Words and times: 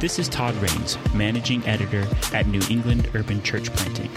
This 0.00 0.18
is 0.18 0.30
Todd 0.30 0.54
Rains, 0.54 0.96
Managing 1.12 1.62
Editor 1.66 2.06
at 2.32 2.46
New 2.46 2.62
England 2.70 3.10
Urban 3.14 3.42
Church 3.42 3.70
Planting. 3.70 4.10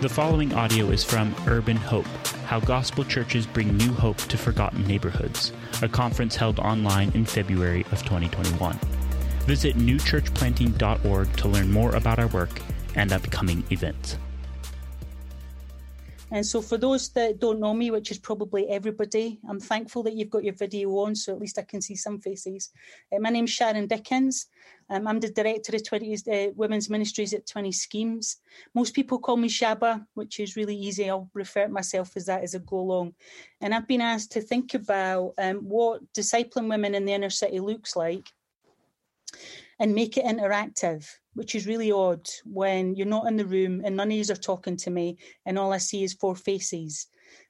The 0.00 0.08
following 0.08 0.52
audio 0.52 0.86
is 0.86 1.04
from 1.04 1.32
Urban 1.46 1.76
Hope 1.76 2.08
How 2.46 2.58
Gospel 2.58 3.04
Churches 3.04 3.46
Bring 3.46 3.76
New 3.76 3.92
Hope 3.92 4.16
to 4.16 4.36
Forgotten 4.36 4.84
Neighborhoods, 4.84 5.52
a 5.80 5.88
conference 5.88 6.34
held 6.34 6.58
online 6.58 7.12
in 7.12 7.24
February 7.24 7.82
of 7.92 8.02
2021. 8.02 8.80
Visit 9.46 9.76
newchurchplanting.org 9.76 11.36
to 11.36 11.48
learn 11.48 11.70
more 11.70 11.94
about 11.94 12.18
our 12.18 12.26
work 12.26 12.60
and 12.96 13.12
upcoming 13.12 13.62
events. 13.70 14.18
And 16.30 16.44
so, 16.44 16.60
for 16.60 16.76
those 16.76 17.08
that 17.10 17.38
don't 17.38 17.58
know 17.58 17.72
me, 17.72 17.90
which 17.90 18.10
is 18.10 18.18
probably 18.18 18.68
everybody, 18.68 19.40
I'm 19.48 19.60
thankful 19.60 20.02
that 20.02 20.14
you've 20.14 20.28
got 20.28 20.44
your 20.44 20.54
video 20.54 20.90
on, 20.98 21.14
so 21.14 21.32
at 21.32 21.40
least 21.40 21.58
I 21.58 21.62
can 21.62 21.80
see 21.80 21.96
some 21.96 22.20
faces. 22.20 22.70
Uh, 23.10 23.18
my 23.20 23.30
name's 23.30 23.50
Sharon 23.50 23.86
Dickens. 23.86 24.46
Um, 24.90 25.06
I'm 25.06 25.20
the 25.20 25.30
director 25.30 25.74
of 25.74 25.86
20 25.86 26.14
uh, 26.14 26.52
Women's 26.54 26.90
Ministries 26.90 27.32
at 27.32 27.46
20 27.46 27.72
Schemes. 27.72 28.36
Most 28.74 28.94
people 28.94 29.18
call 29.18 29.36
me 29.38 29.48
Shaba, 29.48 30.04
which 30.14 30.38
is 30.38 30.56
really 30.56 30.76
easy. 30.76 31.08
I'll 31.08 31.30
refer 31.32 31.66
to 31.66 31.72
myself 31.72 32.12
as 32.16 32.26
that 32.26 32.42
as 32.42 32.54
I 32.54 32.58
go 32.58 32.78
along. 32.78 33.14
And 33.60 33.74
I've 33.74 33.88
been 33.88 34.00
asked 34.02 34.32
to 34.32 34.42
think 34.42 34.74
about 34.74 35.32
um, 35.38 35.58
what 35.58 36.02
discipling 36.12 36.68
women 36.68 36.94
in 36.94 37.06
the 37.06 37.12
inner 37.12 37.30
city 37.30 37.60
looks 37.60 37.96
like 37.96 38.28
and 39.78 39.94
make 39.94 40.16
it 40.16 40.24
interactive, 40.24 41.06
which 41.34 41.54
is 41.54 41.66
really 41.66 41.92
odd 41.92 42.28
when 42.44 42.94
you're 42.96 43.06
not 43.06 43.26
in 43.26 43.36
the 43.36 43.44
room 43.44 43.82
and 43.84 43.96
none 43.96 44.10
of 44.10 44.16
you 44.16 44.32
are 44.32 44.36
talking 44.36 44.76
to 44.76 44.90
me 44.90 45.16
and 45.46 45.58
all 45.58 45.72
I 45.72 45.78
see 45.78 46.02
is 46.02 46.14
four 46.14 46.34
faces. 46.34 47.06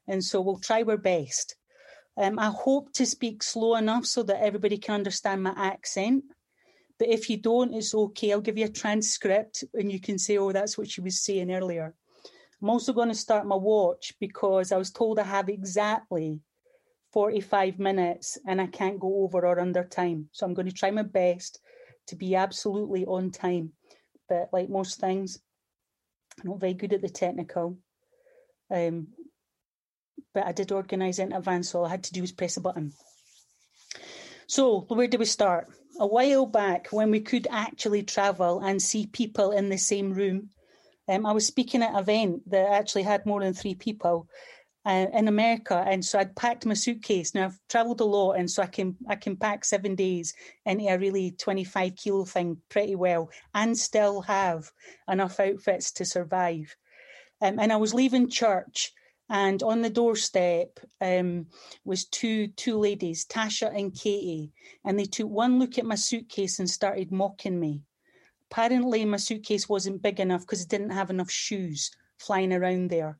And 0.06 0.22
so 0.22 0.40
we'll 0.40 0.58
try 0.58 0.82
our 0.82 0.96
best. 0.96 1.56
Um, 2.16 2.38
I 2.38 2.46
hope 2.46 2.92
to 2.94 3.06
speak 3.06 3.42
slow 3.42 3.76
enough 3.76 4.04
so 4.04 4.22
that 4.24 4.42
everybody 4.42 4.76
can 4.76 4.96
understand 4.96 5.42
my 5.42 5.54
accent. 5.56 6.24
But 6.98 7.08
if 7.08 7.30
you 7.30 7.36
don't, 7.36 7.72
it's 7.72 7.94
okay. 7.94 8.32
I'll 8.32 8.40
give 8.40 8.58
you 8.58 8.66
a 8.66 8.70
transcript 8.70 9.64
and 9.74 9.90
you 9.90 10.00
can 10.00 10.18
say, 10.18 10.36
oh, 10.36 10.50
that's 10.50 10.76
what 10.76 10.90
she 10.90 11.00
was 11.00 11.20
saying 11.20 11.52
earlier. 11.52 11.94
I'm 12.60 12.70
also 12.70 12.92
going 12.92 13.08
to 13.08 13.14
start 13.14 13.46
my 13.46 13.54
watch 13.54 14.14
because 14.18 14.72
I 14.72 14.76
was 14.78 14.90
told 14.90 15.20
I 15.20 15.22
have 15.22 15.48
exactly 15.48 16.40
45 17.12 17.78
minutes 17.78 18.36
and 18.46 18.60
I 18.60 18.66
can't 18.66 18.98
go 18.98 19.22
over 19.22 19.46
or 19.46 19.60
under 19.60 19.84
time. 19.84 20.28
So 20.32 20.44
I'm 20.44 20.54
going 20.54 20.66
to 20.68 20.74
try 20.74 20.90
my 20.90 21.04
best 21.04 21.60
to 22.08 22.16
be 22.16 22.34
absolutely 22.34 23.06
on 23.06 23.30
time. 23.30 23.72
But 24.28 24.50
like 24.52 24.68
most 24.68 25.00
things, 25.00 25.38
I'm 26.40 26.50
not 26.50 26.60
very 26.60 26.74
good 26.74 26.92
at 26.92 27.02
the 27.02 27.08
technical. 27.08 27.78
Um, 28.70 29.08
but 30.34 30.46
I 30.46 30.52
did 30.52 30.72
organise 30.72 31.18
in 31.18 31.32
advance, 31.32 31.70
so 31.70 31.80
all 31.80 31.86
I 31.86 31.90
had 31.90 32.04
to 32.04 32.12
do 32.12 32.20
was 32.20 32.32
press 32.32 32.56
a 32.56 32.60
button. 32.60 32.92
So, 34.46 34.80
where 34.88 35.06
do 35.06 35.18
we 35.18 35.24
start? 35.24 35.68
A 35.98 36.06
while 36.06 36.46
back, 36.46 36.88
when 36.90 37.10
we 37.10 37.20
could 37.20 37.46
actually 37.50 38.02
travel 38.02 38.60
and 38.60 38.80
see 38.80 39.06
people 39.06 39.50
in 39.50 39.68
the 39.68 39.78
same 39.78 40.12
room, 40.12 40.50
um, 41.08 41.26
I 41.26 41.32
was 41.32 41.46
speaking 41.46 41.82
at 41.82 41.90
an 41.90 41.96
event 41.96 42.50
that 42.50 42.68
actually 42.68 43.02
had 43.02 43.26
more 43.26 43.40
than 43.40 43.54
three 43.54 43.74
people 43.74 44.28
uh, 44.88 45.06
in 45.12 45.28
America, 45.28 45.84
and 45.86 46.02
so 46.02 46.18
I'd 46.18 46.34
packed 46.34 46.64
my 46.64 46.72
suitcase. 46.72 47.34
Now 47.34 47.44
I've 47.44 47.60
travelled 47.68 48.00
a 48.00 48.04
lot, 48.04 48.32
and 48.32 48.50
so 48.50 48.62
I 48.62 48.66
can 48.66 48.96
I 49.06 49.16
can 49.16 49.36
pack 49.36 49.66
seven 49.66 49.94
days 49.94 50.32
into 50.64 50.86
a 50.86 50.98
really 50.98 51.32
twenty 51.32 51.64
five 51.64 51.94
kilo 51.96 52.24
thing 52.24 52.56
pretty 52.70 52.94
well, 52.94 53.28
and 53.54 53.76
still 53.76 54.22
have 54.22 54.72
enough 55.06 55.38
outfits 55.38 55.92
to 55.92 56.06
survive. 56.06 56.74
Um, 57.42 57.58
and 57.58 57.70
I 57.70 57.76
was 57.76 57.92
leaving 57.92 58.30
church, 58.30 58.92
and 59.28 59.62
on 59.62 59.82
the 59.82 59.90
doorstep 59.90 60.80
um, 61.02 61.46
was 61.84 62.06
two 62.06 62.48
two 62.48 62.78
ladies, 62.78 63.26
Tasha 63.26 63.68
and 63.78 63.94
Katie, 63.94 64.52
and 64.86 64.98
they 64.98 65.04
took 65.04 65.28
one 65.28 65.58
look 65.58 65.76
at 65.76 65.84
my 65.84 65.96
suitcase 65.96 66.60
and 66.60 66.70
started 66.70 67.12
mocking 67.12 67.60
me. 67.60 67.82
Apparently, 68.50 69.04
my 69.04 69.18
suitcase 69.18 69.68
wasn't 69.68 70.00
big 70.00 70.18
enough 70.18 70.40
because 70.40 70.62
it 70.62 70.70
didn't 70.70 70.96
have 70.96 71.10
enough 71.10 71.30
shoes 71.30 71.90
flying 72.16 72.54
around 72.54 72.88
there. 72.88 73.18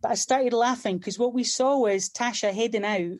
But 0.00 0.12
I 0.12 0.14
started 0.14 0.52
laughing 0.52 0.98
because 0.98 1.18
what 1.18 1.34
we 1.34 1.44
saw 1.44 1.78
was 1.78 2.08
Tasha 2.08 2.52
heading 2.52 2.84
out 2.84 3.18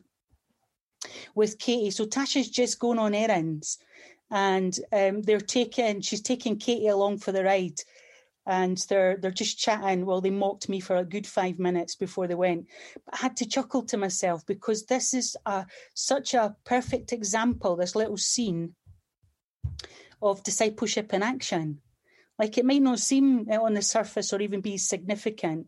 with 1.35 1.59
Katie. 1.59 1.91
So 1.91 2.05
Tasha's 2.05 2.49
just 2.49 2.79
going 2.79 2.99
on 2.99 3.13
errands, 3.13 3.77
and 4.31 4.77
um, 4.91 5.21
they're 5.21 5.39
taking 5.39 6.01
she's 6.01 6.21
taking 6.21 6.57
Katie 6.57 6.87
along 6.87 7.19
for 7.19 7.31
the 7.31 7.43
ride 7.43 7.79
and 8.49 8.77
they're 8.89 9.15
they're 9.15 9.31
just 9.31 9.59
chatting. 9.59 10.05
Well, 10.05 10.21
they 10.21 10.31
mocked 10.31 10.69
me 10.69 10.79
for 10.79 10.95
a 10.95 11.05
good 11.05 11.27
five 11.27 11.59
minutes 11.59 11.95
before 11.95 12.25
they 12.25 12.35
went. 12.35 12.65
But 13.05 13.13
I 13.13 13.17
had 13.17 13.37
to 13.37 13.47
chuckle 13.47 13.83
to 13.83 13.97
myself 13.97 14.43
because 14.45 14.85
this 14.85 15.13
is 15.13 15.37
a, 15.45 15.67
such 15.93 16.33
a 16.33 16.55
perfect 16.65 17.13
example. 17.13 17.75
This 17.75 17.95
little 17.95 18.17
scene 18.17 18.73
of 20.21 20.43
discipleship 20.43 21.13
in 21.13 21.21
action. 21.21 21.81
Like 22.39 22.57
it 22.57 22.65
might 22.65 22.81
not 22.81 22.99
seem 22.99 23.47
on 23.51 23.75
the 23.75 23.83
surface 23.83 24.33
or 24.33 24.41
even 24.41 24.61
be 24.61 24.77
significant, 24.77 25.67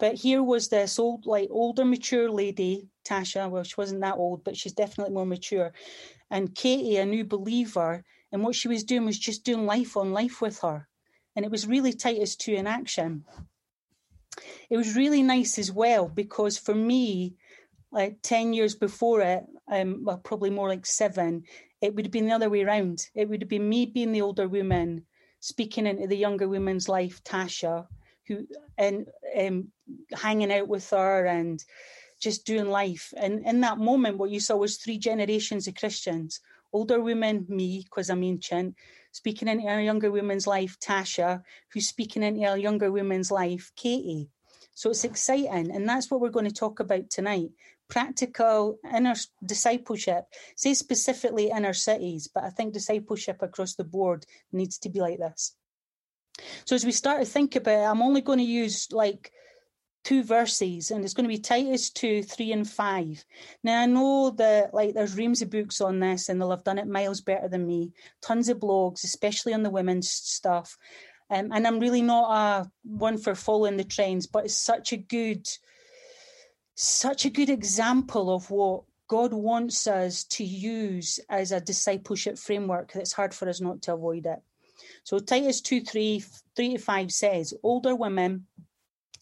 but 0.00 0.16
here 0.16 0.42
was 0.42 0.68
this 0.68 0.98
old, 0.98 1.26
like 1.26 1.48
older, 1.52 1.84
mature 1.84 2.28
lady, 2.28 2.88
Tasha. 3.04 3.48
Well, 3.48 3.62
she 3.62 3.74
wasn't 3.78 4.00
that 4.00 4.16
old, 4.16 4.42
but 4.42 4.56
she's 4.56 4.72
definitely 4.72 5.14
more 5.14 5.26
mature. 5.26 5.72
And 6.30 6.54
Katie, 6.54 6.96
a 6.96 7.06
new 7.06 7.24
believer, 7.24 8.02
and 8.32 8.42
what 8.42 8.56
she 8.56 8.66
was 8.66 8.82
doing 8.82 9.04
was 9.04 9.18
just 9.18 9.44
doing 9.44 9.66
life 9.66 9.96
on 9.96 10.12
life 10.12 10.40
with 10.40 10.58
her 10.60 10.88
and 11.36 11.44
it 11.44 11.50
was 11.50 11.66
really 11.66 11.92
Titus 11.92 12.36
2 12.36 12.54
in 12.54 12.66
action. 12.66 13.24
It 14.68 14.76
was 14.76 14.96
really 14.96 15.22
nice 15.22 15.58
as 15.58 15.72
well 15.72 16.08
because 16.08 16.58
for 16.58 16.74
me, 16.74 17.36
like 17.92 18.18
10 18.22 18.52
years 18.52 18.74
before 18.74 19.20
it, 19.20 19.44
um, 19.70 20.04
well, 20.04 20.18
probably 20.18 20.50
more 20.50 20.68
like 20.68 20.86
seven, 20.86 21.44
it 21.80 21.94
would 21.94 22.04
have 22.04 22.12
been 22.12 22.26
the 22.26 22.34
other 22.34 22.50
way 22.50 22.62
around. 22.62 23.06
It 23.14 23.28
would 23.28 23.42
have 23.42 23.48
been 23.48 23.68
me 23.68 23.86
being 23.86 24.12
the 24.12 24.22
older 24.22 24.48
woman, 24.48 25.06
speaking 25.40 25.86
into 25.86 26.06
the 26.06 26.16
younger 26.16 26.48
woman's 26.48 26.88
life, 26.88 27.22
Tasha, 27.24 27.86
who 28.26 28.46
and 28.78 29.08
um, 29.38 29.68
hanging 30.12 30.52
out 30.52 30.68
with 30.68 30.88
her 30.90 31.26
and 31.26 31.64
just 32.20 32.44
doing 32.44 32.68
life. 32.68 33.12
And 33.16 33.44
in 33.46 33.60
that 33.62 33.78
moment, 33.78 34.18
what 34.18 34.30
you 34.30 34.40
saw 34.40 34.56
was 34.56 34.76
three 34.76 34.98
generations 34.98 35.66
of 35.66 35.74
Christians 35.74 36.40
older 36.72 37.00
women, 37.00 37.46
me, 37.48 37.82
because 37.82 38.10
I'm 38.10 38.22
ancient, 38.22 38.76
speaking 39.12 39.48
into 39.48 39.66
a 39.66 39.82
younger 39.82 40.10
woman's 40.10 40.46
life, 40.46 40.78
Tasha, 40.78 41.42
who's 41.72 41.88
speaking 41.88 42.22
into 42.22 42.42
a 42.42 42.56
younger 42.56 42.90
woman's 42.92 43.30
life, 43.30 43.72
Katie. 43.76 44.28
So 44.74 44.90
it's 44.90 45.04
exciting. 45.04 45.70
And 45.70 45.88
that's 45.88 46.10
what 46.10 46.20
we're 46.20 46.30
going 46.30 46.48
to 46.48 46.54
talk 46.54 46.80
about 46.80 47.10
tonight. 47.10 47.50
Practical 47.88 48.78
inner 48.94 49.14
discipleship, 49.44 50.26
say 50.54 50.74
specifically 50.74 51.50
inner 51.50 51.72
cities, 51.72 52.28
but 52.32 52.44
I 52.44 52.50
think 52.50 52.72
discipleship 52.72 53.42
across 53.42 53.74
the 53.74 53.84
board 53.84 54.24
needs 54.52 54.78
to 54.78 54.88
be 54.88 55.00
like 55.00 55.18
this. 55.18 55.56
So 56.64 56.76
as 56.76 56.86
we 56.86 56.92
start 56.92 57.20
to 57.20 57.26
think 57.26 57.56
about 57.56 57.80
it, 57.80 57.84
I'm 57.84 58.02
only 58.02 58.20
going 58.20 58.38
to 58.38 58.44
use 58.44 58.88
like 58.92 59.32
two 60.02 60.22
verses 60.22 60.90
and 60.90 61.04
it's 61.04 61.14
going 61.14 61.28
to 61.28 61.34
be 61.34 61.38
Titus 61.38 61.90
2, 61.90 62.22
3 62.22 62.52
and 62.52 62.68
5. 62.68 63.24
Now 63.62 63.82
I 63.82 63.86
know 63.86 64.30
that 64.30 64.72
like 64.72 64.94
there's 64.94 65.16
reams 65.16 65.42
of 65.42 65.50
books 65.50 65.80
on 65.80 66.00
this 66.00 66.28
and 66.28 66.40
they'll 66.40 66.50
have 66.50 66.64
done 66.64 66.78
it 66.78 66.86
miles 66.86 67.20
better 67.20 67.48
than 67.48 67.66
me. 67.66 67.92
Tons 68.22 68.48
of 68.48 68.58
blogs, 68.58 69.04
especially 69.04 69.52
on 69.52 69.62
the 69.62 69.70
women's 69.70 70.10
stuff. 70.10 70.78
Um, 71.30 71.50
and 71.52 71.66
I'm 71.66 71.78
really 71.78 72.02
not 72.02 72.30
a 72.30 72.70
one 72.82 73.18
for 73.18 73.34
following 73.34 73.76
the 73.76 73.84
trends, 73.84 74.26
but 74.26 74.46
it's 74.46 74.56
such 74.56 74.92
a 74.92 74.96
good 74.96 75.46
such 76.74 77.26
a 77.26 77.30
good 77.30 77.50
example 77.50 78.34
of 78.34 78.50
what 78.50 78.84
God 79.06 79.32
wants 79.32 79.86
us 79.86 80.24
to 80.24 80.44
use 80.44 81.20
as 81.28 81.52
a 81.52 81.60
discipleship 81.60 82.38
framework 82.38 82.92
that 82.92 83.00
it's 83.00 83.12
hard 83.12 83.34
for 83.34 83.48
us 83.48 83.60
not 83.60 83.82
to 83.82 83.94
avoid 83.94 84.24
it. 84.24 84.38
So 85.04 85.18
Titus 85.18 85.60
2, 85.60 85.82
3, 85.82 86.24
3 86.56 86.76
to 86.76 86.78
5 86.78 87.12
says, 87.12 87.54
older 87.62 87.94
women 87.94 88.46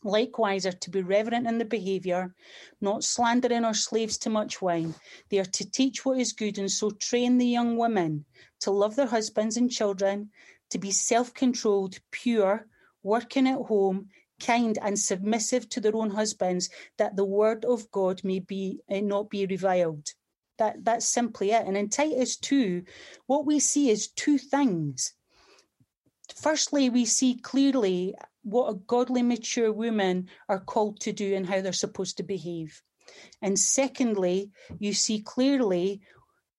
Likewise, 0.04 0.64
are 0.64 0.72
to 0.72 0.90
be 0.90 1.02
reverent 1.02 1.46
in 1.46 1.58
their 1.58 1.66
behaviour, 1.66 2.34
not 2.80 3.02
slandering 3.02 3.64
or 3.64 3.74
slaves 3.74 4.16
to 4.18 4.30
much 4.30 4.62
wine. 4.62 4.94
They 5.28 5.40
are 5.40 5.44
to 5.44 5.70
teach 5.70 6.04
what 6.04 6.20
is 6.20 6.32
good, 6.32 6.56
and 6.56 6.70
so 6.70 6.90
train 6.90 7.38
the 7.38 7.46
young 7.46 7.76
women 7.76 8.24
to 8.60 8.70
love 8.70 8.94
their 8.94 9.06
husbands 9.06 9.56
and 9.56 9.70
children, 9.70 10.30
to 10.70 10.78
be 10.78 10.92
self 10.92 11.34
controlled, 11.34 11.98
pure, 12.12 12.68
working 13.02 13.48
at 13.48 13.58
home, 13.58 14.08
kind, 14.40 14.78
and 14.80 14.98
submissive 14.98 15.68
to 15.70 15.80
their 15.80 15.96
own 15.96 16.10
husbands, 16.10 16.70
that 16.96 17.16
the 17.16 17.24
word 17.24 17.64
of 17.64 17.90
God 17.90 18.22
may 18.22 18.38
be 18.38 18.80
eh, 18.88 19.00
not 19.00 19.30
be 19.30 19.46
reviled. 19.46 20.14
That 20.58 20.84
that's 20.84 21.08
simply 21.08 21.50
it. 21.50 21.66
And 21.66 21.76
in 21.76 21.88
Titus 21.88 22.36
2, 22.36 22.84
what 23.26 23.46
we 23.46 23.58
see 23.58 23.90
is 23.90 24.08
two 24.08 24.38
things. 24.38 25.14
Firstly, 26.36 26.90
we 26.90 27.04
see 27.04 27.34
clearly 27.34 28.14
what 28.50 28.72
a 28.72 28.74
godly, 28.74 29.22
mature 29.22 29.72
woman 29.72 30.28
are 30.48 30.60
called 30.60 31.00
to 31.00 31.12
do 31.12 31.34
and 31.34 31.46
how 31.46 31.60
they're 31.60 31.72
supposed 31.72 32.16
to 32.16 32.22
behave. 32.22 32.82
And 33.42 33.58
secondly, 33.58 34.50
you 34.78 34.92
see 34.92 35.20
clearly 35.20 36.02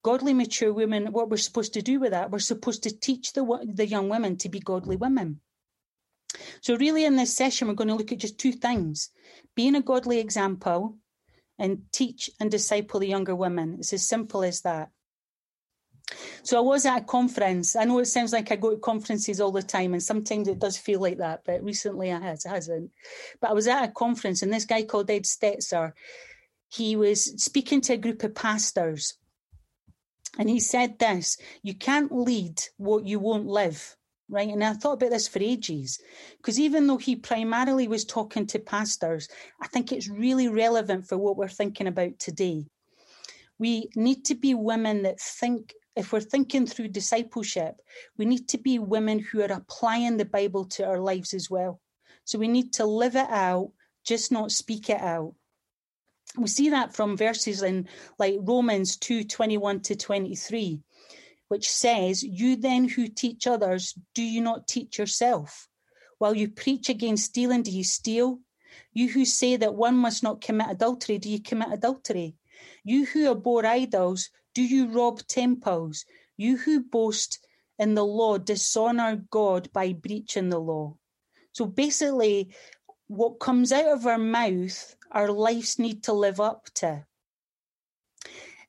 godly, 0.03 0.33
mature 0.33 0.73
women, 0.73 1.11
what 1.11 1.29
we're 1.29 1.37
supposed 1.37 1.73
to 1.73 1.81
do 1.81 1.99
with 1.99 2.11
that. 2.11 2.31
We're 2.31 2.39
supposed 2.39 2.83
to 2.83 2.97
teach 2.97 3.33
the, 3.33 3.43
the 3.65 3.87
young 3.87 4.09
women 4.09 4.37
to 4.37 4.49
be 4.49 4.59
godly 4.59 4.95
women. 4.95 5.41
So, 6.61 6.75
really, 6.77 7.05
in 7.05 7.15
this 7.15 7.35
session, 7.35 7.67
we're 7.67 7.73
going 7.73 7.87
to 7.87 7.95
look 7.95 8.11
at 8.11 8.19
just 8.19 8.37
two 8.37 8.51
things 8.51 9.09
being 9.55 9.75
a 9.75 9.81
godly 9.81 10.19
example 10.19 10.97
and 11.57 11.81
teach 11.91 12.29
and 12.39 12.49
disciple 12.49 12.99
the 12.99 13.07
younger 13.07 13.35
women. 13.35 13.77
It's 13.79 13.93
as 13.93 14.07
simple 14.07 14.43
as 14.43 14.61
that. 14.61 14.89
So 16.43 16.57
I 16.57 16.61
was 16.61 16.85
at 16.85 17.01
a 17.01 17.05
conference. 17.05 17.75
I 17.75 17.83
know 17.83 17.99
it 17.99 18.05
sounds 18.05 18.33
like 18.33 18.51
I 18.51 18.55
go 18.55 18.71
to 18.71 18.77
conferences 18.77 19.39
all 19.39 19.51
the 19.51 19.61
time, 19.61 19.93
and 19.93 20.01
sometimes 20.01 20.47
it 20.47 20.59
does 20.59 20.77
feel 20.77 20.99
like 20.99 21.17
that, 21.17 21.41
but 21.45 21.63
recently 21.63 22.09
it 22.09 22.21
has, 22.21 22.45
it 22.45 22.49
hasn't. 22.49 22.91
But 23.39 23.51
I 23.51 23.53
was 23.53 23.67
at 23.67 23.89
a 23.89 23.91
conference, 23.91 24.41
and 24.41 24.51
this 24.51 24.65
guy 24.65 24.83
called 24.83 25.11
Ed 25.11 25.23
Stetzer, 25.23 25.93
he 26.69 26.95
was 26.95 27.25
speaking 27.41 27.81
to 27.81 27.93
a 27.93 27.97
group 27.97 28.23
of 28.23 28.35
pastors, 28.35 29.15
and 30.37 30.49
he 30.49 30.59
said 30.59 30.99
this: 30.99 31.37
"You 31.63 31.73
can't 31.73 32.11
lead 32.11 32.61
what 32.77 33.05
you 33.05 33.19
won't 33.19 33.47
live." 33.47 33.95
Right. 34.31 34.49
And 34.49 34.63
I 34.63 34.73
thought 34.73 34.93
about 34.93 35.09
this 35.09 35.27
for 35.27 35.39
ages 35.39 35.99
because 36.37 36.59
even 36.59 36.85
though 36.85 36.97
he 36.97 37.15
primarily 37.15 37.87
was 37.87 38.05
talking 38.05 38.45
to 38.47 38.59
pastors, 38.59 39.27
I 39.59 39.65
think 39.67 39.91
it's 39.91 40.07
really 40.07 40.47
relevant 40.47 41.07
for 41.07 41.17
what 41.17 41.35
we're 41.35 41.47
thinking 41.47 41.87
about 41.87 42.19
today. 42.19 42.67
We 43.57 43.89
need 43.95 44.25
to 44.25 44.35
be 44.35 44.53
women 44.53 45.01
that 45.01 45.19
think, 45.19 45.73
if 45.99 46.13
we're 46.13 46.21
thinking 46.21 46.65
through 46.65 46.87
discipleship, 46.87 47.81
we 48.17 48.23
need 48.23 48.47
to 48.47 48.57
be 48.57 48.79
women 48.79 49.19
who 49.19 49.41
are 49.41 49.51
applying 49.51 50.15
the 50.15 50.23
Bible 50.23 50.63
to 50.63 50.85
our 50.85 50.97
lives 50.99 51.33
as 51.33 51.49
well. 51.49 51.81
So 52.23 52.39
we 52.39 52.47
need 52.47 52.71
to 52.73 52.85
live 52.85 53.17
it 53.17 53.29
out, 53.29 53.73
just 54.05 54.31
not 54.31 54.53
speak 54.53 54.89
it 54.89 55.01
out. 55.01 55.35
We 56.37 56.47
see 56.47 56.69
that 56.69 56.95
from 56.95 57.17
verses 57.17 57.63
in 57.63 57.89
like 58.17 58.37
Romans 58.39 58.95
2 58.95 59.25
21 59.25 59.81
to 59.81 59.95
23, 59.95 60.79
which 61.49 61.69
says, 61.69 62.23
You 62.23 62.55
then 62.55 62.87
who 62.87 63.09
teach 63.09 63.45
others, 63.45 63.93
do 64.15 64.23
you 64.23 64.39
not 64.39 64.67
teach 64.67 64.99
yourself? 64.99 65.67
While 66.17 66.35
you 66.35 66.49
preach 66.49 66.87
against 66.87 67.25
stealing, 67.25 67.63
do 67.63 67.71
you 67.71 67.83
steal? 67.83 68.39
You 68.93 69.09
who 69.09 69.25
say 69.25 69.57
that 69.57 69.75
one 69.75 69.97
must 69.97 70.23
not 70.23 70.39
commit 70.39 70.69
adultery, 70.69 71.17
do 71.17 71.29
you 71.29 71.41
commit 71.41 71.73
adultery? 71.73 72.35
You 72.85 73.05
who 73.05 73.29
abhor 73.31 73.65
idols, 73.65 74.29
do 74.53 74.63
you 74.63 74.87
rob 74.87 75.19
temples? 75.27 76.05
You 76.37 76.57
who 76.57 76.83
boast 76.83 77.45
in 77.77 77.95
the 77.95 78.05
law 78.05 78.37
dishonor 78.37 79.23
God 79.29 79.71
by 79.71 79.93
breaching 79.93 80.49
the 80.49 80.59
law. 80.59 80.95
So 81.53 81.65
basically, 81.65 82.53
what 83.07 83.39
comes 83.39 83.71
out 83.71 83.87
of 83.87 84.05
our 84.05 84.17
mouth, 84.17 84.95
our 85.11 85.31
lives 85.31 85.79
need 85.79 86.03
to 86.03 86.13
live 86.13 86.39
up 86.39 86.67
to. 86.75 87.05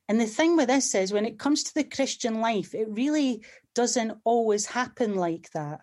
And 0.07 0.19
the 0.19 0.25
thing 0.25 0.57
with 0.57 0.67
this 0.67 0.95
is, 0.95 1.13
when 1.13 1.25
it 1.25 1.39
comes 1.39 1.63
to 1.63 1.73
the 1.73 1.83
Christian 1.83 2.41
life, 2.41 2.73
it 2.73 2.87
really 2.89 3.43
doesn't 3.75 4.17
always 4.23 4.65
happen 4.65 5.15
like 5.15 5.49
that. 5.53 5.81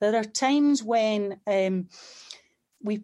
There 0.00 0.16
are 0.16 0.24
times 0.24 0.82
when 0.82 1.40
um, 1.46 1.88
we 2.82 3.02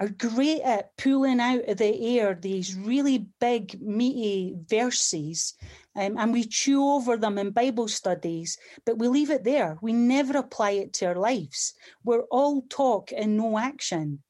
are 0.00 0.08
great 0.08 0.62
at 0.62 0.96
pulling 0.96 1.40
out 1.40 1.68
of 1.68 1.76
the 1.76 2.18
air 2.18 2.34
these 2.34 2.74
really 2.74 3.26
big, 3.38 3.80
meaty 3.82 4.56
verses, 4.66 5.54
um, 5.94 6.16
and 6.16 6.32
we 6.32 6.44
chew 6.44 6.82
over 6.82 7.18
them 7.18 7.36
in 7.36 7.50
Bible 7.50 7.86
studies, 7.86 8.56
but 8.86 8.98
we 8.98 9.08
leave 9.08 9.30
it 9.30 9.44
there. 9.44 9.76
We 9.82 9.92
never 9.92 10.38
apply 10.38 10.70
it 10.72 10.94
to 10.94 11.06
our 11.06 11.16
lives. 11.16 11.74
We're 12.02 12.24
all 12.30 12.62
talk 12.70 13.12
and 13.14 13.36
no 13.36 13.58
action. 13.58 14.22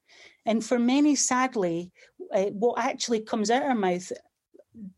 And 0.45 0.63
for 0.63 0.77
many, 0.77 1.15
sadly, 1.15 1.91
uh, 2.33 2.45
what 2.45 2.83
actually 2.83 3.21
comes 3.21 3.49
out 3.49 3.63
of 3.63 3.69
our 3.69 3.75
mouth 3.75 4.11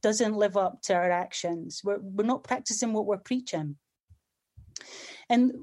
doesn't 0.01 0.35
live 0.35 0.57
up 0.57 0.81
to 0.83 0.95
our 0.95 1.11
actions. 1.11 1.81
We're, 1.83 1.99
we're 1.99 2.25
not 2.25 2.43
practicing 2.43 2.93
what 2.93 3.05
we're 3.05 3.17
preaching. 3.17 3.75
And 5.29 5.53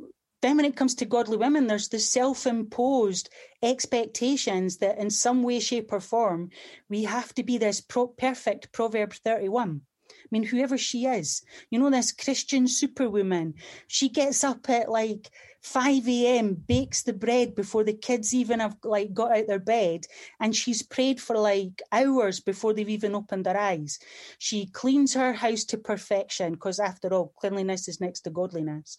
then, 0.43 0.57
when 0.57 0.65
it 0.65 0.77
comes 0.77 0.95
to 0.97 1.05
godly 1.05 1.37
women, 1.37 1.67
there's 1.67 1.89
the 1.89 1.99
self 1.99 2.47
imposed 2.47 3.29
expectations 3.63 4.79
that 4.79 4.99
in 4.99 5.11
some 5.11 5.43
way, 5.43 5.61
shape, 5.61 5.93
or 5.93 6.01
form, 6.01 6.51
we 6.89 7.05
have 7.05 7.35
to 7.35 7.43
be 7.43 7.59
this 7.59 7.81
pro- 7.81 8.09
perfect 8.09 8.73
Proverb 8.73 9.13
31. 9.13 9.83
I 10.11 10.27
mean, 10.31 10.45
whoever 10.45 10.79
she 10.79 11.07
is, 11.07 11.43
you 11.71 11.79
know, 11.79 11.91
this 11.91 12.13
Christian 12.13 12.67
superwoman, 12.67 13.55
she 13.87 14.09
gets 14.09 14.43
up 14.43 14.69
at 14.71 14.91
like 14.91 15.31
5 15.63 16.09
a.m., 16.09 16.55
bakes 16.55 17.03
the 17.03 17.13
bread 17.13 17.55
before 17.55 17.85
the 17.85 17.93
kids 17.93 18.35
even 18.35 18.61
have 18.61 18.77
like 18.83 19.13
got 19.13 19.37
out 19.37 19.47
their 19.47 19.59
bed, 19.59 20.07
and 20.41 20.57
she's 20.57 20.83
prayed 20.83 21.21
for 21.21 21.37
like 21.37 21.83
hours 21.93 22.41
before 22.41 22.73
they've 22.73 22.89
even 22.89 23.15
opened 23.15 23.45
their 23.45 23.59
eyes. 23.59 23.99
She 24.39 24.67
cleans 24.67 25.15
her 25.15 25.35
house 25.35 25.65
to 25.65 25.79
perfection, 25.79 26.53
because 26.53 26.81
after 26.81 27.13
all, 27.13 27.33
cleanliness 27.37 27.89
is 27.89 28.01
next 28.01 28.21
to 28.23 28.31
godliness. 28.31 28.97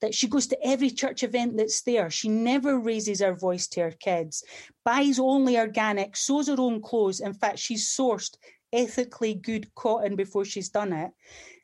That 0.00 0.14
she 0.14 0.28
goes 0.28 0.46
to 0.48 0.66
every 0.66 0.90
church 0.90 1.22
event 1.22 1.56
that's 1.56 1.82
there. 1.82 2.10
She 2.10 2.28
never 2.28 2.78
raises 2.78 3.20
her 3.20 3.34
voice 3.34 3.66
to 3.68 3.80
her 3.80 3.92
kids, 3.92 4.44
buys 4.84 5.18
only 5.18 5.58
organic, 5.58 6.16
sews 6.16 6.48
her 6.48 6.56
own 6.58 6.82
clothes. 6.82 7.20
In 7.20 7.32
fact, 7.32 7.58
she's 7.58 7.88
sourced 7.88 8.36
ethically 8.72 9.34
good 9.34 9.72
cotton 9.74 10.16
before 10.16 10.44
she's 10.44 10.68
done 10.68 10.92
it 10.92 11.12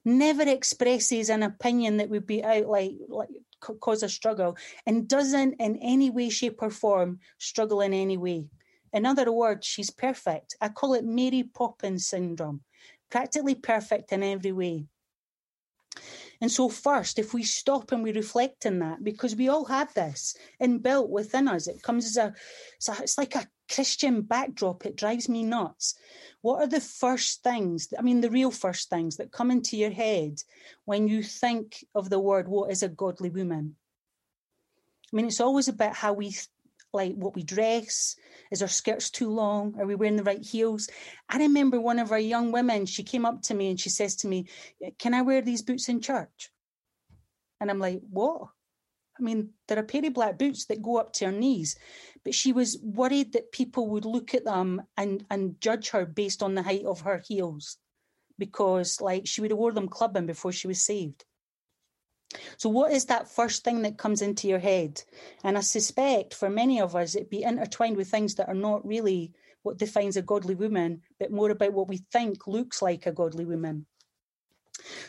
never 0.05 0.43
expresses 0.43 1.29
an 1.29 1.43
opinion 1.43 1.99
that 1.99 2.09
would 2.09 2.27
be 2.27 2.43
out 2.43 2.67
like, 2.67 2.93
like 3.09 3.29
cause 3.61 4.03
a 4.03 4.09
struggle 4.09 4.57
and 4.87 5.09
doesn't 5.09 5.55
in 5.61 5.77
any 5.77 6.11
way, 6.11 6.29
shape, 6.29 6.63
or 6.63 6.71
form 6.71 7.21
struggle 7.39 7.81
in 7.81 7.93
any 7.93 8.17
way. 8.17 8.49
In 8.93 9.07
other 9.07 9.31
words, 9.33 9.67
she's 9.67 9.91
perfect. 9.91 10.57
I 10.61 10.69
call 10.69 10.95
it 10.95 11.05
Mary 11.05 11.45
Poppins 11.45 12.07
syndrome, 12.07 12.63
practically 13.11 13.55
perfect 13.55 14.13
in 14.13 14.23
every 14.23 14.53
way. 14.53 14.87
And 16.41 16.51
so, 16.51 16.69
first, 16.71 17.19
if 17.19 17.35
we 17.35 17.43
stop 17.43 17.93
and 17.93 18.03
we 18.03 18.13
reflect 18.13 18.65
on 18.65 18.79
that, 18.79 19.05
because 19.05 19.37
we 19.37 19.49
all 19.49 19.67
have 19.67 19.93
this 19.93 20.35
inbuilt 20.61 21.11
within 21.11 21.49
us, 21.49 21.67
it 21.67 21.83
comes 21.83 22.07
as 22.07 22.17
a, 22.17 22.35
it's, 22.77 22.89
a, 22.89 23.03
it's 23.03 23.19
like 23.19 23.35
a 23.35 23.47
Christian 23.73 24.23
backdrop. 24.23 24.87
It 24.87 24.97
drives 24.97 25.29
me 25.29 25.43
nuts. 25.43 25.97
What 26.41 26.63
are 26.63 26.67
the 26.67 26.81
first 26.81 27.43
things, 27.43 27.93
I 27.99 28.03
mean, 28.03 28.23
the 28.23 28.31
real 28.31 28.51
first 28.51 28.89
things 28.89 29.17
that 29.19 29.33
come 29.33 29.51
into 29.51 29.77
your 29.77 29.91
head 29.91 30.43
when 30.87 31.09
you 31.09 31.23
think 31.23 31.85
of 31.95 32.09
the 32.09 32.19
word, 32.19 32.49
what 32.49 32.71
is 32.71 32.83
a 32.83 32.89
godly 32.89 33.29
woman? 33.29 33.77
I 35.13 35.17
mean, 35.17 35.27
it's 35.27 35.41
always 35.41 35.69
about 35.69 35.95
how 35.95 36.15
we 36.15 36.35
like 36.93 37.15
what 37.15 37.35
we 37.35 37.43
dress. 37.43 38.17
Is 38.51 38.63
our 38.63 38.69
skirts 38.69 39.11
too 39.11 39.31
long? 39.31 39.77
Are 39.79 39.87
we 39.87 39.95
wearing 39.95 40.17
the 40.17 40.25
right 40.25 40.45
heels? 40.45 40.89
I 41.29 41.39
remember 41.39 41.81
one 41.81 41.99
of 41.99 42.13
our 42.13 42.19
young 42.19 42.53
women, 42.53 42.87
she 42.87 43.03
came 43.03 43.25
up 43.25 43.43
to 43.43 43.55
me 43.55 43.71
and 43.71 43.79
she 43.79 43.91
says 43.91 44.17
to 44.17 44.29
me, 44.29 44.49
Can 44.99 45.15
I 45.15 45.23
wear 45.23 45.43
these 45.43 45.63
boots 45.63 45.89
in 45.89 46.01
church? 46.01 46.51
And 47.61 47.71
I'm 47.71 47.79
like, 47.79 48.01
What? 48.11 48.49
I 49.19 49.23
mean, 49.23 49.51
there 49.69 49.79
are 49.79 49.83
pair 49.83 50.05
of 50.05 50.15
black 50.15 50.39
boots 50.39 50.65
that 50.67 50.83
go 50.83 50.97
up 50.97 51.13
to 51.15 51.27
her 51.27 51.33
knees, 51.33 51.77
but 52.25 52.35
she 52.35 52.53
was 52.53 52.79
worried 52.83 53.35
that 53.35 53.53
people 53.53 53.89
would 53.89 54.07
look 54.07 54.35
at 54.35 54.47
them 54.47 54.83
and, 54.97 55.27
and 55.31 55.61
judge 55.61 55.91
her 55.91 56.07
based 56.07 56.43
on 56.43 56.55
the 56.55 56.63
height 56.63 56.87
of 56.87 57.03
her 57.03 57.23
heels 57.29 57.77
because, 58.39 59.01
like, 59.03 59.27
she 59.27 59.43
would 59.43 59.51
have 59.51 59.59
wore 59.59 59.73
them 59.73 59.89
clubbing 59.89 60.25
before 60.25 60.53
she 60.53 60.67
was 60.67 60.83
saved. 60.83 61.27
So, 62.57 62.69
what 62.69 62.93
is 62.93 63.07
that 63.07 63.29
first 63.29 63.65
thing 63.65 63.83
that 63.83 63.99
comes 63.99 64.23
into 64.23 64.47
your 64.49 64.59
head? 64.59 65.03
And 65.43 65.59
I 65.59 65.63
suspect 65.63 66.35
for 66.35 66.49
many 66.49 66.81
of 66.81 66.95
us, 66.95 67.15
it'd 67.15 67.31
be 67.31 67.43
intertwined 67.43 67.97
with 67.97 68.09
things 68.09 68.37
that 68.37 68.49
are 68.49 68.55
not 68.55 68.87
really 68.87 69.33
what 69.63 69.79
defines 69.79 70.17
a 70.17 70.23
godly 70.23 70.55
woman, 70.55 71.03
but 71.19 71.33
more 71.33 71.51
about 71.51 71.73
what 71.73 71.89
we 71.89 71.99
think 72.13 72.47
looks 72.47 72.81
like 72.81 73.07
a 73.07 73.13
godly 73.13 73.45
woman. 73.45 73.87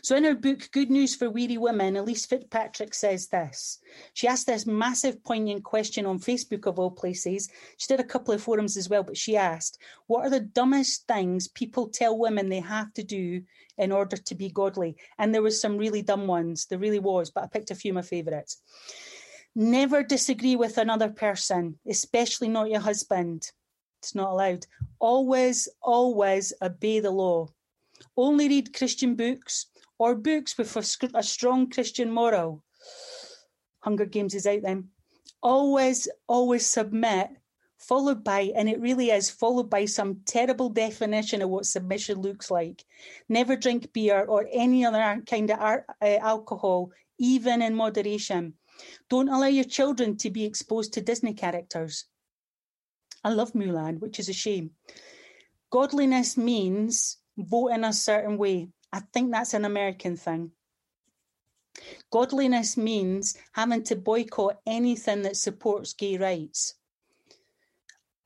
So, 0.01 0.15
in 0.15 0.23
her 0.23 0.35
book, 0.35 0.69
Good 0.71 0.89
News 0.89 1.15
for 1.15 1.29
Weary 1.29 1.57
Women, 1.57 1.95
Elyse 1.95 2.27
Fitzpatrick 2.27 2.93
says 2.93 3.27
this. 3.27 3.79
She 4.13 4.27
asked 4.27 4.47
this 4.47 4.65
massive, 4.65 5.23
poignant 5.23 5.63
question 5.63 6.05
on 6.05 6.19
Facebook, 6.19 6.65
of 6.65 6.79
all 6.79 6.91
places. 6.91 7.49
She 7.77 7.87
did 7.87 7.99
a 7.99 8.05
couple 8.05 8.33
of 8.33 8.41
forums 8.41 8.77
as 8.77 8.89
well, 8.89 9.03
but 9.03 9.17
she 9.17 9.37
asked, 9.37 9.79
What 10.07 10.25
are 10.25 10.29
the 10.29 10.39
dumbest 10.39 11.07
things 11.07 11.47
people 11.47 11.89
tell 11.89 12.17
women 12.17 12.49
they 12.49 12.59
have 12.59 12.93
to 12.93 13.03
do 13.03 13.43
in 13.77 13.91
order 13.91 14.17
to 14.17 14.35
be 14.35 14.49
godly? 14.49 14.97
And 15.17 15.33
there 15.33 15.41
was 15.41 15.61
some 15.61 15.77
really 15.77 16.01
dumb 16.01 16.27
ones. 16.27 16.65
There 16.65 16.79
really 16.79 16.99
was, 16.99 17.29
but 17.29 17.43
I 17.43 17.47
picked 17.47 17.71
a 17.71 17.75
few 17.75 17.91
of 17.91 17.95
my 17.95 18.01
favourites. 18.01 18.61
Never 19.55 20.01
disagree 20.03 20.55
with 20.55 20.77
another 20.77 21.09
person, 21.09 21.77
especially 21.87 22.47
not 22.47 22.69
your 22.69 22.79
husband. 22.79 23.51
It's 23.99 24.15
not 24.15 24.31
allowed. 24.31 24.65
Always, 24.99 25.67
always 25.81 26.53
obey 26.61 27.01
the 27.01 27.11
law 27.11 27.49
only 28.17 28.47
read 28.47 28.73
Christian 28.73 29.15
books 29.15 29.67
or 30.01 30.15
books 30.15 30.57
with 30.57 30.75
a, 30.75 30.83
a 31.13 31.21
strong 31.21 31.69
Christian 31.69 32.09
moral. 32.09 32.63
Hunger 33.81 34.05
Games 34.05 34.33
is 34.33 34.47
out 34.47 34.63
then. 34.63 34.89
Always, 35.43 36.07
always 36.27 36.65
submit, 36.65 37.29
followed 37.77 38.23
by, 38.23 38.51
and 38.55 38.67
it 38.67 38.81
really 38.81 39.11
is, 39.11 39.29
followed 39.29 39.69
by 39.69 39.85
some 39.85 40.21
terrible 40.25 40.69
definition 40.69 41.43
of 41.43 41.49
what 41.51 41.67
submission 41.67 42.19
looks 42.19 42.49
like. 42.49 42.83
Never 43.29 43.55
drink 43.55 43.93
beer 43.93 44.25
or 44.25 44.49
any 44.51 44.83
other 44.83 45.21
kind 45.29 45.51
of 45.51 45.59
uh, 45.59 45.83
alcohol, 46.01 46.89
even 47.19 47.61
in 47.61 47.75
moderation. 47.75 48.55
Don't 49.07 49.29
allow 49.29 49.53
your 49.53 49.65
children 49.65 50.17
to 50.17 50.31
be 50.31 50.45
exposed 50.45 50.93
to 50.93 51.01
Disney 51.01 51.35
characters. 51.35 52.05
I 53.23 53.29
love 53.29 53.53
Mulan, 53.53 53.99
which 53.99 54.17
is 54.17 54.29
a 54.29 54.33
shame. 54.33 54.71
Godliness 55.69 56.37
means 56.37 57.17
vote 57.37 57.67
in 57.67 57.83
a 57.83 57.93
certain 57.93 58.39
way. 58.39 58.69
I 58.93 58.99
think 59.13 59.31
that's 59.31 59.53
an 59.53 59.65
American 59.65 60.17
thing. 60.17 60.51
Godliness 62.11 62.75
means 62.75 63.37
having 63.53 63.83
to 63.83 63.95
boycott 63.95 64.59
anything 64.65 65.21
that 65.21 65.37
supports 65.37 65.93
gay 65.93 66.17
rights. 66.17 66.75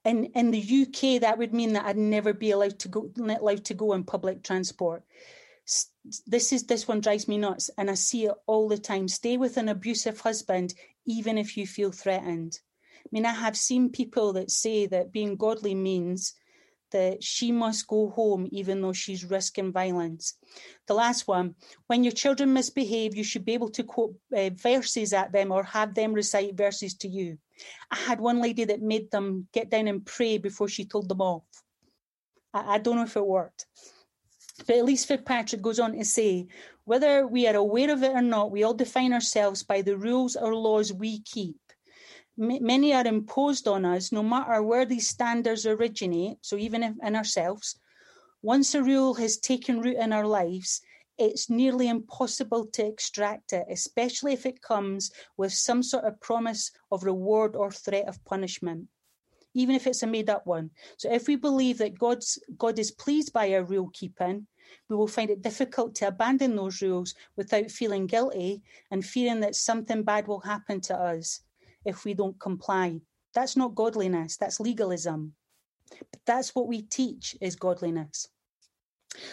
In 0.04 0.26
in 0.36 0.52
the 0.52 0.62
UK, 0.62 1.22
that 1.22 1.38
would 1.38 1.54
mean 1.54 1.74
that 1.74 1.86
I'd 1.86 1.98
never 1.98 2.34
be 2.34 2.52
allowed 2.52 2.80
to 2.80 2.88
go 2.88 3.12
allowed 3.18 3.66
to 3.66 3.74
go 3.74 3.94
on 3.94 4.04
public 4.04 4.44
transport. 4.44 5.04
this 6.28 6.54
is 6.54 6.64
this 6.64 6.88
one 6.88 7.02
drives 7.02 7.28
me 7.28 7.38
nuts 7.38 7.72
and 7.78 7.90
i 7.90 7.96
see 7.96 8.26
it 8.26 8.36
all 8.46 8.68
the 8.70 8.78
time 8.78 9.08
stay 9.08 9.38
with 9.38 9.58
an 9.58 9.70
abusive 9.70 10.20
husband 10.20 10.74
even 11.06 11.38
if 11.38 11.58
you 11.58 11.66
feel 11.66 11.92
threatened 11.92 12.60
i 13.00 13.10
mean 13.12 13.26
i 13.26 13.34
have 13.34 13.58
seen 13.58 13.90
people 13.90 14.34
that 14.34 14.52
say 14.52 14.86
that 14.86 15.12
being 15.12 15.36
godly 15.36 15.74
means 15.74 16.36
that 16.92 17.24
she 17.24 17.51
must 17.51 17.88
go 17.88 18.10
home 18.10 18.48
even 18.51 18.82
though 18.82 18.94
she's 18.94 19.25
risking 19.25 19.72
violence. 19.72 20.38
The 20.88 20.94
last 20.94 21.27
one 21.27 21.56
when 21.88 22.04
your 22.04 22.13
children 22.13 22.54
misbehave 22.54 23.15
you 23.15 23.24
should 23.24 23.46
be 23.46 23.54
able 23.54 23.70
to 23.72 23.84
quote 23.84 24.15
uh, 24.36 24.50
verses 24.54 25.13
at 25.13 25.32
them 25.32 25.51
or 25.51 25.63
have 25.63 25.94
them 25.94 26.13
recite 26.13 26.56
verses 26.56 26.96
to 26.96 27.08
you. 27.08 27.38
I 27.92 27.98
had 27.98 28.20
one 28.20 28.42
lady 28.42 28.65
that 28.65 28.82
made 28.82 29.12
them 29.12 29.48
get 29.54 29.70
down 29.70 29.88
and 29.88 30.06
pray 30.06 30.38
before 30.38 30.68
she 30.68 30.86
told 30.86 31.10
them 31.10 31.22
off. 31.22 31.44
I, 32.54 32.75
I 32.75 32.77
don't 32.77 32.96
know 32.96 33.04
if 33.04 33.18
it 33.18 33.25
worked. 33.25 33.65
But 34.60 34.77
Elyse 34.77 35.06
Fitzpatrick 35.06 35.62
goes 35.62 35.80
on 35.80 35.94
to 35.94 36.06
say, 36.06 36.48
whether 36.86 37.27
we 37.27 37.48
are 37.48 37.56
aware 37.56 37.92
of 37.92 38.04
it 38.04 38.13
or 38.13 38.22
not, 38.22 38.51
we 38.51 38.63
all 38.63 38.74
define 38.74 39.12
ourselves 39.12 39.63
by 39.63 39.82
the 39.82 39.98
rules 39.98 40.36
or 40.36 40.56
laws 40.56 40.94
we 40.94 41.22
keep. 41.22 41.58
Many 42.38 42.94
are 42.94 43.08
imposed 43.08 43.68
on 43.68 43.86
us, 43.86 44.12
no 44.12 44.22
matter 44.22 44.62
where 44.62 44.86
these 44.86 45.08
standards 45.08 45.65
originate, 45.65 46.38
so 46.42 46.58
even 46.58 46.84
in 46.84 47.15
ourselves. 47.15 47.80
Once 48.42 48.75
a 48.75 48.84
rule 48.84 49.13
has 49.13 49.38
taken 49.38 49.82
root 49.82 49.96
in 49.96 50.12
our 50.12 50.27
lives, 50.27 50.82
it's 51.18 51.50
nearly 51.50 51.88
impossible 51.88 52.65
to 52.74 52.86
extract 52.86 53.54
it, 53.54 53.65
especially 53.70 54.34
if 54.34 54.46
it 54.46 54.62
comes 54.62 55.12
with 55.38 55.54
some 55.54 55.82
sort 55.82 56.04
of 56.04 56.20
promise 56.20 56.72
of 56.92 57.06
reward 57.06 57.56
or 57.56 57.72
threat 57.72 58.08
of 58.08 58.24
punishment 58.25 58.89
even 59.56 59.74
if 59.74 59.88
it's 59.88 60.04
a 60.04 60.08
made 60.08 60.30
up 60.30 60.46
one. 60.46 60.70
So 60.98 61.10
if 61.10 61.27
we 61.27 61.38
believe 61.38 61.77
that 61.77 61.98
God's 61.98 62.38
God 62.58 62.77
is 62.77 62.92
pleased 62.92 63.32
by 63.32 63.54
our 63.54 63.63
rule 63.63 63.89
keeping, 63.94 64.48
we 64.89 64.96
will 64.96 65.08
find 65.08 65.30
it 65.30 65.42
difficult 65.42 65.96
to 65.96 66.08
abandon 66.08 66.56
those 66.56 66.82
rules 66.82 67.15
without 67.38 67.72
feeling 67.72 68.06
guilty 68.06 68.62
and 68.92 69.06
fearing 69.06 69.39
that 69.39 69.56
something 69.56 70.04
bad 70.04 70.27
will 70.27 70.42
happen 70.42 70.82
to 70.82 70.96
us 70.96 71.39
if 71.86 72.06
we 72.06 72.13
don't 72.13 72.39
comply. 72.39 73.00
That's 73.34 73.58
not 73.58 73.75
godliness, 73.75 74.38
that's 74.38 74.60
legalism. 74.60 75.34
But 75.89 76.20
that's 76.25 76.56
what 76.56 76.68
we 76.68 76.82
teach 76.82 77.36
is 77.42 77.56
godliness. 77.56 78.27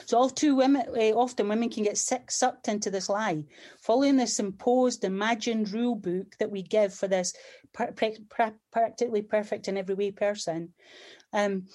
So 0.07 0.19
all 0.19 0.31
too 0.31 0.55
women, 0.55 0.87
uh, 0.89 1.17
often 1.17 1.49
women 1.49 1.71
can 1.71 1.85
get 1.85 1.99
sick, 1.99 2.31
sucked 2.31 2.69
into 2.69 2.91
this 2.91 3.09
lie, 3.09 3.45
following 3.81 4.17
this 4.17 4.39
imposed, 4.39 5.05
imagined 5.05 5.73
rule 5.73 5.97
book 5.97 6.35
that 6.39 6.51
we 6.51 6.63
give 6.63 6.95
for 6.95 7.09
this 7.09 7.35
practically 7.73 9.23
perfect 9.23 9.69
in 9.69 9.77
every 9.77 9.95
way 9.95 10.11
person. 10.11 10.73
Um, 11.33 11.67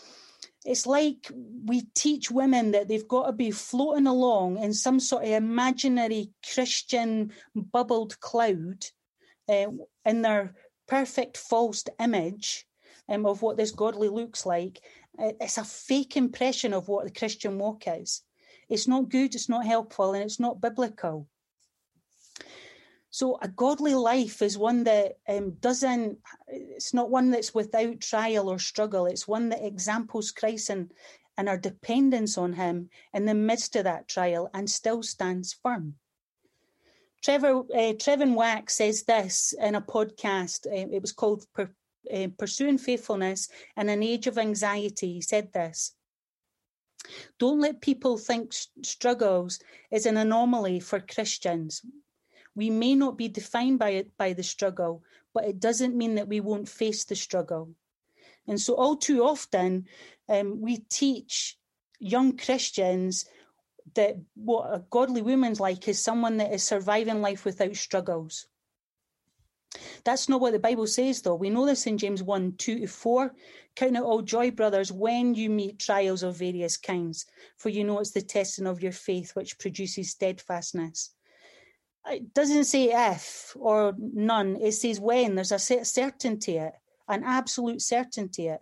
it's 0.66 0.86
like 0.86 1.32
we 1.66 1.84
teach 1.96 2.30
women 2.30 2.72
that 2.72 2.88
they've 2.88 3.08
got 3.08 3.28
to 3.28 3.32
be 3.32 3.52
floating 3.52 4.08
along 4.08 4.58
in 4.58 4.74
some 4.74 5.00
sort 5.00 5.24
of 5.24 5.30
imaginary 5.30 6.32
Christian 6.54 7.32
bubbled 7.56 8.20
cloud 8.20 8.84
uh, 9.50 9.68
in 10.06 10.22
their 10.22 10.56
perfect 10.88 11.38
false 11.38 11.84
image 12.00 12.68
um, 13.10 13.26
of 13.26 13.42
what 13.42 13.58
this 13.58 13.72
godly 13.72 14.10
looks 14.10 14.46
like. 14.46 14.82
It's 15.20 15.58
a 15.58 15.64
fake 15.64 16.18
impression 16.18 16.74
of 16.74 16.88
what 16.88 17.06
the 17.06 17.12
Christian 17.12 17.58
walk 17.58 17.84
is. 17.88 18.24
It's 18.70 18.88
not 18.88 19.10
good, 19.10 19.34
it's 19.34 19.50
not 19.50 19.66
helpful, 19.66 20.14
and 20.14 20.24
it's 20.24 20.40
not 20.40 20.62
biblical. 20.62 21.28
So 23.10 23.40
a 23.42 23.48
godly 23.48 23.96
life 23.96 24.42
is 24.42 24.58
one 24.58 24.84
that 24.84 25.18
um, 25.28 25.52
doesn't, 25.60 26.20
it's 26.48 26.94
not 26.94 27.10
one 27.10 27.32
that's 27.32 27.56
without 27.56 28.02
trial 28.02 28.50
or 28.50 28.60
struggle. 28.60 29.06
It's 29.08 29.28
one 29.28 29.50
that 29.50 29.66
examples 29.66 30.32
Christ 30.32 30.70
and, 30.70 30.92
and 31.38 31.48
our 31.50 31.58
dependence 31.58 32.38
on 32.38 32.54
him 32.54 32.90
in 33.14 33.26
the 33.26 33.34
midst 33.34 33.76
of 33.76 33.86
that 33.86 34.08
trial 34.08 34.50
and 34.54 34.70
still 34.70 35.02
stands 35.02 35.54
firm. 35.54 35.96
Trevor 37.24 37.60
uh, 37.60 37.94
Trevin 37.94 38.36
Wax 38.36 38.76
says 38.76 39.04
this 39.04 39.54
in 39.60 39.76
a 39.76 39.82
podcast. 39.82 40.68
Uh, 40.68 40.88
it 40.94 41.02
was 41.02 41.12
called 41.12 41.46
per, 41.54 41.70
uh, 42.14 42.28
"Pursuing 42.38 42.78
Faithfulness 42.78 43.50
in 43.76 43.90
an 43.90 44.04
Age 44.04 44.28
of 44.28 44.38
Anxiety." 44.38 45.14
He 45.14 45.22
said 45.22 45.52
this: 45.54 45.94
"Don't 47.40 47.60
let 47.60 47.82
people 47.82 48.18
think 48.18 48.54
struggles 48.84 49.60
is 49.92 50.06
an 50.06 50.18
anomaly 50.18 50.80
for 50.80 51.00
Christians. 51.00 51.82
We 52.56 52.70
may 52.70 52.96
not 52.96 53.18
be 53.18 53.28
defined 53.28 53.80
by 53.80 53.92
it 53.92 54.18
by 54.18 54.34
the 54.34 54.44
struggle, 54.44 55.04
but 55.34 55.46
it 55.46 55.60
doesn't 55.60 55.96
mean 55.96 56.16
that 56.16 56.28
we 56.28 56.40
won't 56.40 56.70
face 56.70 57.06
the 57.06 57.16
struggle. 57.16 57.76
And 58.48 58.60
so, 58.60 58.76
all 58.76 58.96
too 58.96 59.24
often, 59.24 59.88
um, 60.30 60.62
we 60.62 60.78
teach 60.78 61.58
young 62.00 62.38
Christians 62.38 63.26
that 63.98 64.16
what 64.34 64.74
a 64.74 64.84
godly 64.90 65.22
woman's 65.22 65.60
like 65.60 65.88
is 65.88 66.02
someone 66.02 66.38
that 66.38 66.54
is 66.54 66.64
surviving 66.64 67.22
life 67.22 67.46
without 67.46 67.76
struggles. 67.76 68.48
That's 70.04 70.30
not 70.30 70.42
what 70.42 70.54
the 70.54 70.60
Bible 70.60 70.88
says, 70.88 71.22
though. 71.22 71.36
We 71.36 71.52
know 71.52 71.66
this 71.66 71.86
in 71.86 71.98
James 71.98 72.24
1 72.24 72.54
2 72.58 72.80
to 72.80 72.88
4. 72.88 73.36
Count 73.76 73.98
it 73.98 74.02
all 74.02 74.22
joy, 74.22 74.50
brothers, 74.50 74.92
when 74.92 75.36
you 75.36 75.50
meet 75.50 75.78
trials 75.78 76.24
of 76.24 76.38
various 76.38 76.78
kinds, 76.78 77.26
for 77.58 77.70
you 77.70 77.84
know 77.84 78.00
it's 78.00 78.12
the 78.12 78.22
testing 78.22 78.66
of 78.66 78.82
your 78.82 78.94
faith 78.94 79.36
which 79.36 79.60
produces 79.60 80.10
steadfastness 80.12 81.12
it 82.12 82.34
doesn't 82.34 82.66
say 82.66 82.92
if 82.92 83.56
or 83.60 83.94
none, 83.98 84.58
it 84.58 84.74
says 84.74 85.00
when. 85.00 85.36
There's 85.36 85.52
a 85.52 85.60
certainty 85.60 86.58
it, 86.58 86.74
an 87.08 87.24
absolute 87.24 87.82
certainty 87.82 88.48
it. 88.48 88.62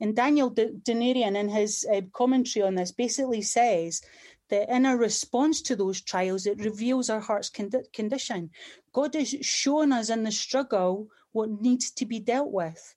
And 0.00 0.16
Daniel 0.16 0.50
Doriani, 0.50 1.36
in 1.36 1.48
his 1.48 1.86
uh, 1.90 2.00
commentary 2.12 2.64
on 2.64 2.74
this, 2.74 2.90
basically 2.90 3.42
says 3.42 4.02
that 4.50 4.74
in 4.74 4.86
our 4.86 4.96
response 4.96 5.62
to 5.62 5.76
those 5.76 6.02
trials, 6.02 6.46
it 6.46 6.58
reveals 6.58 7.08
our 7.08 7.20
heart's 7.20 7.50
condi- 7.50 7.92
condition. 7.92 8.50
God 8.92 9.14
has 9.14 9.30
shown 9.40 9.92
us 9.92 10.10
in 10.10 10.24
the 10.24 10.32
struggle 10.32 11.08
what 11.32 11.50
needs 11.50 11.90
to 11.92 12.06
be 12.06 12.20
dealt 12.20 12.52
with. 12.52 12.94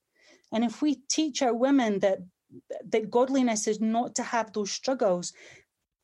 And 0.52 0.64
if 0.64 0.82
we 0.82 0.96
teach 1.10 1.42
our 1.42 1.54
women 1.54 2.00
that 2.00 2.20
that 2.90 3.12
godliness 3.12 3.68
is 3.68 3.82
not 3.82 4.16
to 4.16 4.24
have 4.24 4.54
those 4.54 4.72
struggles, 4.72 5.34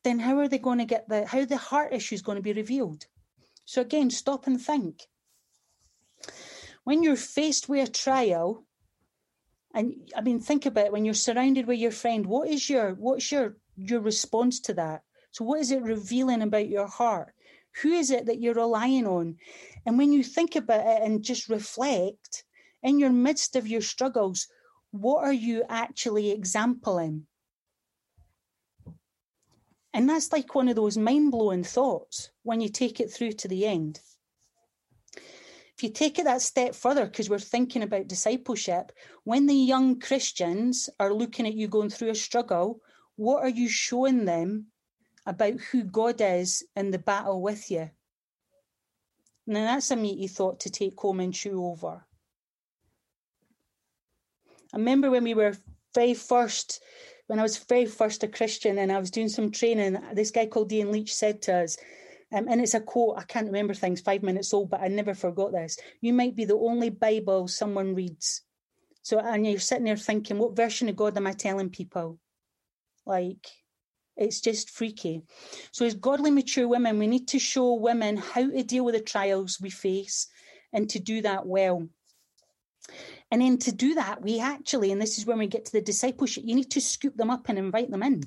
then 0.04 0.18
how 0.18 0.38
are 0.38 0.48
they 0.48 0.58
going 0.58 0.78
to 0.78 0.84
get 0.84 1.08
the 1.08 1.26
how 1.26 1.44
the 1.44 1.56
heart 1.56 1.92
issue 1.92 2.14
is 2.14 2.22
going 2.22 2.36
to 2.36 2.42
be 2.42 2.52
revealed? 2.52 3.06
So 3.64 3.80
again, 3.80 4.10
stop 4.10 4.46
and 4.46 4.60
think. 4.60 5.02
When 6.84 7.02
you're 7.02 7.16
faced 7.16 7.68
with 7.68 7.88
a 7.88 7.92
trial, 7.92 8.64
and 9.74 10.10
I 10.16 10.20
mean, 10.20 10.40
think 10.40 10.66
about 10.66 10.86
it, 10.86 10.92
when 10.92 11.04
you're 11.04 11.14
surrounded 11.14 11.66
with 11.66 11.78
your 11.78 11.92
friend, 11.92 12.26
what 12.26 12.48
is 12.48 12.68
your 12.68 12.94
what's 12.94 13.30
your 13.30 13.56
your 13.76 14.00
response 14.00 14.60
to 14.60 14.74
that? 14.74 15.02
So 15.32 15.44
what 15.44 15.60
is 15.60 15.70
it 15.70 15.82
revealing 15.82 16.42
about 16.42 16.68
your 16.68 16.86
heart? 16.86 17.34
Who 17.82 17.90
is 17.90 18.10
it 18.10 18.26
that 18.26 18.40
you're 18.40 18.54
relying 18.54 19.06
on? 19.06 19.36
And 19.86 19.98
when 19.98 20.12
you 20.12 20.22
think 20.22 20.56
about 20.56 20.86
it 20.86 21.02
and 21.02 21.24
just 21.24 21.48
reflect, 21.48 22.44
in 22.82 22.98
your 22.98 23.10
midst 23.10 23.56
of 23.56 23.66
your 23.66 23.80
struggles, 23.80 24.48
what 24.90 25.24
are 25.24 25.32
you 25.32 25.64
actually 25.68 26.30
exempling? 26.30 27.22
And 29.94 30.08
that's 30.08 30.32
like 30.32 30.54
one 30.54 30.68
of 30.68 30.76
those 30.76 30.96
mind 30.96 31.30
blowing 31.30 31.64
thoughts 31.64 32.30
when 32.42 32.60
you 32.60 32.68
take 32.68 33.00
it 33.00 33.10
through 33.10 33.32
to 33.32 33.48
the 33.48 33.66
end. 33.66 34.00
If 35.16 35.82
you 35.82 35.90
take 35.90 36.18
it 36.18 36.24
that 36.24 36.42
step 36.42 36.74
further, 36.74 37.06
because 37.06 37.30
we're 37.30 37.38
thinking 37.38 37.82
about 37.82 38.08
discipleship, 38.08 38.92
when 39.24 39.46
the 39.46 39.54
young 39.54 39.98
Christians 39.98 40.88
are 41.00 41.12
looking 41.12 41.46
at 41.46 41.54
you 41.54 41.68
going 41.68 41.90
through 41.90 42.10
a 42.10 42.14
struggle, 42.14 42.80
what 43.16 43.42
are 43.42 43.48
you 43.48 43.68
showing 43.68 44.24
them 44.24 44.66
about 45.26 45.60
who 45.60 45.84
God 45.84 46.20
is 46.20 46.64
in 46.76 46.90
the 46.90 46.98
battle 46.98 47.40
with 47.40 47.70
you? 47.70 47.90
Now, 49.46 49.64
that's 49.64 49.90
a 49.90 49.96
meaty 49.96 50.28
thought 50.28 50.60
to 50.60 50.70
take 50.70 50.98
home 50.98 51.20
and 51.20 51.34
chew 51.34 51.64
over. 51.64 52.06
I 54.72 54.76
remember 54.76 55.10
when 55.10 55.24
we 55.24 55.34
were 55.34 55.56
very 55.94 56.14
first 56.14 56.80
when 57.26 57.38
I 57.38 57.42
was 57.42 57.56
very 57.56 57.86
first 57.86 58.22
a 58.24 58.28
Christian 58.28 58.78
and 58.78 58.92
I 58.92 58.98
was 58.98 59.10
doing 59.10 59.28
some 59.28 59.50
training, 59.50 59.96
this 60.12 60.30
guy 60.30 60.44
called 60.44 60.70
Ian 60.70 60.92
Leach 60.92 61.14
said 61.14 61.40
to 61.42 61.62
us, 61.62 61.78
um, 62.30 62.46
and 62.48 62.60
it's 62.60 62.74
a 62.74 62.80
quote, 62.80 63.18
I 63.18 63.22
can't 63.22 63.46
remember 63.46 63.72
things 63.72 64.00
five 64.00 64.22
minutes 64.22 64.52
old, 64.52 64.70
but 64.70 64.80
I 64.80 64.88
never 64.88 65.14
forgot 65.14 65.52
this. 65.52 65.78
You 66.00 66.12
might 66.12 66.36
be 66.36 66.44
the 66.44 66.56
only 66.56 66.90
Bible 66.90 67.48
someone 67.48 67.94
reads. 67.94 68.42
So, 69.02 69.18
and 69.18 69.46
you're 69.46 69.60
sitting 69.60 69.84
there 69.84 69.96
thinking, 69.96 70.38
what 70.38 70.56
version 70.56 70.88
of 70.88 70.96
God 70.96 71.16
am 71.16 71.26
I 71.26 71.32
telling 71.32 71.70
people? 71.70 72.18
Like, 73.06 73.46
it's 74.16 74.40
just 74.40 74.70
freaky. 74.70 75.22
So, 75.70 75.84
as 75.86 75.94
godly, 75.94 76.30
mature 76.30 76.68
women, 76.68 76.98
we 76.98 77.06
need 77.06 77.28
to 77.28 77.38
show 77.38 77.74
women 77.74 78.16
how 78.16 78.50
to 78.50 78.62
deal 78.62 78.84
with 78.84 78.94
the 78.94 79.00
trials 79.00 79.58
we 79.60 79.70
face 79.70 80.28
and 80.72 80.88
to 80.90 80.98
do 80.98 81.22
that 81.22 81.46
well. 81.46 81.88
And 83.30 83.40
then 83.40 83.58
to 83.58 83.72
do 83.72 83.94
that, 83.94 84.22
we 84.22 84.40
actually, 84.40 84.92
and 84.92 85.00
this 85.00 85.18
is 85.18 85.26
when 85.26 85.38
we 85.38 85.46
get 85.46 85.64
to 85.66 85.72
the 85.72 85.80
discipleship, 85.80 86.44
you 86.46 86.54
need 86.54 86.70
to 86.72 86.80
scoop 86.80 87.16
them 87.16 87.30
up 87.30 87.48
and 87.48 87.58
invite 87.58 87.90
them 87.90 88.02
in. 88.02 88.22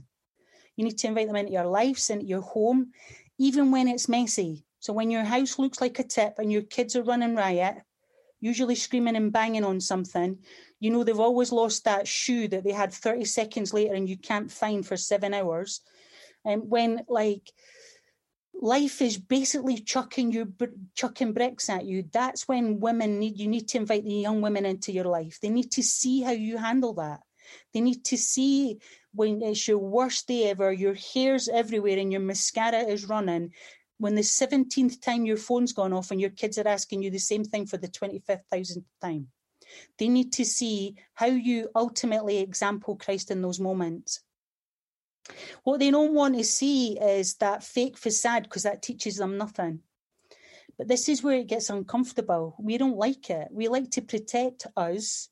You 0.76 0.84
need 0.84 0.98
to 1.00 1.08
invite 1.08 1.28
them 1.28 1.36
into 1.36 1.52
your 1.52 1.68
lives, 1.68 2.10
into 2.10 2.26
your 2.26 2.42
home, 2.42 2.92
even 3.38 3.72
when 3.72 3.88
it's 3.88 4.10
messy. 4.10 4.66
So 4.80 4.94
when 4.94 5.12
your 5.12 5.24
house 5.24 5.60
looks 5.60 5.82
like 5.82 6.00
a 6.00 6.04
tip 6.04 6.36
and 6.40 6.52
your 6.52 6.64
kids 6.64 6.96
are 6.96 7.04
running 7.04 7.36
riot, 7.36 7.78
usually 8.40 8.76
screaming 8.76 9.16
and 9.16 9.32
banging 9.32 9.64
on 9.64 9.80
something, 9.80 10.40
you 10.86 10.92
know 10.92 11.04
they've 11.04 11.20
always 11.20 11.52
lost 11.52 11.86
that 11.86 12.08
shoe 12.08 12.48
that 12.48 12.64
they 12.64 12.72
had 12.72 12.94
30 12.94 13.26
seconds 13.26 13.74
later 13.74 13.96
and 13.96 14.08
you 14.08 14.18
can't 14.18 14.52
find 14.52 14.86
for 14.86 14.96
seven 14.96 15.34
hours. 15.34 15.82
And 16.46 16.70
when 16.70 17.04
like 17.10 17.52
life 18.54 19.02
is 19.02 19.18
basically 19.18 19.80
chucking 19.80 20.32
you 20.32 20.54
chucking 20.94 21.34
bricks 21.34 21.70
at 21.70 21.86
you 21.86 22.06
that's 22.14 22.48
when 22.48 22.80
women 22.80 23.20
need 23.20 23.38
you 23.38 23.48
need 23.48 23.68
to 23.70 23.80
invite 23.80 24.06
the 24.06 24.14
young 24.14 24.42
women 24.42 24.64
into 24.64 24.92
your 24.92 25.06
life. 25.06 25.40
They 25.42 25.50
need 25.50 25.72
to 25.72 25.82
see 25.82 26.22
how 26.22 26.34
you 26.34 26.58
handle 26.58 26.94
that. 26.94 27.22
They 27.74 27.82
need 27.82 28.06
to 28.06 28.18
see 28.18 28.78
when 29.12 29.42
it's 29.42 29.68
your 29.68 29.80
worst 29.80 30.28
day 30.28 30.52
ever 30.52 30.72
your 30.72 30.94
hair's 30.94 31.50
everywhere 31.50 31.98
and 31.98 32.12
your 32.12 32.22
mascara 32.22 32.82
is 32.84 33.10
running. 33.10 33.54
When 33.98 34.14
the 34.14 34.22
17th 34.22 35.02
time 35.02 35.26
your 35.26 35.38
phone's 35.38 35.74
gone 35.74 35.94
off 35.94 36.12
and 36.12 36.22
your 36.22 36.30
kids 36.42 36.60
are 36.60 36.68
asking 36.68 37.02
you 37.02 37.10
the 37.10 37.18
same 37.32 37.44
thing 37.44 37.66
for 37.66 37.78
the 37.78 37.88
25,000th 37.88 38.84
time 39.02 39.30
they 39.98 40.08
need 40.08 40.32
to 40.34 40.46
see 40.46 40.96
how 41.14 41.28
you 41.28 41.70
ultimately 41.76 42.40
example 42.40 42.96
christ 42.96 43.32
in 43.32 43.42
those 43.42 43.60
moments 43.60 44.22
what 45.64 45.80
they 45.80 45.92
don't 45.92 46.14
want 46.14 46.36
to 46.38 46.44
see 46.44 47.00
is 47.00 47.36
that 47.36 47.64
fake 47.64 47.98
facade 47.98 48.44
because 48.44 48.64
that 48.64 48.82
teaches 48.82 49.18
them 49.18 49.38
nothing. 49.38 49.80
But 50.78 50.88
this 50.88 51.10
is 51.10 51.24
where 51.24 51.38
it 51.38 51.48
gets 51.48 51.70
uncomfortable. 51.70 52.56
We 52.60 52.78
don't 52.78 52.98
like 52.98 53.30
it. 53.30 53.48
We 53.52 53.68
like 53.68 53.92
to 53.92 54.02
protect 54.02 54.68
us 54.76 55.30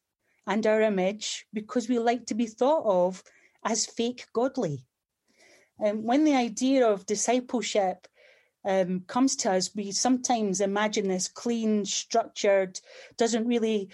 and 0.47 0.65
our 0.65 0.81
image 0.81 1.45
because 1.53 1.89
we 1.89 1.99
like 1.99 2.27
to 2.27 2.33
be 2.33 2.47
thought 2.47 2.83
of 2.85 3.23
as 3.63 3.85
fake 3.85 4.25
godly. 4.33 4.85
And 5.79 5.99
um, 5.99 6.03
when 6.03 6.23
the 6.23 6.35
idea 6.35 6.87
of 6.87 7.05
discipleship 7.05 8.07
um, 8.65 9.01
comes 9.07 9.35
to 9.37 9.51
us, 9.51 9.75
we 9.75 9.91
sometimes 9.91 10.61
imagine 10.61 11.07
this 11.07 11.27
clean, 11.27 11.83
structured, 11.85 12.79
doesn't 13.17 13.47
really 13.47 13.89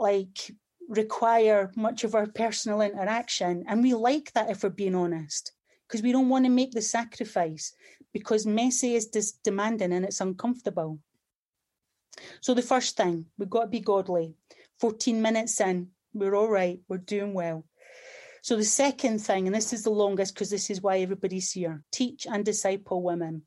like 0.00 0.50
require 0.88 1.70
much 1.76 2.04
of 2.04 2.14
our 2.14 2.26
personal 2.26 2.80
interaction. 2.80 3.64
And 3.68 3.82
we 3.82 3.94
like 3.94 4.32
that 4.32 4.50
if 4.50 4.62
we're 4.62 4.70
being 4.70 4.94
honest, 4.94 5.52
because 5.86 6.02
we 6.02 6.12
don't 6.12 6.28
want 6.28 6.44
to 6.46 6.50
make 6.50 6.72
the 6.72 6.82
sacrifice 6.82 7.74
because 8.12 8.46
messy 8.46 8.94
is 8.94 9.06
dis- 9.06 9.32
demanding 9.44 9.92
and 9.92 10.04
it's 10.04 10.20
uncomfortable. 10.20 10.98
So, 12.40 12.54
the 12.54 12.62
first 12.62 12.96
thing, 12.96 13.26
we've 13.38 13.50
got 13.50 13.62
to 13.62 13.68
be 13.68 13.80
godly. 13.80 14.34
14 14.80 15.20
minutes 15.20 15.60
in, 15.60 15.88
we're 16.14 16.34
all 16.34 16.48
right, 16.48 16.80
we're 16.88 16.98
doing 16.98 17.34
well. 17.34 17.64
So, 18.42 18.56
the 18.56 18.64
second 18.64 19.20
thing, 19.20 19.46
and 19.46 19.54
this 19.54 19.72
is 19.72 19.84
the 19.84 19.90
longest 19.90 20.34
because 20.34 20.50
this 20.50 20.70
is 20.70 20.80
why 20.80 20.98
everybody's 20.98 21.52
here 21.52 21.84
teach 21.92 22.26
and 22.26 22.44
disciple 22.44 23.02
women. 23.02 23.42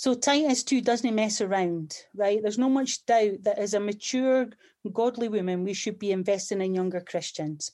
So 0.00 0.14
Titus 0.14 0.62
2 0.62 0.80
doesn't 0.80 1.14
mess 1.14 1.42
around, 1.42 1.94
right? 2.14 2.40
There's 2.40 2.56
no 2.56 2.70
much 2.70 3.04
doubt 3.04 3.42
that 3.42 3.58
as 3.58 3.74
a 3.74 3.80
mature, 3.80 4.48
godly 4.94 5.28
woman, 5.28 5.62
we 5.62 5.74
should 5.74 5.98
be 5.98 6.10
investing 6.10 6.62
in 6.62 6.74
younger 6.74 7.02
Christians. 7.02 7.72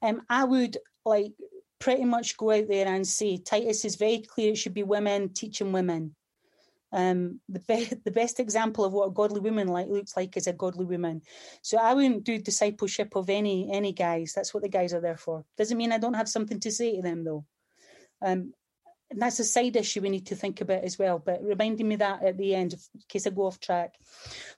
Um, 0.00 0.22
I 0.30 0.44
would 0.44 0.78
like 1.04 1.32
pretty 1.80 2.04
much 2.04 2.36
go 2.36 2.52
out 2.52 2.68
there 2.68 2.86
and 2.86 3.04
say 3.04 3.38
Titus 3.38 3.84
is 3.84 3.96
very 3.96 4.18
clear 4.18 4.52
it 4.52 4.58
should 4.58 4.72
be 4.72 4.84
women 4.84 5.30
teaching 5.30 5.72
women. 5.72 6.14
Um, 6.92 7.40
the, 7.48 7.58
be- 7.58 7.90
the 8.04 8.12
best 8.12 8.38
example 8.38 8.84
of 8.84 8.92
what 8.92 9.08
a 9.08 9.10
godly 9.10 9.40
woman 9.40 9.66
like 9.66 9.88
looks 9.88 10.16
like 10.16 10.36
is 10.36 10.46
a 10.46 10.52
godly 10.52 10.84
woman. 10.84 11.22
So 11.62 11.76
I 11.76 11.92
wouldn't 11.92 12.22
do 12.22 12.38
discipleship 12.38 13.16
of 13.16 13.28
any 13.28 13.68
any 13.72 13.92
guys. 13.92 14.32
That's 14.32 14.54
what 14.54 14.62
the 14.62 14.68
guys 14.68 14.94
are 14.94 15.00
there 15.00 15.16
for. 15.16 15.44
Doesn't 15.56 15.76
mean 15.76 15.90
I 15.90 15.98
don't 15.98 16.14
have 16.14 16.28
something 16.28 16.60
to 16.60 16.70
say 16.70 16.94
to 16.94 17.02
them 17.02 17.24
though. 17.24 17.44
Um, 18.22 18.52
and 19.10 19.22
that's 19.22 19.40
a 19.40 19.44
side 19.44 19.76
issue 19.76 20.02
we 20.02 20.10
need 20.10 20.26
to 20.26 20.36
think 20.36 20.60
about 20.60 20.84
as 20.84 20.98
well. 20.98 21.18
But 21.18 21.42
reminding 21.42 21.88
me 21.88 21.96
that 21.96 22.22
at 22.22 22.36
the 22.36 22.54
end, 22.54 22.74
in 22.74 22.78
case 23.08 23.26
I 23.26 23.30
go 23.30 23.46
off 23.46 23.58
track. 23.58 23.94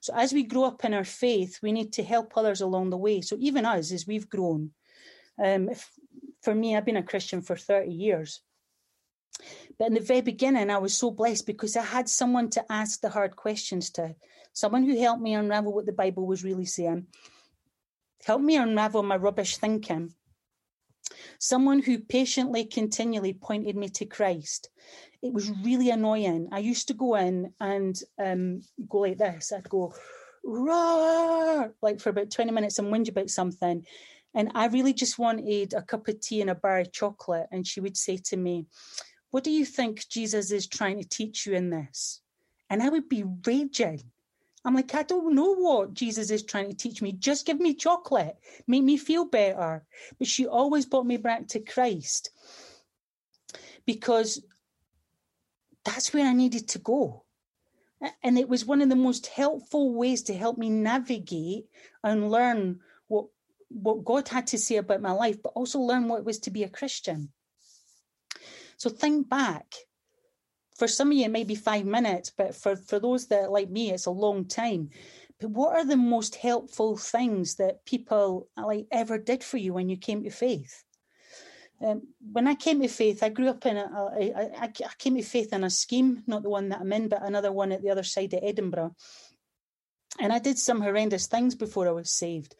So 0.01 0.13
as 0.15 0.33
we 0.33 0.43
grow 0.43 0.65
up 0.65 0.83
in 0.83 0.93
our 0.93 1.05
faith, 1.05 1.59
we 1.63 1.71
need 1.71 1.93
to 1.93 2.03
help 2.03 2.35
others 2.35 2.59
along 2.59 2.89
the 2.89 2.97
way. 2.97 3.21
So 3.21 3.37
even 3.39 3.65
us, 3.65 3.91
as 3.91 4.05
we've 4.05 4.29
grown, 4.29 4.71
um, 5.41 5.69
if, 5.69 5.89
for 6.41 6.53
me, 6.53 6.75
I've 6.75 6.85
been 6.85 6.97
a 6.97 7.03
Christian 7.03 7.41
for 7.41 7.55
30 7.55 7.91
years. 7.91 8.41
But 9.79 9.87
in 9.87 9.93
the 9.93 10.01
very 10.01 10.21
beginning, 10.21 10.69
I 10.69 10.79
was 10.79 10.95
so 10.97 11.11
blessed 11.11 11.47
because 11.47 11.77
I 11.77 11.83
had 11.83 12.09
someone 12.09 12.49
to 12.51 12.65
ask 12.69 12.99
the 12.99 13.09
hard 13.09 13.35
questions 13.35 13.89
to, 13.91 14.15
someone 14.53 14.83
who 14.83 14.99
helped 14.99 15.21
me 15.21 15.33
unravel 15.33 15.73
what 15.73 15.85
the 15.85 15.93
Bible 15.93 16.27
was 16.27 16.43
really 16.43 16.65
saying, 16.65 17.07
helped 18.25 18.43
me 18.43 18.57
unravel 18.57 19.01
my 19.01 19.15
rubbish 19.15 19.57
thinking, 19.57 20.13
someone 21.39 21.81
who 21.81 21.99
patiently, 21.99 22.65
continually 22.65 23.33
pointed 23.33 23.75
me 23.75 23.89
to 23.89 24.05
Christ. 24.05 24.69
It 25.21 25.33
was 25.33 25.51
really 25.63 25.89
annoying. 25.89 26.49
I 26.51 26.59
used 26.59 26.87
to 26.87 26.93
go 26.93 27.15
in 27.15 27.53
and 27.59 27.99
um, 28.19 28.61
go 28.89 28.99
like 28.99 29.17
this. 29.17 29.51
I'd 29.51 29.69
go, 29.69 29.93
roar, 30.43 31.73
like 31.81 31.99
for 31.99 32.09
about 32.09 32.31
20 32.31 32.51
minutes 32.51 32.79
and 32.79 32.91
whinge 32.91 33.09
about 33.09 33.29
something. 33.29 33.85
And 34.33 34.51
I 34.55 34.67
really 34.67 34.93
just 34.93 35.19
wanted 35.19 35.73
a 35.73 35.81
cup 35.81 36.07
of 36.07 36.19
tea 36.19 36.41
and 36.41 36.49
a 36.49 36.55
bar 36.55 36.79
of 36.79 36.91
chocolate. 36.91 37.47
And 37.51 37.67
she 37.67 37.81
would 37.81 37.97
say 37.97 38.17
to 38.17 38.37
me, 38.37 38.65
What 39.31 39.43
do 39.43 39.51
you 39.51 39.65
think 39.65 40.07
Jesus 40.07 40.51
is 40.51 40.67
trying 40.67 40.99
to 41.01 41.07
teach 41.07 41.45
you 41.45 41.53
in 41.53 41.69
this? 41.69 42.21
And 42.69 42.81
I 42.81 42.89
would 42.89 43.09
be 43.09 43.25
raging. 43.45 44.03
I'm 44.63 44.75
like, 44.75 44.93
I 44.93 45.03
don't 45.03 45.33
know 45.33 45.55
what 45.55 45.93
Jesus 45.93 46.29
is 46.29 46.43
trying 46.43 46.69
to 46.69 46.75
teach 46.75 47.01
me. 47.01 47.13
Just 47.13 47.45
give 47.45 47.59
me 47.59 47.73
chocolate, 47.73 48.37
make 48.67 48.83
me 48.83 48.97
feel 48.97 49.25
better. 49.25 49.83
But 50.19 50.27
she 50.27 50.45
always 50.45 50.85
brought 50.85 51.05
me 51.05 51.17
back 51.17 51.47
to 51.49 51.59
Christ 51.59 52.29
because 53.85 54.43
that's 55.83 56.13
where 56.13 56.27
I 56.27 56.33
needed 56.33 56.69
to 56.69 56.79
go. 56.79 57.23
And 58.23 58.37
it 58.37 58.49
was 58.49 58.65
one 58.65 58.81
of 58.81 58.89
the 58.89 58.95
most 58.95 59.27
helpful 59.27 59.93
ways 59.93 60.23
to 60.23 60.33
help 60.33 60.57
me 60.57 60.69
navigate 60.69 61.65
and 62.03 62.31
learn 62.31 62.79
what 63.07 63.27
what 63.69 64.03
God 64.03 64.27
had 64.27 64.47
to 64.47 64.57
say 64.57 64.75
about 64.75 65.01
my 65.01 65.11
life, 65.11 65.41
but 65.41 65.53
also 65.55 65.79
learn 65.79 66.07
what 66.07 66.19
it 66.19 66.25
was 66.25 66.39
to 66.39 66.51
be 66.51 66.63
a 66.63 66.69
Christian. 66.69 67.31
So 68.75 68.89
think 68.89 69.29
back 69.29 69.75
for 70.81 70.87
some 70.87 71.11
of 71.11 71.13
you, 71.13 71.25
it 71.25 71.31
may 71.31 71.43
be 71.43 71.53
five 71.53 71.85
minutes, 71.85 72.31
but 72.35 72.55
for, 72.55 72.75
for 72.75 72.97
those 72.97 73.27
that 73.27 73.51
like 73.51 73.69
me, 73.69 73.91
it's 73.91 74.07
a 74.07 74.09
long 74.25 74.45
time. 74.45 74.89
But 75.39 75.51
what 75.51 75.75
are 75.75 75.85
the 75.85 75.95
most 75.95 76.33
helpful 76.33 76.97
things 76.97 77.57
that 77.57 77.85
people 77.85 78.47
like 78.57 78.87
ever 78.91 79.19
did 79.19 79.43
for 79.43 79.57
you 79.57 79.73
when 79.75 79.89
you 79.89 79.97
came 79.97 80.23
to 80.23 80.31
faith? 80.31 80.83
Um, 81.85 82.07
when 82.31 82.47
I 82.47 82.55
came 82.55 82.81
to 82.81 82.87
faith, 82.87 83.21
I 83.21 83.29
grew 83.29 83.49
up 83.49 83.63
in 83.67 83.77
a, 83.77 83.83
a, 83.83 84.31
a, 84.31 84.63
I 84.63 84.67
came 84.97 85.17
to 85.17 85.21
faith 85.21 85.53
in 85.53 85.63
a 85.63 85.69
scheme, 85.69 86.23
not 86.25 86.41
the 86.41 86.49
one 86.49 86.69
that 86.69 86.81
I'm 86.81 86.93
in, 86.93 87.09
but 87.09 87.21
another 87.21 87.51
one 87.51 87.71
at 87.71 87.83
the 87.83 87.91
other 87.91 88.01
side 88.01 88.33
of 88.33 88.39
Edinburgh. 88.41 88.95
And 90.19 90.33
I 90.33 90.39
did 90.39 90.57
some 90.57 90.81
horrendous 90.81 91.27
things 91.27 91.53
before 91.53 91.87
I 91.87 91.91
was 91.91 92.09
saved. 92.09 92.55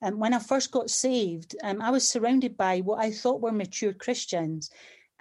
And 0.00 0.18
when 0.18 0.32
I 0.32 0.38
first 0.38 0.70
got 0.70 0.88
saved, 0.88 1.56
um, 1.62 1.82
I 1.82 1.90
was 1.90 2.08
surrounded 2.08 2.56
by 2.56 2.80
what 2.80 3.04
I 3.04 3.10
thought 3.10 3.42
were 3.42 3.52
mature 3.52 3.92
Christians 3.92 4.70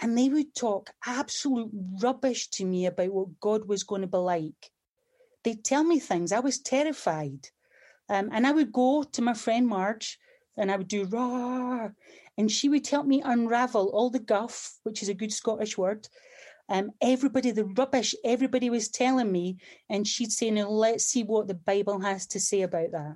and 0.02 0.18
they 0.18 0.30
would 0.30 0.56
talk 0.56 0.92
absolute 1.06 1.70
rubbish 2.02 2.48
to 2.50 2.66
me 2.66 2.86
about 2.86 3.12
what 3.12 3.40
God 3.40 3.68
was 3.68 3.84
going 3.84 4.02
to 4.02 4.08
be 4.08 4.18
like. 4.18 4.72
They'd 5.44 5.64
tell 5.64 5.84
me 5.84 6.00
things. 6.00 6.32
I 6.32 6.40
was 6.40 6.60
terrified. 6.60 7.48
Um, 8.10 8.30
and 8.32 8.48
I 8.48 8.52
would 8.52 8.72
go 8.72 9.04
to 9.04 9.22
my 9.22 9.34
friend 9.34 9.68
Marge 9.68 10.18
and 10.58 10.72
I 10.72 10.76
would 10.76 10.88
do 10.88 11.06
raw, 11.06 11.90
and 12.38 12.52
she 12.52 12.68
would 12.70 12.86
help 12.86 13.06
me 13.06 13.22
unravel 13.24 13.90
all 13.94 14.10
the 14.10 14.20
guff, 14.20 14.78
which 14.84 15.02
is 15.02 15.10
a 15.10 15.14
good 15.14 15.32
Scottish 15.32 15.78
word. 15.78 16.08
Um, 16.68 16.92
everybody, 17.02 17.52
the 17.52 17.66
rubbish 17.66 18.14
everybody 18.26 18.70
was 18.70 18.90
telling 18.90 19.32
me, 19.32 19.58
and 19.90 20.06
she'd 20.06 20.32
say, 20.32 20.52
Now 20.52 20.70
let's 20.70 21.06
see 21.06 21.24
what 21.24 21.48
the 21.48 21.54
Bible 21.54 22.00
has 22.02 22.28
to 22.28 22.40
say 22.40 22.62
about 22.62 22.92
that. 22.92 23.16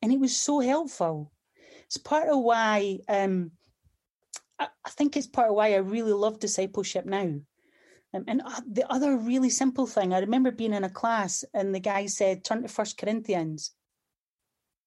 And 0.00 0.12
it 0.12 0.20
was 0.20 0.36
so 0.36 0.60
helpful. 0.60 1.32
It's 1.86 1.96
part 1.96 2.28
of 2.28 2.38
why 2.38 3.00
um, 3.08 3.50
I, 4.58 4.90
think 4.90 5.16
it's 5.16 5.26
part 5.26 5.48
of 5.48 5.54
why 5.54 5.74
I 5.74 5.78
really 5.78 6.12
love 6.12 6.40
discipleship 6.40 7.04
now. 7.04 7.40
Um, 8.14 8.24
and 8.26 8.42
uh, 8.42 8.60
the 8.70 8.90
other 8.90 9.16
really 9.16 9.50
simple 9.50 9.86
thing, 9.86 10.14
I 10.14 10.20
remember 10.20 10.50
being 10.50 10.72
in 10.72 10.84
a 10.84 10.90
class 10.90 11.44
and 11.52 11.74
the 11.74 11.80
guy 11.80 12.06
said, 12.06 12.44
turn 12.44 12.62
to 12.62 12.68
First 12.68 12.96
Corinthians. 12.96 13.72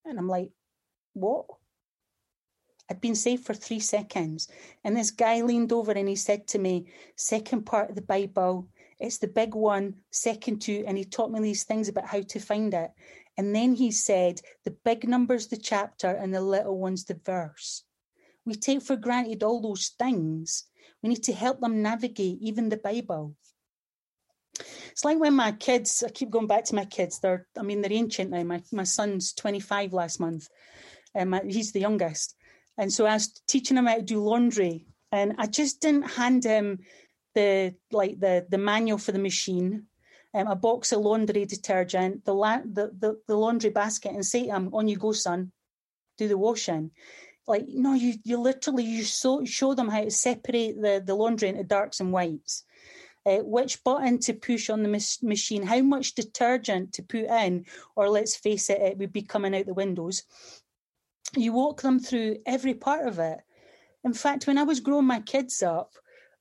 And 0.06 0.18
I'm 0.18 0.28
like, 0.28 0.50
what? 1.14 1.46
I'd 2.90 3.02
been 3.02 3.16
saved 3.16 3.46
for 3.46 3.54
three 3.54 3.80
seconds. 3.80 4.48
And 4.84 4.98
this 4.98 5.12
guy 5.12 5.42
leaned 5.42 5.72
over 5.72 5.92
and 5.92 6.10
he 6.10 6.16
said 6.16 6.48
to 6.48 6.60
me, 6.60 6.88
second 7.16 7.66
part 7.66 7.90
of 7.90 7.96
the 7.96 8.02
Bible, 8.02 8.68
it's 9.00 9.20
the 9.20 9.28
big 9.28 9.54
one, 9.54 9.96
second 10.12 10.62
two. 10.62 10.84
And 10.88 10.98
he 10.98 11.06
taught 11.06 11.32
me 11.32 11.40
these 11.40 11.64
things 11.64 11.88
about 11.88 12.08
how 12.08 12.22
to 12.22 12.40
find 12.40 12.74
it. 12.74 12.92
And 13.38 13.56
then 13.56 13.76
he 13.76 13.92
said, 13.92 14.42
the 14.66 14.76
big 14.84 15.08
number's 15.08 15.48
the 15.48 15.58
chapter 15.58 16.08
and 16.08 16.34
the 16.34 16.42
little 16.42 16.80
one's 16.80 17.06
the 17.06 17.20
verse. 17.24 17.84
We 18.50 18.56
take 18.56 18.82
for 18.82 18.96
granted 18.96 19.44
all 19.44 19.62
those 19.62 19.90
things. 20.00 20.66
We 21.04 21.10
need 21.10 21.24
to 21.24 21.34
help 21.34 21.62
them 21.62 21.84
navigate 21.84 22.40
even 22.42 22.70
the 22.70 22.78
Bible. 22.78 23.36
It's 24.92 25.06
like 25.06 25.20
when 25.20 25.36
my 25.36 25.52
kids, 25.52 26.04
I 26.04 26.10
keep 26.10 26.32
going 26.32 26.48
back 26.48 26.66
to 26.66 26.76
my 26.76 26.86
kids, 26.86 27.20
they're, 27.20 27.46
I 27.56 27.62
mean, 27.62 27.82
they're 27.82 27.94
ancient 27.94 28.32
now. 28.32 28.44
My, 28.44 28.64
my 28.72 28.84
son's 28.84 29.34
25 29.34 29.94
last 29.94 30.20
month, 30.20 30.50
and 31.14 31.30
my, 31.30 31.42
he's 31.48 31.72
the 31.72 31.80
youngest. 31.80 32.36
And 32.80 32.92
so 32.92 33.06
I 33.06 33.14
was 33.14 33.40
teaching 33.48 33.78
him 33.78 33.86
how 33.86 33.98
to 33.98 34.02
do 34.02 34.20
laundry, 34.20 34.88
and 35.12 35.36
I 35.38 35.46
just 35.46 35.80
didn't 35.80 36.10
hand 36.10 36.44
him 36.44 36.80
the 37.36 37.76
like 37.92 38.20
the 38.20 38.48
the 38.50 38.58
manual 38.58 38.98
for 38.98 39.12
the 39.12 39.20
machine, 39.20 39.86
um, 40.34 40.48
a 40.48 40.56
box 40.56 40.92
of 40.92 41.02
laundry 41.02 41.46
detergent, 41.46 42.26
the, 42.26 42.34
la- 42.34 42.66
the, 42.66 42.92
the 42.98 43.22
the 43.28 43.38
laundry 43.38 43.70
basket, 43.70 44.14
and 44.14 44.26
say 44.26 44.48
to 44.48 44.56
him, 44.56 44.70
"On 44.74 44.88
you 44.88 44.98
go, 44.98 45.12
son, 45.12 45.52
do 46.18 46.28
the 46.28 46.38
washing." 46.38 46.92
Like 47.50 47.68
no 47.68 47.94
you 47.94 48.14
you 48.24 48.40
literally 48.40 48.84
you 48.84 49.04
so, 49.04 49.44
show 49.44 49.74
them 49.74 49.90
how 49.90 50.04
to 50.04 50.12
separate 50.12 50.82
the 50.82 51.04
the 51.06 51.16
laundry 51.16 51.50
into 51.50 51.64
darks 51.64 52.00
and 52.00 52.14
whites 52.14 52.64
uh, 53.26 53.40
which 53.40 53.84
button 53.84 54.18
to 54.20 54.34
push 54.34 54.70
on 54.70 54.84
the 54.84 54.90
mas- 54.90 55.22
machine 55.22 55.64
how 55.64 55.82
much 55.82 56.16
detergent 56.16 56.94
to 56.94 57.04
put 57.04 57.26
in 57.26 57.66
or 57.96 58.10
let's 58.10 58.36
face 58.36 58.70
it 58.70 58.82
it 58.82 58.98
would 58.98 59.12
be 59.12 59.22
coming 59.22 59.56
out 59.56 59.66
the 59.66 59.74
windows 59.74 60.24
you 61.36 61.52
walk 61.52 61.82
them 61.82 62.00
through 62.00 62.38
every 62.46 62.74
part 62.74 63.08
of 63.08 63.20
it 63.20 63.40
in 64.04 64.14
fact 64.14 64.48
when 64.48 64.58
i 64.58 64.64
was 64.64 64.80
growing 64.80 65.06
my 65.06 65.20
kids 65.20 65.62
up 65.62 65.94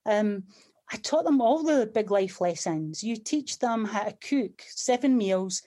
um, 0.07 0.45
I 0.91 0.97
taught 0.97 1.25
them 1.25 1.43
all 1.43 1.63
the 1.63 1.85
big 1.85 2.11
life 2.11 2.41
lessons. 2.41 3.05
You 3.05 3.17
teach 3.17 3.59
them 3.59 3.85
how 3.85 4.05
to 4.05 4.13
cook 4.13 4.63
seven 4.69 5.19
meals 5.19 5.63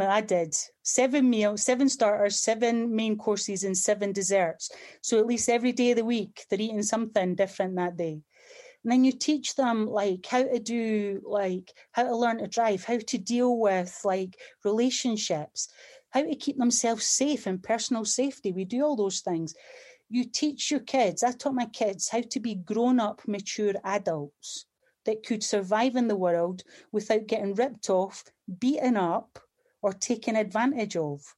I 0.00 0.20
did 0.20 0.54
seven 0.82 1.30
meals, 1.30 1.62
seven 1.62 1.88
starters, 1.88 2.40
seven 2.40 2.94
main 2.94 3.16
courses, 3.16 3.62
and 3.62 3.76
seven 3.76 4.12
desserts. 4.12 4.70
So 5.00 5.18
at 5.18 5.26
least 5.26 5.48
every 5.48 5.72
day 5.72 5.92
of 5.92 5.96
the 5.96 6.04
week, 6.04 6.44
they're 6.50 6.60
eating 6.60 6.82
something 6.82 7.34
different 7.36 7.76
that 7.76 7.96
day. 7.96 8.20
And 8.82 8.92
then 8.92 9.04
you 9.04 9.12
teach 9.12 9.54
them 9.54 9.88
like 9.88 10.26
how 10.26 10.42
to 10.42 10.58
do, 10.58 11.22
like 11.24 11.72
how 11.92 12.04
to 12.04 12.16
learn 12.16 12.38
to 12.38 12.46
drive, 12.46 12.84
how 12.84 12.98
to 12.98 13.18
deal 13.18 13.58
with 13.58 14.00
like 14.04 14.36
relationships, 14.64 15.68
how 16.10 16.22
to 16.22 16.34
keep 16.34 16.56
themselves 16.56 17.06
safe 17.06 17.46
and 17.46 17.62
personal 17.62 18.04
safety. 18.04 18.52
We 18.52 18.64
do 18.64 18.84
all 18.84 18.96
those 18.96 19.20
things. 19.20 19.54
You 20.08 20.24
teach 20.24 20.70
your 20.70 20.80
kids, 20.80 21.24
I 21.24 21.32
taught 21.32 21.54
my 21.54 21.66
kids 21.66 22.08
how 22.08 22.22
to 22.30 22.40
be 22.40 22.54
grown 22.54 23.00
up, 23.00 23.22
mature 23.26 23.74
adults 23.82 24.66
that 25.04 25.24
could 25.26 25.42
survive 25.42 25.96
in 25.96 26.06
the 26.06 26.16
world 26.16 26.62
without 26.92 27.26
getting 27.26 27.54
ripped 27.54 27.90
off, 27.90 28.24
beaten 28.58 28.96
up, 28.96 29.38
or 29.86 29.92
taken 29.92 30.34
advantage 30.34 30.96
of. 30.96 31.36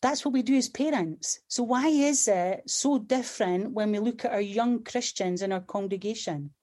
That's 0.00 0.24
what 0.24 0.32
we 0.32 0.40
do 0.40 0.54
as 0.54 0.70
parents. 0.70 1.40
So, 1.46 1.62
why 1.62 1.88
is 1.88 2.26
it 2.28 2.62
so 2.66 2.98
different 2.98 3.72
when 3.72 3.92
we 3.92 3.98
look 3.98 4.24
at 4.24 4.32
our 4.32 4.40
young 4.40 4.82
Christians 4.82 5.42
in 5.42 5.52
our 5.52 5.60
congregation? 5.60 6.54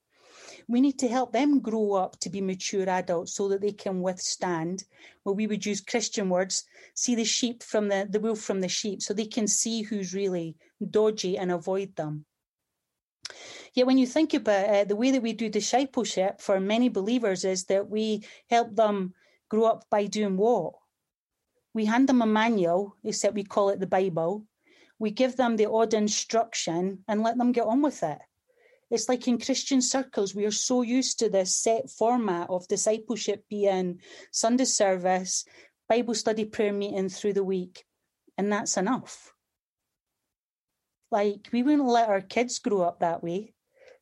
We 0.67 0.81
need 0.81 0.97
to 0.97 1.07
help 1.07 1.31
them 1.31 1.59
grow 1.59 1.93
up 1.93 2.19
to 2.21 2.31
be 2.31 2.41
mature 2.41 2.89
adults 2.89 3.35
so 3.35 3.49
that 3.49 3.61
they 3.61 3.73
can 3.73 4.01
withstand, 4.01 4.85
well, 5.23 5.35
we 5.35 5.45
would 5.45 5.63
use 5.63 5.79
Christian 5.79 6.27
words, 6.27 6.63
see 6.95 7.13
the 7.13 7.23
sheep 7.23 7.61
from 7.61 7.87
the, 7.87 8.07
the 8.09 8.19
wolf 8.19 8.39
from 8.39 8.61
the 8.61 8.67
sheep, 8.67 9.03
so 9.03 9.13
they 9.13 9.27
can 9.27 9.47
see 9.47 9.83
who's 9.83 10.15
really 10.15 10.55
dodgy 10.89 11.37
and 11.37 11.51
avoid 11.51 11.95
them. 11.95 12.25
Yet, 13.75 13.85
when 13.85 13.99
you 13.99 14.07
think 14.07 14.33
about 14.33 14.73
it, 14.73 14.87
the 14.87 14.95
way 14.95 15.11
that 15.11 15.21
we 15.21 15.33
do 15.33 15.49
discipleship 15.49 16.41
for 16.41 16.59
many 16.59 16.89
believers 16.89 17.45
is 17.45 17.65
that 17.65 17.87
we 17.87 18.23
help 18.49 18.75
them 18.75 19.13
grow 19.49 19.65
up 19.65 19.85
by 19.89 20.05
doing 20.07 20.37
what? 20.37 20.73
We 21.73 21.85
hand 21.85 22.09
them 22.09 22.21
a 22.21 22.25
manual, 22.25 22.95
except 23.03 23.35
we 23.35 23.43
call 23.43 23.69
it 23.69 23.79
the 23.79 23.87
Bible. 23.87 24.45
We 24.97 25.11
give 25.11 25.35
them 25.35 25.57
the 25.57 25.69
odd 25.69 25.93
instruction 25.93 27.03
and 27.07 27.21
let 27.21 27.37
them 27.37 27.51
get 27.51 27.67
on 27.67 27.81
with 27.81 28.01
it. 28.03 28.19
It's 28.89 29.09
like 29.09 29.27
in 29.27 29.39
Christian 29.39 29.81
circles, 29.81 30.35
we 30.35 30.45
are 30.45 30.51
so 30.51 30.83
used 30.83 31.19
to 31.19 31.29
this 31.29 31.55
set 31.55 31.89
format 31.89 32.49
of 32.49 32.67
discipleship 32.67 33.43
being 33.49 33.99
Sunday 34.31 34.65
service, 34.65 35.43
Bible 35.89 36.13
study, 36.13 36.45
prayer 36.45 36.71
meeting 36.71 37.09
through 37.09 37.33
the 37.33 37.43
week, 37.43 37.83
and 38.37 38.51
that's 38.51 38.77
enough. 38.77 39.33
Like, 41.11 41.49
we 41.51 41.63
wouldn't 41.63 41.87
let 41.87 42.09
our 42.09 42.21
kids 42.21 42.59
grow 42.59 42.81
up 42.81 42.99
that 42.99 43.23
way. 43.23 43.53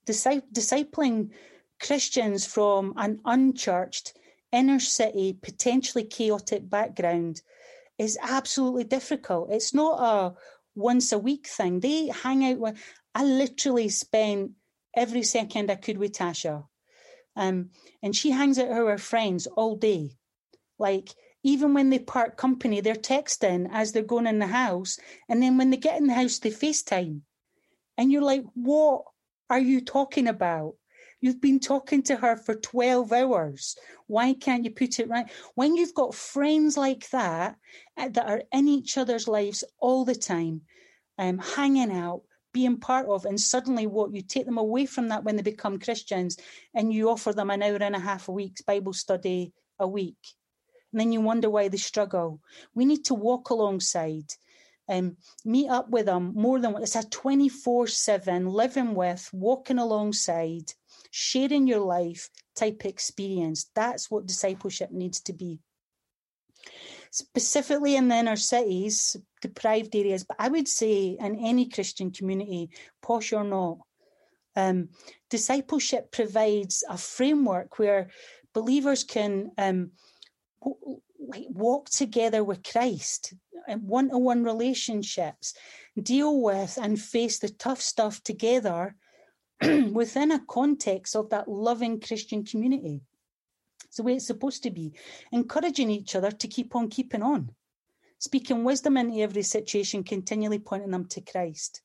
Discipling 0.06 1.32
Christians 1.82 2.46
from 2.46 2.94
an 2.98 3.20
unchurched, 3.26 4.18
inner 4.54 4.80
city, 4.80 5.38
potentially 5.42 6.06
chaotic 6.06 6.70
background 6.70 7.42
is 7.98 8.18
absolutely 8.22 8.86
difficult. 8.86 9.52
It's 9.52 9.74
not 9.74 10.00
a 10.00 10.36
once 10.76 11.12
a 11.12 11.20
week 11.20 11.48
thing. 11.48 11.80
They 11.80 12.08
hang 12.08 12.46
out 12.46 12.60
with, 12.60 12.78
I 13.14 13.26
literally 13.26 13.90
spent 13.90 14.52
every 14.96 15.24
second 15.24 15.70
I 15.70 15.76
could 15.76 15.98
with 15.98 16.14
Tasha. 16.14 16.66
Um, 17.36 17.72
and 18.02 18.16
she 18.16 18.32
hangs 18.32 18.60
out 18.60 18.70
with 18.70 18.78
her 18.78 18.98
friends 18.98 19.48
all 19.48 19.76
day. 19.76 20.12
Like, 20.78 21.10
even 21.44 21.74
when 21.74 21.90
they 21.90 22.00
part 22.00 22.38
company, 22.38 22.80
they're 22.80 22.96
texting 22.96 23.68
as 23.72 23.92
they're 23.92 24.04
going 24.04 24.28
in 24.28 24.40
the 24.40 24.48
house. 24.48 24.98
And 25.28 25.42
then 25.42 25.58
when 25.58 25.72
they 25.72 25.78
get 25.78 26.00
in 26.00 26.08
the 26.08 26.14
house, 26.14 26.40
they 26.40 26.52
FaceTime. 26.52 27.22
And 27.98 28.12
you're 28.12 28.22
like, 28.22 28.44
what 28.54 29.04
are 29.50 29.60
you 29.60 29.82
talking 29.82 30.28
about? 30.28 30.76
You've 31.24 31.40
been 31.40 31.62
talking 31.62 32.04
to 32.04 32.18
her 32.18 32.36
for 32.36 32.54
12 32.54 33.14
hours. 33.14 33.78
Why 34.08 34.34
can't 34.34 34.66
you 34.66 34.72
put 34.72 35.00
it 35.00 35.08
right? 35.08 35.32
When 35.56 35.78
you've 35.78 35.94
got 35.94 36.14
friends 36.14 36.76
like 36.76 37.10
that 37.12 37.56
uh, 37.96 38.10
that 38.10 38.28
are 38.28 38.44
in 38.52 38.68
each 38.68 38.98
other's 38.98 39.26
lives 39.26 39.64
all 39.80 40.04
the 40.04 40.16
time, 40.16 40.64
um, 41.18 41.38
hanging 41.38 41.94
out, 41.94 42.24
being 42.52 42.76
part 42.76 43.08
of, 43.08 43.24
and 43.24 43.40
suddenly 43.40 43.88
what 43.88 44.14
you 44.14 44.22
take 44.22 44.46
them 44.46 44.58
away 44.58 44.86
from 44.86 45.08
that 45.08 45.24
when 45.24 45.38
they 45.38 45.44
become 45.44 45.80
Christians 45.80 46.36
and 46.74 46.92
you 46.92 47.10
offer 47.10 47.32
them 47.32 47.52
an 47.52 47.64
hour 47.64 47.78
and 47.80 47.96
a 47.96 48.00
half 48.00 48.28
a 48.28 48.34
week's 48.34 48.62
Bible 48.62 48.92
study 48.92 49.54
a 49.80 49.88
week. 49.88 50.20
And 50.92 51.00
then 51.00 51.14
you 51.14 51.22
wonder 51.22 51.50
why 51.50 51.70
they 51.70 51.78
struggle. 51.78 52.42
We 52.76 52.84
need 52.84 53.06
to 53.06 53.14
walk 53.14 53.50
alongside 53.50 54.26
um, 54.90 55.16
meet 55.46 55.70
up 55.70 55.90
with 55.90 56.08
them 56.08 56.34
more 56.36 56.60
than 56.60 56.74
what 56.74 56.84
it's 56.84 56.96
a 56.96 57.10
24 57.10 57.88
7 57.88 58.48
living 58.48 58.96
with, 58.96 59.30
walking 59.32 59.80
alongside, 59.80 60.74
sharing 61.16 61.68
your 61.68 61.80
life 61.80 62.28
type 62.56 62.86
experience. 62.86 63.70
That's 63.76 64.10
what 64.10 64.26
discipleship 64.26 64.90
needs 64.92 65.20
to 65.22 65.34
be. 65.34 65.60
Specifically 67.12 67.96
in 67.96 68.08
the 68.08 68.16
inner 68.16 68.36
cities, 68.36 69.16
deprived 69.40 69.96
areas, 69.96 70.24
but 70.24 70.38
I 70.40 70.48
would 70.48 70.68
say 70.68 71.16
in 71.20 71.36
any 71.36 71.70
Christian 71.70 72.10
community, 72.10 72.72
posh 73.04 73.32
or 73.32 73.44
not, 73.44 73.78
um, 74.56 74.90
discipleship 75.30 76.12
provides 76.12 76.84
a 76.90 76.98
framework 76.98 77.78
where 77.78 78.10
believers 78.56 79.04
can 79.04 79.52
um, 79.60 79.92
walk 81.20 81.90
together 81.92 82.44
with 82.44 82.64
Christ, 82.64 83.36
one 83.68 84.10
to 84.10 84.18
one 84.18 84.44
relationships, 84.44 85.54
deal 86.02 86.42
with 86.42 86.80
and 86.82 87.00
face 87.00 87.38
the 87.38 87.50
tough 87.50 87.82
stuff 87.82 88.24
together 88.24 88.96
within 89.94 90.32
a 90.32 90.46
context 90.46 91.16
of 91.16 91.30
that 91.30 91.48
loving 91.48 92.00
Christian 92.00 92.44
community. 92.44 93.02
It's 93.86 93.98
the 93.98 94.04
way 94.04 94.16
it's 94.16 94.28
supposed 94.28 94.64
to 94.64 94.72
be, 94.72 94.94
encouraging 95.32 95.90
each 95.90 96.16
other 96.16 96.32
to 96.32 96.48
keep 96.48 96.76
on 96.76 96.90
keeping 96.90 97.22
on, 97.22 97.52
speaking 98.18 98.64
wisdom 98.64 98.98
into 98.98 99.20
every 99.22 99.44
situation, 99.44 100.04
continually 100.04 100.60
pointing 100.60 100.92
them 100.92 101.06
to 101.06 101.22
Christ. 101.22 101.82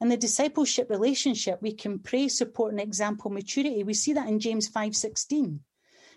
In 0.00 0.08
the 0.08 0.16
discipleship 0.16 0.90
relationship, 0.90 1.62
we 1.62 1.72
can 1.72 1.98
pray, 1.98 2.28
support, 2.28 2.72
and 2.72 2.80
example 2.80 3.30
maturity. 3.30 3.84
We 3.84 3.94
see 3.94 4.12
that 4.14 4.28
in 4.28 4.40
James 4.40 4.68
5:16. 4.68 5.60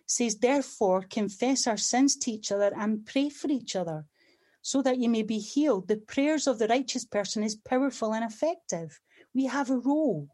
says, 0.06 0.38
therefore, 0.38 1.02
confess 1.04 1.67
our 1.67 1.78
sins 1.78 2.15
to 2.15 2.32
each 2.32 2.52
other 2.52 2.72
and 2.76 3.06
pray 3.06 3.30
for 3.30 3.50
each 3.50 3.76
other 3.76 4.06
so 4.62 4.82
that 4.82 4.98
you 4.98 5.10
may 5.10 5.22
be 5.22 5.39
healed. 5.39 5.88
The 5.88 5.98
prayers 5.98 6.48
of 6.48 6.60
the 6.60 6.67
righteous 6.67 7.06
person 7.06 7.43
is 7.43 7.56
powerful 7.56 8.13
and 8.13 8.26
effective. 8.26 9.00
We 9.34 9.46
have 9.46 9.70
a 9.70 9.78
role. 9.78 10.30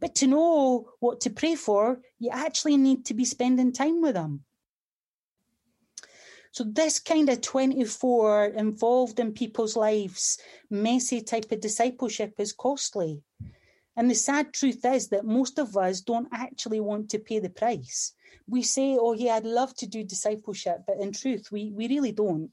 But 0.00 0.14
to 0.16 0.26
know 0.26 0.90
what 1.00 1.20
to 1.22 1.30
pray 1.30 1.54
for, 1.54 2.00
you 2.18 2.30
actually 2.32 2.76
need 2.76 3.04
to 3.06 3.14
be 3.14 3.24
spending 3.24 3.72
time 3.72 4.00
with 4.02 4.14
them. 4.14 4.44
So, 6.52 6.62
this 6.62 7.00
kind 7.00 7.28
of 7.30 7.40
24 7.40 8.46
involved 8.46 9.18
in 9.18 9.32
people's 9.32 9.74
lives, 9.76 10.38
messy 10.70 11.20
type 11.20 11.50
of 11.50 11.60
discipleship 11.60 12.34
is 12.38 12.52
costly. 12.52 13.22
And 13.96 14.10
the 14.10 14.14
sad 14.14 14.52
truth 14.52 14.84
is 14.84 15.08
that 15.08 15.24
most 15.24 15.58
of 15.58 15.76
us 15.76 16.00
don't 16.00 16.28
actually 16.32 16.80
want 16.80 17.10
to 17.10 17.18
pay 17.18 17.38
the 17.38 17.50
price. 17.50 18.12
We 18.46 18.62
say, 18.62 18.96
oh, 19.00 19.14
yeah, 19.14 19.34
I'd 19.34 19.44
love 19.44 19.74
to 19.76 19.86
do 19.86 20.04
discipleship, 20.04 20.84
but 20.86 20.98
in 20.98 21.12
truth, 21.12 21.50
we, 21.50 21.72
we 21.72 21.88
really 21.88 22.12
don't. 22.12 22.50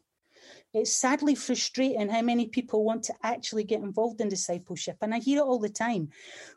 It's 0.73 0.93
sadly 0.93 1.35
frustrating 1.35 2.09
how 2.09 2.21
many 2.21 2.47
people 2.47 2.83
want 2.83 3.03
to 3.03 3.13
actually 3.23 3.63
get 3.63 3.81
involved 3.81 4.21
in 4.21 4.29
discipleship. 4.29 4.97
And 5.01 5.13
I 5.13 5.19
hear 5.19 5.39
it 5.39 5.45
all 5.45 5.59
the 5.59 5.69
time. 5.69 6.09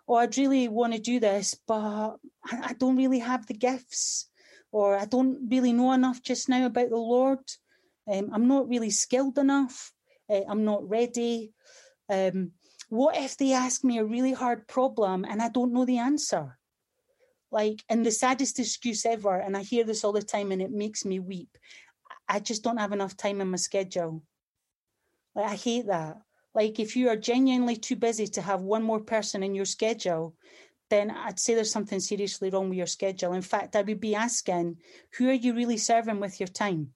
Oh, 0.09 0.15
I'd 0.15 0.37
really 0.37 0.69
want 0.69 0.93
to 0.93 1.01
do 1.01 1.21
this, 1.21 1.57
but 1.67 2.17
I 2.51 2.75
don't 2.79 2.97
really 2.97 3.19
have 3.19 3.47
the 3.47 3.55
gifts, 3.55 4.29
or 4.73 4.97
I 4.97 5.05
don't 5.05 5.49
really 5.51 5.73
know 5.73 5.93
enough 5.93 6.23
just 6.23 6.49
now 6.49 6.67
about 6.67 6.91
the 6.91 6.97
Lord. 6.97 7.41
Um, 8.11 8.31
I'm 8.33 8.49
not 8.49 8.69
really 8.69 8.91
skilled 8.91 9.39
enough. 9.39 9.93
Uh, 10.31 10.43
I'm 10.49 10.65
not 10.65 10.89
ready. 10.89 11.53
Um, 12.09 12.53
what 12.89 13.17
if 13.17 13.37
they 13.37 13.53
ask 13.53 13.83
me 13.83 13.99
a 13.99 14.05
really 14.05 14.33
hard 14.33 14.69
problem 14.69 15.25
and 15.25 15.43
I 15.43 15.49
don't 15.49 15.73
know 15.73 15.85
the 15.85 15.99
answer? 15.99 16.59
Like, 17.51 17.83
and 17.89 18.05
the 18.05 18.11
saddest 18.11 18.59
excuse 18.59 19.07
ever, 19.07 19.37
and 19.39 19.57
I 19.57 19.63
hear 19.63 19.85
this 19.85 20.05
all 20.05 20.13
the 20.13 20.23
time 20.23 20.53
and 20.53 20.61
it 20.61 20.71
makes 20.71 21.05
me 21.05 21.21
weep. 21.21 21.57
I 22.29 22.41
just 22.41 22.63
don't 22.63 22.79
have 22.79 22.93
enough 22.93 23.17
time 23.17 23.41
in 23.41 23.49
my 23.49 23.57
schedule. 23.57 24.23
Like, 25.35 25.51
I 25.51 25.55
hate 25.55 25.87
that. 25.87 26.19
Like, 26.55 26.79
if 26.79 26.97
you 26.97 27.09
are 27.09 27.17
genuinely 27.17 27.77
too 27.77 27.97
busy 27.97 28.27
to 28.29 28.43
have 28.43 28.61
one 28.61 28.83
more 28.83 29.01
person 29.01 29.43
in 29.43 29.55
your 29.55 29.65
schedule, 29.65 30.35
then 30.91 31.11
I'd 31.11 31.41
say 31.41 31.55
there's 31.55 31.73
something 31.73 32.01
seriously 32.01 32.51
wrong 32.51 32.69
with 32.69 32.79
your 32.79 32.87
schedule. 32.87 33.33
In 33.33 33.43
fact, 33.43 33.75
I 33.75 33.83
would 33.83 34.01
be 34.01 34.15
asking, 34.15 34.77
who 35.17 35.29
are 35.29 35.33
you 35.33 35.55
really 35.55 35.79
serving 35.79 36.21
with 36.21 36.39
your 36.39 36.47
time? 36.47 36.95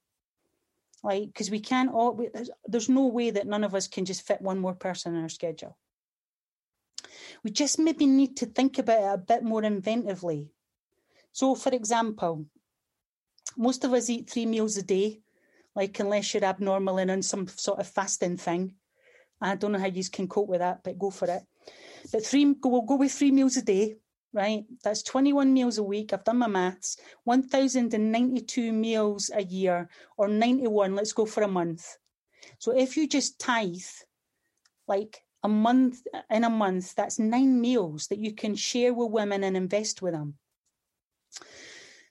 like 1.03 1.27
because 1.27 1.51
we 1.51 1.61
can't 1.61 1.93
all 1.93 2.15
we, 2.15 2.29
there's, 2.33 2.51
there's 2.67 2.89
no 2.89 3.07
way 3.07 3.31
that 3.31 3.47
none 3.47 3.65
of 3.65 3.75
us 3.75 3.89
can 3.89 4.05
just 4.05 4.27
fit 4.27 4.41
one 4.41 4.59
more 4.59 4.75
person 4.75 5.15
in 5.15 5.23
our 5.23 5.29
schedule 5.29 5.77
we 7.45 7.51
just 7.51 7.79
maybe 7.79 8.07
need 8.07 8.37
to 8.37 8.47
think 8.47 8.79
about 8.79 9.03
it 9.03 9.15
a 9.15 9.19
bit 9.19 9.43
more 9.43 9.63
inventively 9.63 10.49
so 11.33 11.55
for 11.55 11.73
example 11.73 12.47
most 13.59 13.85
of 13.85 13.93
us 13.93 14.09
eat 14.09 14.31
three 14.31 14.47
meals 14.47 14.77
a 14.77 14.83
day 14.83 15.21
like 15.75 15.99
unless 16.01 16.33
you're 16.33 16.45
abnormal 16.45 16.99
and 16.99 17.11
on 17.11 17.23
some 17.23 17.47
sort 17.47 17.79
of 17.79 17.87
fasting 17.87 18.37
thing 18.37 18.75
i 19.41 19.55
don't 19.55 19.73
know 19.73 19.79
how 19.79 19.87
you 19.87 20.05
can 20.11 20.27
cope 20.29 20.49
with 20.49 20.61
that 20.61 20.83
but 20.83 20.99
go 20.99 21.11
for 21.11 21.29
it 21.29 21.43
but 22.13 22.25
three 22.25 22.55
we'll 22.65 22.83
go 22.83 22.97
with 22.97 23.13
three 23.13 23.31
meals 23.31 23.57
a 23.57 23.63
day 23.63 23.97
right? 24.33 24.65
That's 24.85 25.03
21 25.03 25.53
meals 25.53 25.79
a 25.79 25.83
week. 25.83 26.13
I've 26.13 26.25
done 26.25 26.39
my 26.39 26.47
maths. 26.47 26.99
1,092 27.25 28.73
meals 28.73 29.31
a 29.35 29.43
year, 29.43 29.89
or 30.17 30.29
91, 30.29 30.95
let's 30.95 31.13
go 31.13 31.27
for 31.27 31.43
a 31.43 31.49
month. 31.49 31.97
So 32.59 32.77
if 32.77 32.97
you 32.97 33.09
just 33.09 33.39
tithe 33.39 33.77
like 34.87 35.23
a 35.43 35.49
month 35.49 36.01
in 36.31 36.45
a 36.45 36.51
month, 36.51 36.95
that's 36.95 37.19
nine 37.19 37.61
meals 37.61 38.09
that 38.09 38.19
you 38.19 38.35
can 38.35 38.55
share 38.55 38.93
with 38.93 39.11
women 39.11 39.45
and 39.45 39.57
invest 39.57 40.03
with 40.03 40.15
them. 40.15 40.35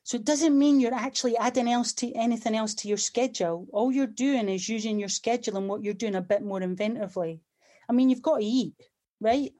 So 0.07 0.15
it 0.15 0.23
doesn't 0.23 0.57
mean 0.57 0.79
you're 0.79 0.93
actually 0.93 1.35
adding 1.35 1.67
else 1.67 1.91
to 1.95 2.09
anything 2.13 2.55
else 2.55 2.73
to 2.75 2.87
your 2.87 2.95
schedule. 2.95 3.67
All 3.73 3.91
you're 3.91 4.07
doing 4.07 4.47
is 4.47 4.69
using 4.69 4.97
your 4.99 5.09
schedule 5.09 5.57
and 5.57 5.67
what 5.67 5.83
you're 5.83 5.93
doing 5.93 6.15
a 6.15 6.21
bit 6.21 6.41
more 6.41 6.61
inventively. 6.61 7.41
I 7.89 7.91
mean, 7.91 8.09
you've 8.09 8.21
got 8.21 8.37
to 8.37 8.45
eat, 8.45 8.75
right? 9.19 9.51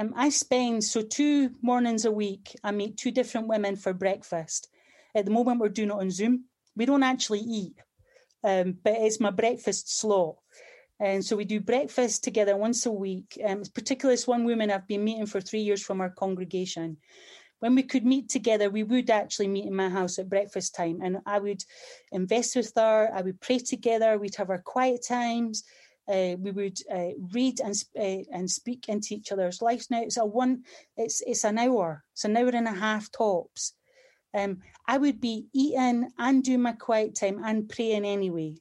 Um, 0.00 0.14
I 0.16 0.30
spend 0.30 0.82
so 0.82 1.02
two 1.02 1.50
mornings 1.60 2.06
a 2.06 2.10
week. 2.10 2.56
I 2.64 2.70
meet 2.70 2.96
two 2.96 3.10
different 3.10 3.48
women 3.48 3.76
for 3.76 3.92
breakfast. 3.92 4.70
At 5.14 5.26
the 5.26 5.30
moment, 5.30 5.60
we're 5.60 5.68
doing 5.68 5.90
it 5.90 6.00
on 6.00 6.10
Zoom. 6.10 6.44
We 6.74 6.86
don't 6.86 7.02
actually 7.02 7.40
eat, 7.40 7.74
um, 8.44 8.78
but 8.82 8.94
it's 8.96 9.20
my 9.20 9.30
breakfast 9.30 9.94
slot. 9.94 10.36
And 10.98 11.22
so 11.22 11.36
we 11.36 11.44
do 11.44 11.60
breakfast 11.60 12.24
together 12.24 12.56
once 12.56 12.86
a 12.86 12.90
week. 12.90 13.38
Um, 13.46 13.62
particularly 13.74 14.14
this 14.14 14.26
one 14.26 14.44
woman 14.44 14.70
I've 14.70 14.88
been 14.88 15.04
meeting 15.04 15.26
for 15.26 15.42
three 15.42 15.60
years 15.60 15.82
from 15.82 16.00
our 16.00 16.08
congregation. 16.08 16.96
When 17.64 17.74
we 17.74 17.82
could 17.82 18.04
meet 18.04 18.28
together, 18.28 18.68
we 18.68 18.82
would 18.82 19.08
actually 19.08 19.48
meet 19.48 19.64
in 19.64 19.74
my 19.74 19.88
house 19.88 20.18
at 20.18 20.28
breakfast 20.28 20.74
time, 20.74 21.00
and 21.02 21.22
I 21.24 21.38
would 21.38 21.64
invest 22.12 22.56
with 22.56 22.70
her. 22.76 23.08
I 23.10 23.22
would 23.22 23.40
pray 23.40 23.58
together. 23.58 24.18
We'd 24.18 24.34
have 24.34 24.50
our 24.50 24.60
quiet 24.60 25.02
times 25.08 25.64
uh, 26.06 26.36
we 26.38 26.50
would 26.50 26.78
uh, 26.92 27.12
read 27.32 27.60
and 27.60 27.74
uh, 27.98 28.36
and 28.36 28.50
speak 28.50 28.90
into 28.90 29.14
each 29.14 29.32
other's 29.32 29.62
lives. 29.62 29.90
Now 29.90 30.02
it's 30.02 30.18
a 30.18 30.26
one, 30.26 30.64
it's 30.98 31.22
it's 31.22 31.44
an 31.44 31.56
hour, 31.56 32.04
it's 32.12 32.26
an 32.26 32.36
hour 32.36 32.50
and 32.52 32.68
a 32.68 32.80
half 32.86 33.10
tops. 33.10 33.72
Um, 34.34 34.58
I 34.86 34.98
would 34.98 35.18
be 35.18 35.46
eating 35.54 36.10
and 36.18 36.44
doing 36.44 36.60
my 36.60 36.72
quiet 36.72 37.14
time 37.14 37.40
and 37.42 37.66
praying 37.66 38.04
anyway, 38.04 38.56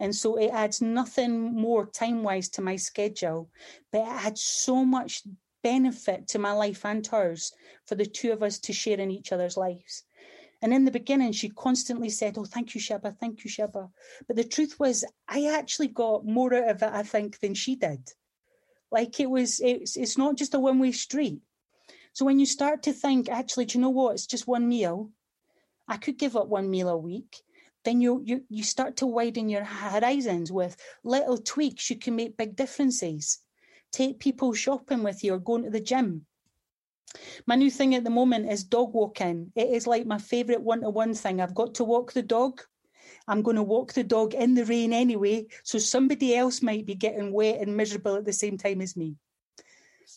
and 0.00 0.12
so 0.12 0.38
it 0.38 0.48
adds 0.48 0.82
nothing 0.82 1.54
more 1.54 1.86
time 1.86 2.24
wise 2.24 2.48
to 2.48 2.62
my 2.62 2.74
schedule, 2.74 3.48
but 3.92 4.00
it 4.00 4.08
adds 4.08 4.42
so 4.42 4.84
much 4.84 5.22
benefit 5.68 6.26
to 6.28 6.38
my 6.38 6.52
life 6.52 6.82
and 6.84 7.06
hers 7.06 7.52
for 7.84 7.94
the 7.94 8.06
two 8.06 8.32
of 8.32 8.42
us 8.42 8.58
to 8.58 8.72
share 8.72 9.00
in 9.00 9.10
each 9.10 9.32
other's 9.32 9.56
lives. 9.56 10.04
And 10.62 10.72
in 10.72 10.84
the 10.84 10.98
beginning, 11.00 11.32
she 11.32 11.50
constantly 11.66 12.10
said, 12.10 12.38
Oh, 12.38 12.46
thank 12.46 12.74
you, 12.74 12.80
Shaba, 12.80 13.10
thank 13.20 13.44
you, 13.44 13.50
Shaba. 13.50 13.90
But 14.26 14.36
the 14.36 14.44
truth 14.54 14.80
was, 14.80 15.04
I 15.28 15.40
actually 15.58 15.88
got 15.88 16.24
more 16.24 16.54
out 16.54 16.70
of 16.70 16.82
it, 16.82 16.92
I 17.00 17.02
think, 17.02 17.40
than 17.40 17.54
she 17.54 17.76
did. 17.76 18.02
Like 18.90 19.20
it 19.20 19.30
was, 19.30 19.60
it's, 19.60 19.96
it's 19.96 20.16
not 20.16 20.36
just 20.36 20.54
a 20.54 20.60
one 20.60 20.78
way 20.78 20.92
street. 20.92 21.40
So 22.14 22.24
when 22.24 22.40
you 22.40 22.46
start 22.46 22.82
to 22.84 22.92
think, 22.92 23.28
actually, 23.28 23.66
do 23.66 23.78
you 23.78 23.82
know 23.82 23.96
what? 24.00 24.14
It's 24.14 24.26
just 24.26 24.48
one 24.48 24.66
meal. 24.68 25.10
I 25.86 25.98
could 25.98 26.18
give 26.18 26.34
up 26.36 26.48
one 26.48 26.70
meal 26.70 26.88
a 26.88 26.96
week. 26.96 27.42
Then 27.84 28.00
you, 28.00 28.22
you 28.24 28.44
you 28.48 28.64
start 28.64 28.96
to 28.96 29.06
widen 29.06 29.48
your 29.48 29.64
horizons 29.64 30.50
with 30.50 30.76
little 31.04 31.38
tweaks. 31.38 31.90
You 31.90 31.96
can 31.96 32.16
make 32.16 32.36
big 32.36 32.56
differences. 32.56 33.38
Take 33.92 34.20
people 34.20 34.52
shopping 34.52 35.02
with 35.02 35.24
you 35.24 35.34
or 35.34 35.38
going 35.38 35.64
to 35.64 35.70
the 35.70 35.80
gym 35.80 36.26
my 37.46 37.54
new 37.54 37.70
thing 37.70 37.94
at 37.94 38.04
the 38.04 38.10
moment 38.10 38.50
is 38.50 38.64
dog 38.64 38.92
walking. 38.94 39.52
It 39.54 39.68
is 39.68 39.86
like 39.86 40.06
my 40.06 40.18
favourite 40.18 40.62
one 40.62 40.82
to 40.82 40.90
one 40.90 41.14
thing. 41.14 41.40
I've 41.40 41.54
got 41.54 41.74
to 41.76 41.84
walk 41.84 42.12
the 42.12 42.22
dog. 42.22 42.60
I'm 43.26 43.42
going 43.42 43.56
to 43.56 43.62
walk 43.62 43.92
the 43.92 44.04
dog 44.04 44.34
in 44.34 44.54
the 44.54 44.64
rain 44.64 44.92
anyway, 44.92 45.46
so 45.62 45.78
somebody 45.78 46.34
else 46.34 46.62
might 46.62 46.86
be 46.86 46.94
getting 46.94 47.32
wet 47.32 47.60
and 47.60 47.76
miserable 47.76 48.16
at 48.16 48.24
the 48.24 48.32
same 48.32 48.56
time 48.56 48.80
as 48.80 48.96
me. 48.96 49.16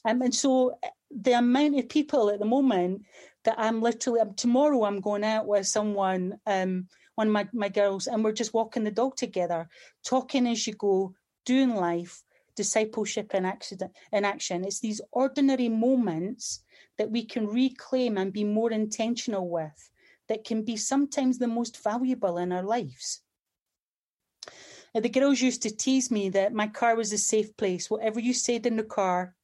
Um, 0.05 0.21
and 0.21 0.33
so 0.33 0.77
the 1.09 1.33
amount 1.33 1.77
of 1.77 1.89
people 1.89 2.29
at 2.29 2.39
the 2.39 2.45
moment 2.45 3.03
that 3.43 3.55
I'm 3.57 3.81
literally 3.81 4.21
um, 4.21 4.33
tomorrow 4.33 4.85
I'm 4.85 5.01
going 5.01 5.23
out 5.23 5.45
with 5.45 5.67
someone, 5.67 6.39
um, 6.45 6.87
one 7.15 7.27
of 7.27 7.33
my, 7.33 7.47
my 7.53 7.69
girls, 7.69 8.07
and 8.07 8.23
we're 8.23 8.31
just 8.31 8.53
walking 8.53 8.83
the 8.83 8.91
dog 8.91 9.17
together, 9.17 9.67
talking 10.05 10.47
as 10.47 10.65
you 10.65 10.73
go, 10.73 11.13
doing 11.45 11.75
life, 11.75 12.23
discipleship 12.55 13.33
in 13.33 13.45
action. 13.45 13.79
In 14.11 14.25
action. 14.25 14.65
It's 14.65 14.79
these 14.79 15.01
ordinary 15.11 15.69
moments 15.69 16.63
that 16.97 17.11
we 17.11 17.25
can 17.25 17.47
reclaim 17.47 18.17
and 18.17 18.33
be 18.33 18.43
more 18.43 18.71
intentional 18.71 19.49
with 19.49 19.89
that 20.27 20.43
can 20.43 20.63
be 20.63 20.77
sometimes 20.77 21.37
the 21.37 21.47
most 21.47 21.83
valuable 21.83 22.37
in 22.37 22.51
our 22.51 22.63
lives. 22.63 23.21
The 24.93 25.09
girls 25.09 25.41
used 25.41 25.61
to 25.63 25.75
tease 25.75 26.11
me 26.11 26.29
that 26.29 26.53
my 26.53 26.67
car 26.67 26.95
was 26.95 27.13
a 27.13 27.17
safe 27.17 27.55
place. 27.55 27.89
Whatever 27.89 28.19
you 28.19 28.33
said 28.33 28.65
in 28.65 28.75
the 28.75 28.83
car 28.83 29.35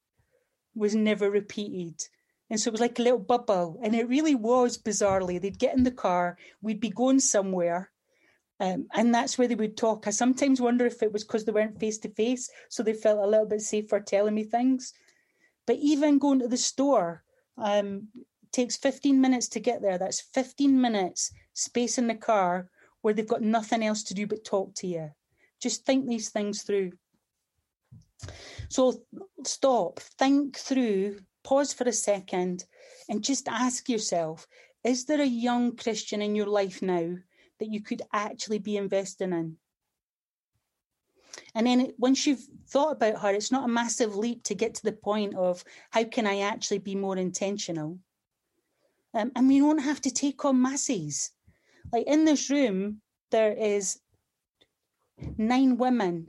was 0.74 0.94
never 0.94 1.30
repeated. 1.30 2.02
And 2.50 2.60
so 2.60 2.68
it 2.68 2.72
was 2.72 2.80
like 2.80 2.98
a 2.98 3.02
little 3.02 3.18
bubble. 3.18 3.80
And 3.82 3.94
it 3.94 4.08
really 4.08 4.34
was 4.34 4.78
bizarrely. 4.78 5.40
They'd 5.40 5.58
get 5.58 5.76
in 5.76 5.84
the 5.84 5.90
car, 5.90 6.36
we'd 6.60 6.80
be 6.80 6.90
going 6.90 7.20
somewhere, 7.20 7.90
um, 8.60 8.86
and 8.94 9.14
that's 9.14 9.38
where 9.38 9.46
they 9.46 9.54
would 9.54 9.76
talk. 9.76 10.06
I 10.06 10.10
sometimes 10.10 10.60
wonder 10.60 10.84
if 10.84 11.02
it 11.02 11.12
was 11.12 11.24
because 11.24 11.44
they 11.44 11.52
weren't 11.52 11.78
face 11.78 11.98
to 11.98 12.08
face, 12.08 12.50
so 12.68 12.82
they 12.82 12.92
felt 12.92 13.20
a 13.20 13.26
little 13.26 13.46
bit 13.46 13.60
safer 13.60 14.00
telling 14.00 14.34
me 14.34 14.44
things. 14.44 14.92
But 15.66 15.76
even 15.76 16.18
going 16.18 16.40
to 16.40 16.48
the 16.48 16.56
store, 16.56 17.22
um, 17.56 18.08
takes 18.52 18.76
15 18.76 19.20
minutes 19.20 19.48
to 19.48 19.60
get 19.60 19.82
there. 19.82 19.98
That's 19.98 20.20
15 20.20 20.80
minutes 20.80 21.32
space 21.52 21.98
in 21.98 22.08
the 22.08 22.14
car 22.14 22.68
where 23.02 23.14
they've 23.14 23.28
got 23.28 23.42
nothing 23.42 23.84
else 23.84 24.02
to 24.04 24.14
do 24.14 24.26
but 24.26 24.44
talk 24.44 24.74
to 24.76 24.86
you. 24.86 25.10
Just 25.60 25.84
think 25.84 26.06
these 26.06 26.30
things 26.30 26.62
through. 26.62 26.92
So 28.68 29.02
stop, 29.44 30.00
think 30.00 30.56
through, 30.56 31.20
pause 31.44 31.72
for 31.72 31.84
a 31.84 31.92
second, 31.92 32.64
and 33.08 33.22
just 33.22 33.48
ask 33.48 33.88
yourself 33.88 34.46
is 34.84 35.04
there 35.04 35.20
a 35.20 35.26
young 35.26 35.76
Christian 35.76 36.22
in 36.22 36.34
your 36.34 36.46
life 36.46 36.82
now 36.82 37.16
that 37.58 37.72
you 37.72 37.80
could 37.80 38.02
actually 38.12 38.58
be 38.58 38.76
investing 38.76 39.32
in? 39.32 39.56
And 41.54 41.66
then 41.66 41.92
once 41.98 42.26
you've 42.26 42.46
thought 42.68 42.92
about 42.92 43.20
her, 43.22 43.32
it's 43.32 43.52
not 43.52 43.64
a 43.64 43.72
massive 43.72 44.16
leap 44.16 44.42
to 44.44 44.54
get 44.54 44.74
to 44.74 44.82
the 44.82 44.92
point 44.92 45.34
of 45.34 45.64
how 45.90 46.04
can 46.04 46.26
I 46.26 46.40
actually 46.40 46.78
be 46.78 46.94
more 46.94 47.16
intentional? 47.16 47.98
Um, 49.14 49.32
and 49.34 49.48
we 49.48 49.58
don't 49.58 49.78
have 49.78 50.00
to 50.02 50.10
take 50.10 50.44
on 50.44 50.60
masses. 50.60 51.30
Like 51.92 52.06
in 52.06 52.24
this 52.24 52.50
room, 52.50 53.00
there 53.30 53.52
is 53.52 53.98
nine 55.36 55.76
women. 55.76 56.28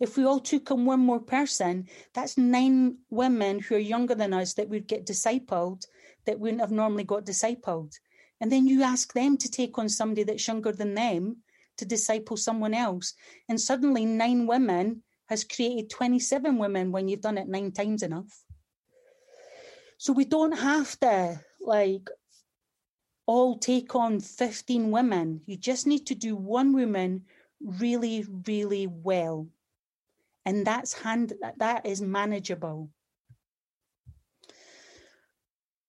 If 0.00 0.16
we 0.16 0.24
all 0.24 0.40
took 0.40 0.70
on 0.70 0.84
one 0.84 1.00
more 1.00 1.20
person, 1.20 1.88
that's 2.14 2.38
nine 2.38 2.98
women 3.10 3.58
who 3.58 3.74
are 3.76 3.78
younger 3.78 4.14
than 4.14 4.32
us 4.32 4.54
that 4.54 4.68
would 4.68 4.86
get 4.86 5.06
discipled 5.06 5.86
that 6.24 6.38
wouldn't 6.38 6.60
have 6.60 6.70
normally 6.70 7.04
got 7.04 7.24
discipled. 7.24 7.98
And 8.40 8.52
then 8.52 8.66
you 8.66 8.82
ask 8.82 9.12
them 9.12 9.36
to 9.38 9.50
take 9.50 9.78
on 9.78 9.88
somebody 9.88 10.22
that's 10.22 10.46
younger 10.46 10.72
than 10.72 10.94
them 10.94 11.38
to 11.78 11.84
disciple 11.84 12.36
someone 12.36 12.74
else. 12.74 13.14
And 13.48 13.60
suddenly, 13.60 14.04
nine 14.04 14.46
women 14.46 15.02
has 15.26 15.44
created 15.44 15.90
27 15.90 16.58
women 16.58 16.92
when 16.92 17.08
you've 17.08 17.20
done 17.20 17.38
it 17.38 17.48
nine 17.48 17.72
times 17.72 18.02
enough. 18.02 18.44
So 19.98 20.12
we 20.12 20.24
don't 20.24 20.56
have 20.56 20.98
to 21.00 21.40
like 21.60 22.08
all 23.26 23.58
take 23.58 23.94
on 23.94 24.20
15 24.20 24.90
women. 24.90 25.42
You 25.46 25.56
just 25.56 25.86
need 25.86 26.06
to 26.06 26.14
do 26.14 26.34
one 26.34 26.72
woman 26.72 27.24
really, 27.60 28.24
really 28.46 28.86
well. 28.86 29.48
And 30.46 30.66
that's 30.66 30.94
hand 30.94 31.34
that 31.42 31.58
that 31.58 31.84
is 31.84 32.00
manageable. 32.00 32.90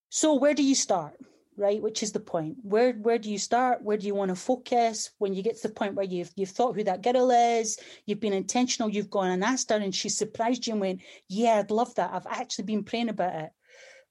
So 0.10 0.34
where 0.34 0.54
do 0.54 0.64
you 0.64 0.76
start? 0.76 1.16
Right? 1.60 1.82
Which 1.82 2.02
is 2.02 2.14
the 2.14 2.20
point. 2.20 2.58
Where 2.64 2.94
where 2.94 3.20
do 3.20 3.30
you 3.30 3.38
start? 3.38 3.84
Where 3.84 3.98
do 3.98 4.08
you 4.08 4.16
want 4.16 4.30
to 4.30 4.36
focus? 4.36 5.12
When 5.18 5.34
you 5.34 5.44
get 5.44 5.58
to 5.58 5.68
the 5.68 5.74
point 5.74 5.96
where 5.96 6.06
you've 6.06 6.32
you've 6.36 6.50
thought 6.50 6.76
who 6.76 6.84
that 6.86 7.04
girl 7.04 7.30
is, 7.32 7.78
you've 8.06 8.20
been 8.22 8.34
intentional, 8.34 8.90
you've 8.90 9.10
gone 9.10 9.30
and 9.30 9.44
asked 9.44 9.70
her, 9.70 9.76
and 9.76 9.94
she 9.94 10.10
surprised 10.10 10.66
you 10.66 10.74
and 10.74 10.82
went, 10.82 11.02
"Yeah, 11.28 11.60
I'd 11.60 11.72
love 11.72 11.94
that. 11.96 12.12
I've 12.14 12.28
actually 12.28 12.66
been 12.66 12.84
praying 12.84 13.10
about 13.10 13.36
it." 13.36 13.52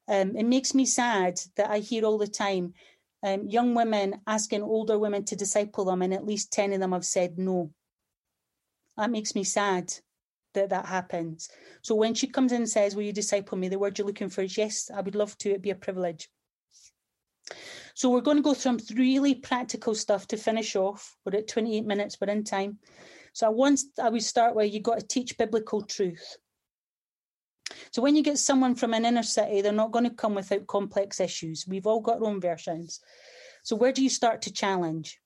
Um, 0.06 0.36
it 0.36 0.46
makes 0.46 0.74
me 0.74 0.86
sad 0.86 1.40
that 1.56 1.70
I 1.70 1.78
hear 1.78 2.04
all 2.04 2.18
the 2.18 2.28
time 2.28 2.74
um, 3.22 3.48
young 3.48 3.74
women 3.74 4.20
asking 4.26 4.62
older 4.62 4.98
women 4.98 5.24
to 5.24 5.36
disciple 5.36 5.86
them, 5.86 6.02
and 6.02 6.14
at 6.14 6.26
least 6.26 6.52
ten 6.52 6.72
of 6.72 6.80
them 6.80 6.92
have 6.92 7.04
said 7.04 7.38
no. 7.38 7.72
That 8.96 9.10
makes 9.10 9.34
me 9.34 9.44
sad 9.44 9.92
that 10.54 10.70
that 10.70 10.86
happens. 10.86 11.48
So 11.82 11.94
when 11.94 12.14
she 12.14 12.26
comes 12.26 12.52
in 12.52 12.62
and 12.62 12.68
says, 12.68 12.94
"Will 12.94 13.04
you 13.04 13.12
disciple 13.12 13.58
me?" 13.58 13.68
The 13.68 13.78
word 13.78 13.98
you're 13.98 14.06
looking 14.06 14.28
for 14.28 14.42
is 14.42 14.58
yes. 14.58 14.90
I 14.94 15.00
would 15.00 15.14
love 15.14 15.36
to. 15.38 15.50
It'd 15.50 15.62
be 15.62 15.70
a 15.70 15.74
privilege. 15.74 16.28
So 17.94 18.10
we're 18.10 18.20
going 18.20 18.36
to 18.36 18.42
go 18.42 18.54
through 18.54 18.78
some 18.78 18.96
really 18.96 19.34
practical 19.34 19.94
stuff 19.94 20.26
to 20.28 20.36
finish 20.36 20.76
off. 20.76 21.16
We're 21.24 21.38
at 21.38 21.48
28 21.48 21.84
minutes, 21.84 22.18
we're 22.20 22.30
in 22.30 22.44
time. 22.44 22.78
So 23.32 23.46
I 23.46 23.50
once 23.50 23.86
I 24.02 24.08
would 24.08 24.22
start 24.22 24.54
where 24.54 24.64
you've 24.64 24.82
got 24.82 25.00
to 25.00 25.06
teach 25.06 25.38
biblical 25.38 25.82
truth. 25.82 26.36
So 27.90 28.02
when 28.02 28.16
you 28.16 28.22
get 28.22 28.38
someone 28.38 28.74
from 28.74 28.94
an 28.94 29.04
inner 29.04 29.22
city, 29.22 29.60
they're 29.60 29.72
not 29.72 29.92
going 29.92 30.08
to 30.08 30.14
come 30.14 30.34
without 30.34 30.66
complex 30.66 31.20
issues. 31.20 31.66
We've 31.66 31.86
all 31.86 32.00
got 32.00 32.18
our 32.18 32.24
own 32.24 32.40
versions. 32.40 33.00
So 33.62 33.76
where 33.76 33.92
do 33.92 34.02
you 34.02 34.10
start 34.10 34.42
to 34.42 34.52
challenge? 34.52 35.20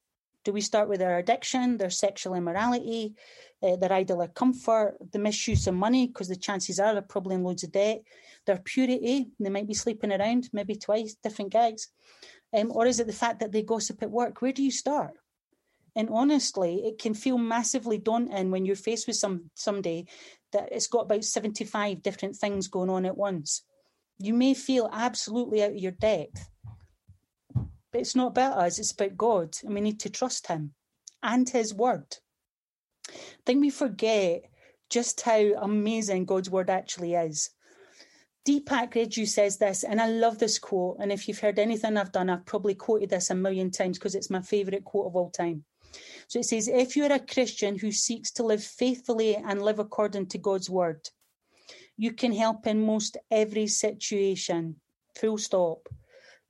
Do 0.45 0.53
we 0.53 0.61
start 0.61 0.89
with 0.89 0.99
their 0.99 1.19
addiction, 1.19 1.77
their 1.77 1.91
sexual 1.91 2.35
immorality, 2.35 3.15
uh, 3.63 3.77
their 3.77 3.93
idol 3.93 4.23
of 4.23 4.35
comfort, 4.35 4.97
the 5.13 5.19
misuse 5.19 5.67
of 5.67 5.75
money, 5.75 6.09
because 6.09 6.29
the 6.29 6.37
chances 6.37 6.81
are 6.81 6.93
they're 6.93 7.03
probably 7.03 7.37
in 7.37 7.45
loads 7.45 7.63
of 7.63 7.73
debt, 7.73 8.03
their 8.47 8.59
purity, 8.59 9.29
they 9.39 9.51
might 9.51 9.69
be 9.69 9.75
sleeping 9.75 10.13
around, 10.13 10.49
maybe 10.53 10.75
twice, 10.75 11.15
different 11.23 11.53
guys. 11.53 11.89
Um, 12.53 12.73
or 12.73 12.87
is 12.87 13.01
it 13.01 13.07
the 13.07 13.13
fact 13.13 13.41
that 13.41 13.53
they 13.53 13.63
gossip 13.63 14.03
at 14.03 14.11
work? 14.11 14.43
Where 14.43 14.53
do 14.53 14.63
you 14.63 14.71
start? 14.71 15.13
And 15.95 16.09
honestly, 16.11 16.83
it 16.85 16.99
can 16.99 17.15
feel 17.15 17.39
massively 17.39 17.99
daunting 17.99 18.51
when 18.51 18.65
you're 18.65 18.77
faced 18.77 19.07
with 19.07 19.17
some 19.17 19.51
somebody 19.55 20.09
that 20.53 20.71
it's 20.73 20.87
got 20.87 21.03
about 21.03 21.25
75 21.25 22.03
different 22.03 22.37
things 22.37 22.69
going 22.69 22.91
on 22.91 23.05
at 23.05 23.17
once. 23.17 23.63
You 24.19 24.35
may 24.35 24.55
feel 24.55 24.89
absolutely 24.93 25.63
out 25.63 25.73
of 25.73 25.77
your 25.77 25.93
depth. 25.93 26.49
But 27.93 28.01
it's 28.01 28.17
not 28.17 28.29
about 28.29 28.57
us, 28.59 28.79
it's 28.79 28.93
about 28.93 29.17
God, 29.17 29.57
and 29.63 29.75
we 29.75 29.81
need 29.81 30.01
to 30.01 30.11
trust 30.11 30.47
Him 30.47 30.73
and 31.23 31.49
His 31.49 31.75
Word. 31.75 32.17
I 33.09 33.13
think 33.45 33.61
we 33.61 33.71
forget 33.71 34.45
just 34.89 35.21
how 35.21 35.41
amazing 35.61 36.25
God's 36.25 36.51
Word 36.51 36.71
actually 36.71 37.15
is. 37.15 37.51
Deepak 38.49 38.95
Reju 38.95 39.25
says 39.27 39.59
this, 39.59 39.85
and 39.85 40.01
I 40.01 40.09
love 40.09 40.39
this 40.39 40.59
quote. 40.59 40.97
And 40.99 41.13
if 41.13 41.29
you've 41.29 41.39
heard 41.39 41.59
anything 41.59 41.97
I've 41.97 42.11
done, 42.11 42.29
I've 42.29 42.45
probably 42.45 42.75
quoted 42.75 43.11
this 43.11 43.31
a 43.31 43.35
million 43.35 43.71
times 43.71 43.99
because 43.99 44.17
it's 44.17 44.31
my 44.31 44.43
favourite 44.43 44.85
quote 44.85 45.07
of 45.07 45.15
all 45.15 45.31
time. 45.31 45.65
So 46.27 46.41
it 46.41 46.47
says, 46.47 46.67
If 46.67 46.97
you're 46.97 47.13
a 47.13 47.21
Christian 47.21 47.79
who 47.79 47.93
seeks 47.93 48.33
to 48.33 48.43
live 48.43 48.65
faithfully 48.65 49.37
and 49.37 49.63
live 49.63 49.79
according 49.79 50.27
to 50.29 50.39
God's 50.39 50.69
word, 50.69 51.09
you 51.97 52.13
can 52.13 52.33
help 52.33 52.67
in 52.67 52.85
most 52.85 53.17
every 53.31 53.67
situation. 53.69 54.77
Full 55.21 55.39
stop. 55.39 55.89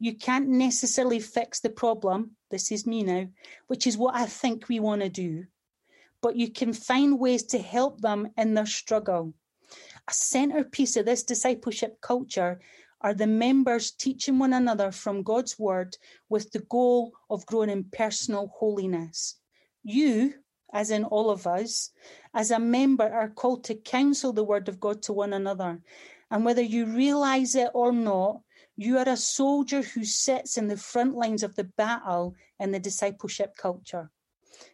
You 0.02 0.16
can't 0.16 0.48
necessarily 0.48 1.20
fix 1.20 1.60
the 1.60 1.70
problem. 1.70 2.32
This 2.50 2.72
is 2.72 2.88
me 2.88 3.04
now, 3.04 3.28
which 3.68 3.86
is 3.86 3.96
what 3.96 4.16
I 4.16 4.26
think 4.26 4.68
we 4.68 4.80
want 4.80 5.00
to 5.02 5.08
do. 5.08 5.44
But 6.20 6.34
you 6.34 6.50
can 6.50 6.72
find 6.72 7.20
ways 7.20 7.44
to 7.44 7.60
help 7.60 8.00
them 8.00 8.26
in 8.36 8.54
their 8.54 8.66
struggle. 8.66 9.32
A 10.08 10.12
centerpiece 10.12 10.96
of 10.96 11.06
this 11.06 11.22
discipleship 11.22 12.00
culture 12.00 12.60
are 13.00 13.14
the 13.14 13.28
members 13.28 13.92
teaching 13.92 14.40
one 14.40 14.52
another 14.52 14.90
from 14.90 15.22
God's 15.22 15.56
word 15.56 15.96
with 16.28 16.50
the 16.50 16.66
goal 16.68 17.12
of 17.30 17.46
growing 17.46 17.70
in 17.70 17.84
personal 17.84 18.48
holiness. 18.56 19.36
You, 19.84 20.34
as 20.72 20.90
in 20.90 21.04
all 21.04 21.30
of 21.30 21.46
us, 21.46 21.90
as 22.34 22.50
a 22.50 22.58
member, 22.58 23.08
are 23.08 23.30
called 23.30 23.62
to 23.66 23.76
counsel 23.76 24.32
the 24.32 24.42
word 24.42 24.68
of 24.68 24.80
God 24.80 25.00
to 25.02 25.12
one 25.12 25.32
another. 25.32 25.78
And 26.28 26.44
whether 26.44 26.62
you 26.62 26.86
realize 26.86 27.54
it 27.54 27.70
or 27.72 27.92
not, 27.92 28.40
you 28.76 28.98
are 28.98 29.08
a 29.08 29.16
soldier 29.16 29.82
who 29.82 30.04
sits 30.04 30.56
in 30.56 30.68
the 30.68 30.76
front 30.76 31.14
lines 31.14 31.42
of 31.42 31.54
the 31.54 31.64
battle 31.64 32.34
in 32.58 32.72
the 32.72 32.78
discipleship 32.78 33.56
culture. 33.56 34.10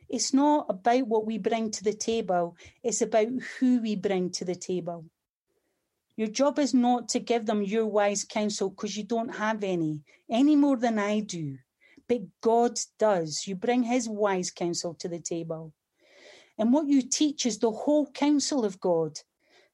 It's 0.09 0.33
not 0.33 0.67
about 0.69 1.07
what 1.07 1.27
we 1.27 1.39
bring 1.39 1.71
to 1.73 1.85
the 1.85 1.93
table, 1.93 2.57
it's 2.83 3.03
about 3.03 3.29
who 3.59 3.81
we 3.81 3.97
bring 3.97 4.31
to 4.33 4.45
the 4.45 4.55
table. 4.55 5.05
Your 6.17 6.29
job 6.29 6.59
is 6.59 6.75
not 6.75 7.09
to 7.11 7.21
give 7.21 7.47
them 7.47 7.63
your 7.63 7.87
wise 7.87 8.25
counsel 8.25 8.71
because 8.71 8.97
you 8.97 9.05
don't 9.05 9.37
have 9.37 9.63
any, 9.63 10.03
any 10.29 10.57
more 10.57 10.77
than 10.77 10.99
I 10.99 11.21
do 11.21 11.59
but 12.09 12.23
God 12.41 12.81
does. 12.99 13.47
You 13.47 13.55
bring 13.55 13.85
his 13.85 14.09
wise 14.09 14.51
counsel 14.51 14.95
to 14.95 15.09
the 15.09 15.21
table. 15.21 15.73
And 16.57 16.73
what 16.73 16.89
you 16.89 17.03
teach 17.03 17.47
is 17.47 17.59
the 17.59 17.71
whole 17.71 18.11
counsel 18.11 18.65
of 18.65 18.81
God, 18.81 19.21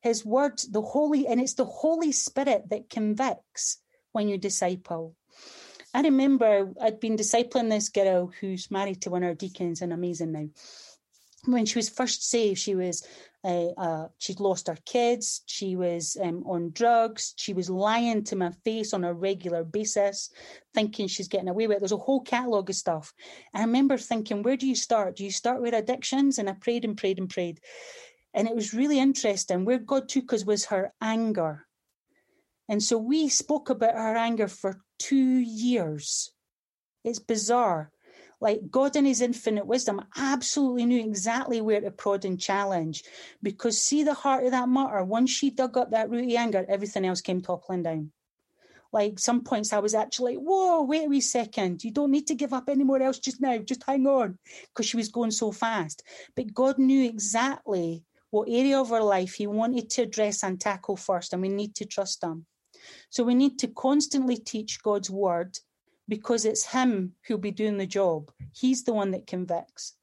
his 0.03 0.25
word, 0.25 0.61
the 0.71 0.83
Holy, 0.83 1.27
and 1.27 1.41
it's 1.41 1.55
the 1.55 1.65
Holy 1.65 2.13
Spirit 2.13 2.69
that 2.69 2.91
convicts 2.91 3.79
when 4.15 4.29
you 4.29 4.39
disciple. 4.39 5.15
I 5.93 6.01
remember 6.01 6.73
I'd 6.81 7.01
been 7.01 7.17
discipling 7.17 7.69
this 7.69 7.89
girl 7.89 8.33
who's 8.41 8.71
married 8.71 9.03
to 9.03 9.11
one 9.11 9.23
of 9.23 9.29
our 9.29 9.35
deacons 9.35 9.83
and 9.83 9.93
amazing 9.93 10.33
now. 10.33 10.49
When 11.47 11.67
she 11.67 11.79
was 11.79 11.91
first 11.91 12.29
saved, 12.29 12.59
she 12.59 12.75
was 12.75 13.07
uh, 13.45 13.69
uh, 13.77 14.09
she'd 14.19 14.41
lost 14.41 14.69
her 14.69 14.79
kids. 14.87 15.43
She 15.47 15.77
was 15.77 16.17
um, 16.23 16.43
on 16.47 16.71
drugs. 16.71 17.35
She 17.37 17.53
was 17.53 17.69
lying 17.69 18.25
to 18.25 18.37
my 18.37 18.51
face 18.65 18.95
on 18.95 19.05
a 19.05 19.13
regular 19.13 19.63
basis, 19.63 20.31
thinking 20.73 21.07
she's 21.07 21.29
getting 21.29 21.49
away 21.49 21.67
with 21.67 21.77
it. 21.77 21.81
There's 21.81 21.93
a 21.93 21.99
whole 21.99 22.23
catalogue 22.23 22.71
of 22.71 22.77
stuff. 22.77 23.13
And 23.53 23.63
I 23.63 23.67
remember 23.67 23.99
thinking, 23.99 24.43
where 24.43 24.57
do 24.57 24.67
you 24.67 24.75
start? 24.75 25.17
Do 25.17 25.25
you 25.25 25.31
start 25.31 25.61
with 25.61 25.75
addictions? 25.75 26.39
And 26.39 26.49
I 26.49 26.55
prayed 26.55 26.87
and 26.87 26.97
prayed 26.97 27.19
and 27.19 27.29
prayed. 27.29 27.61
And 28.33 28.49
it 28.49 28.55
was 28.55 28.73
really 28.73 28.99
interesting. 28.99 29.67
Where 29.67 29.79
God 29.79 30.09
took 30.09 30.33
us 30.33 30.47
was 30.47 30.65
her 30.67 30.95
anger. 31.03 31.67
And 32.69 32.83
so 32.83 32.99
we 32.99 33.29
spoke 33.29 33.71
about 33.71 33.95
her 33.95 34.17
anger 34.17 34.49
for 34.49 34.81
two 34.99 35.39
years. 35.39 36.33
It's 37.05 37.19
bizarre. 37.19 37.91
Like 38.41 38.71
God 38.71 38.97
in 38.97 39.05
his 39.05 39.21
infinite 39.21 39.67
wisdom 39.67 40.03
absolutely 40.17 40.87
knew 40.87 41.01
exactly 41.01 41.61
where 41.61 41.81
to 41.81 41.91
prod 41.91 42.25
and 42.25 42.41
challenge. 42.41 43.05
Because 43.43 43.81
see 43.81 44.03
the 44.03 44.15
heart 44.15 44.45
of 44.45 44.51
that 44.53 44.69
matter, 44.69 45.05
once 45.05 45.31
she 45.31 45.51
dug 45.51 45.77
up 45.77 45.91
that 45.91 46.11
rooty 46.11 46.37
anger, 46.37 46.65
everything 46.69 47.07
else 47.07 47.21
came 47.21 47.41
toppling 47.41 47.83
down. 47.83 48.13
Like 48.93 49.19
some 49.19 49.43
points 49.43 49.73
I 49.73 49.79
was 49.81 49.95
actually, 49.95 50.37
like, 50.37 50.45
whoa, 50.45 50.83
wait 50.83 51.07
a 51.07 51.09
wee 51.09 51.21
second. 51.21 51.83
You 51.83 51.91
don't 51.91 52.11
need 52.11 52.29
to 52.29 52.35
give 52.35 52.53
up 52.53 52.69
anywhere 52.69 53.03
else 53.03 53.19
just 53.19 53.41
now. 53.41 53.59
Just 53.59 53.83
hang 53.87 54.07
on. 54.07 54.39
Because 54.69 54.87
she 54.87 54.97
was 54.97 55.09
going 55.09 55.33
so 55.33 55.51
fast. 55.51 56.03
But 56.37 56.55
God 56.55 56.79
knew 56.79 57.05
exactly 57.05 58.05
what 58.31 58.49
area 58.49 58.79
of 58.79 58.91
her 58.91 59.03
life 59.03 59.35
he 59.35 59.47
wanted 59.47 59.91
to 59.91 60.03
address 60.03 60.43
and 60.43 60.61
tackle 60.61 60.97
first, 60.97 61.33
and 61.33 61.43
we 61.43 61.49
need 61.49 61.75
to 61.77 61.85
trust 61.85 62.23
him. 62.23 62.47
So 63.11 63.25
we 63.25 63.35
need 63.35 63.59
to 63.61 63.69
constantly 63.69 64.37
teach 64.37 64.83
God's 64.83 65.11
word 65.11 65.59
because 66.09 66.45
it's 66.45 66.67
him 66.67 67.13
who'll 67.27 67.39
be 67.39 67.51
doing 67.51 67.79
the 67.79 67.87
job. 67.87 68.31
He's 68.53 68.85
the 68.85 68.93
one 68.93 69.13
that 69.13 69.27
convicts. 69.27 69.95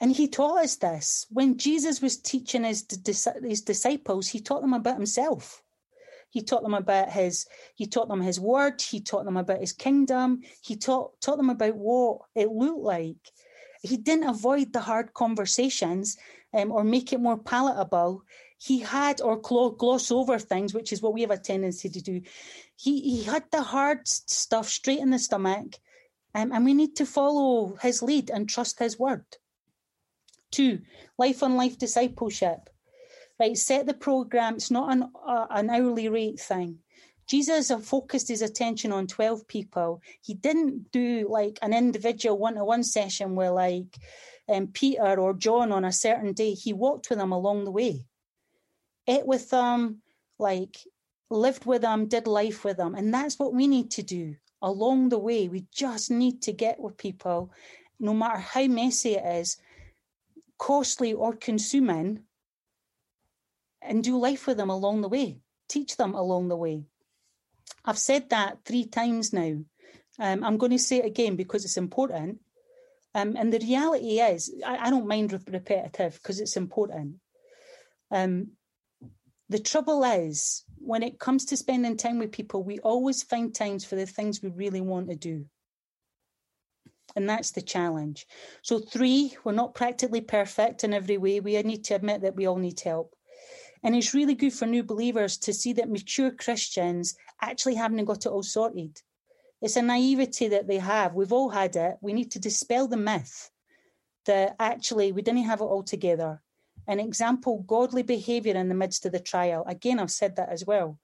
And 0.00 0.12
he 0.12 0.28
taught 0.28 0.62
us 0.62 0.76
this. 0.76 1.26
When 1.30 1.58
Jesus 1.58 2.00
was 2.00 2.18
teaching 2.18 2.64
his, 2.64 2.86
his 3.42 3.62
disciples, 3.62 4.28
he 4.28 4.40
taught 4.40 4.60
them 4.60 4.74
about 4.74 4.96
himself. 4.96 5.62
He 6.30 6.42
taught 6.42 6.62
them 6.62 6.74
about 6.74 7.10
his, 7.10 7.46
he 7.74 7.86
taught 7.86 8.08
them 8.08 8.20
his 8.20 8.38
word, 8.38 8.82
he 8.82 9.00
taught 9.00 9.24
them 9.24 9.38
about 9.38 9.60
his 9.60 9.72
kingdom, 9.72 10.42
he 10.60 10.76
taught, 10.76 11.18
taught 11.22 11.38
them 11.38 11.48
about 11.48 11.74
what 11.74 12.20
it 12.34 12.50
looked 12.50 12.82
like. 12.82 13.16
He 13.82 13.96
didn't 13.96 14.28
avoid 14.28 14.72
the 14.72 14.80
hard 14.80 15.14
conversations 15.14 16.18
um, 16.52 16.70
or 16.70 16.84
make 16.84 17.12
it 17.12 17.20
more 17.20 17.38
palatable 17.38 18.22
he 18.58 18.80
had 18.80 19.20
or 19.20 19.36
gloss 19.38 20.10
over 20.10 20.38
things, 20.38 20.74
which 20.74 20.92
is 20.92 21.00
what 21.00 21.14
we 21.14 21.20
have 21.22 21.30
a 21.30 21.38
tendency 21.38 21.88
to 21.88 22.02
do. 22.02 22.20
He 22.76 23.00
he 23.00 23.22
had 23.22 23.44
the 23.52 23.62
hard 23.62 24.06
stuff 24.08 24.68
straight 24.68 24.98
in 24.98 25.10
the 25.10 25.18
stomach, 25.18 25.76
um, 26.34 26.52
and 26.52 26.64
we 26.64 26.74
need 26.74 26.96
to 26.96 27.06
follow 27.06 27.76
his 27.80 28.02
lead 28.02 28.30
and 28.30 28.48
trust 28.48 28.80
his 28.80 28.98
word. 28.98 29.24
Two, 30.50 30.80
life 31.16 31.42
on 31.42 31.56
life 31.56 31.78
discipleship. 31.78 32.68
Right, 33.38 33.56
set 33.56 33.86
the 33.86 33.94
program. 33.94 34.56
It's 34.56 34.72
not 34.72 34.92
an 34.92 35.04
uh, 35.24 35.46
an 35.50 35.70
hourly 35.70 36.08
rate 36.08 36.40
thing. 36.40 36.80
Jesus 37.28 37.70
focused 37.70 38.28
his 38.28 38.42
attention 38.42 38.90
on 38.90 39.06
12 39.06 39.46
people. 39.46 40.00
He 40.22 40.34
didn't 40.34 40.90
do 40.90 41.28
like 41.30 41.58
an 41.62 41.74
individual 41.74 42.38
one 42.38 42.54
to 42.54 42.64
one 42.64 42.82
session 42.82 43.36
where, 43.36 43.50
like, 43.50 43.98
um, 44.48 44.68
Peter 44.68 45.20
or 45.20 45.34
John 45.34 45.70
on 45.70 45.84
a 45.84 45.92
certain 45.92 46.32
day, 46.32 46.54
he 46.54 46.72
walked 46.72 47.10
with 47.10 47.18
them 47.18 47.30
along 47.30 47.64
the 47.64 47.70
way 47.70 48.06
ate 49.08 49.26
with 49.26 49.50
them, 49.50 50.02
like 50.38 50.78
lived 51.30 51.66
with 51.66 51.82
them, 51.82 52.06
did 52.06 52.26
life 52.26 52.64
with 52.64 52.76
them. 52.76 52.94
And 52.94 53.12
that's 53.12 53.38
what 53.38 53.54
we 53.54 53.66
need 53.66 53.90
to 53.92 54.02
do 54.02 54.36
along 54.62 55.08
the 55.08 55.18
way. 55.18 55.48
We 55.48 55.66
just 55.72 56.10
need 56.10 56.42
to 56.42 56.52
get 56.52 56.80
with 56.80 56.96
people, 56.96 57.52
no 57.98 58.14
matter 58.14 58.38
how 58.38 58.64
messy 58.66 59.14
it 59.14 59.24
is, 59.24 59.56
costly 60.58 61.12
or 61.12 61.34
consuming, 61.34 62.20
and 63.80 64.02
do 64.02 64.18
life 64.18 64.46
with 64.46 64.56
them 64.56 64.70
along 64.70 65.00
the 65.00 65.08
way, 65.08 65.40
teach 65.68 65.96
them 65.96 66.14
along 66.14 66.48
the 66.48 66.56
way. 66.56 66.84
I've 67.84 67.98
said 67.98 68.30
that 68.30 68.58
three 68.64 68.84
times 68.84 69.32
now. 69.32 69.58
Um, 70.20 70.42
I'm 70.42 70.58
going 70.58 70.72
to 70.72 70.78
say 70.78 70.98
it 70.98 71.06
again 71.06 71.36
because 71.36 71.64
it's 71.64 71.76
important. 71.76 72.40
Um, 73.14 73.36
and 73.36 73.52
the 73.52 73.60
reality 73.60 74.20
is, 74.20 74.52
I, 74.66 74.86
I 74.86 74.90
don't 74.90 75.06
mind 75.06 75.32
repetitive 75.32 76.14
because 76.14 76.40
it's 76.40 76.56
important. 76.56 77.16
Um, 78.10 78.48
the 79.48 79.58
trouble 79.58 80.04
is, 80.04 80.64
when 80.76 81.02
it 81.02 81.18
comes 81.18 81.46
to 81.46 81.56
spending 81.56 81.96
time 81.96 82.18
with 82.18 82.32
people, 82.32 82.62
we 82.62 82.78
always 82.80 83.22
find 83.22 83.54
times 83.54 83.84
for 83.84 83.96
the 83.96 84.06
things 84.06 84.42
we 84.42 84.50
really 84.50 84.80
want 84.80 85.08
to 85.08 85.16
do. 85.16 85.46
And 87.16 87.28
that's 87.28 87.52
the 87.52 87.62
challenge. 87.62 88.26
So, 88.62 88.78
three, 88.78 89.36
we're 89.42 89.52
not 89.52 89.74
practically 89.74 90.20
perfect 90.20 90.84
in 90.84 90.92
every 90.92 91.16
way. 91.16 91.40
We 91.40 91.60
need 91.62 91.84
to 91.84 91.94
admit 91.94 92.20
that 92.20 92.36
we 92.36 92.46
all 92.46 92.58
need 92.58 92.80
help. 92.80 93.14
And 93.82 93.96
it's 93.96 94.14
really 94.14 94.34
good 94.34 94.52
for 94.52 94.66
new 94.66 94.82
believers 94.82 95.38
to 95.38 95.54
see 95.54 95.72
that 95.74 95.90
mature 95.90 96.30
Christians 96.30 97.16
actually 97.40 97.76
haven't 97.76 98.04
got 98.04 98.26
it 98.26 98.28
all 98.28 98.42
sorted. 98.42 99.00
It's 99.62 99.76
a 99.76 99.82
naivety 99.82 100.48
that 100.48 100.68
they 100.68 100.78
have. 100.78 101.14
We've 101.14 101.32
all 101.32 101.48
had 101.48 101.76
it. 101.76 101.96
We 102.00 102.12
need 102.12 102.32
to 102.32 102.38
dispel 102.38 102.86
the 102.86 102.96
myth 102.96 103.50
that 104.26 104.56
actually 104.60 105.12
we 105.12 105.22
didn't 105.22 105.44
have 105.44 105.60
it 105.60 105.64
all 105.64 105.82
together. 105.82 106.42
An 106.88 107.00
example, 107.00 107.64
godly 107.66 108.02
behaviour 108.02 108.54
in 108.54 108.70
the 108.70 108.74
midst 108.74 109.04
of 109.04 109.12
the 109.12 109.20
trial. 109.20 109.62
Again, 109.68 110.00
I've 110.00 110.10
said 110.10 110.36
that 110.36 110.48
as 110.48 110.64
well. 110.64 110.98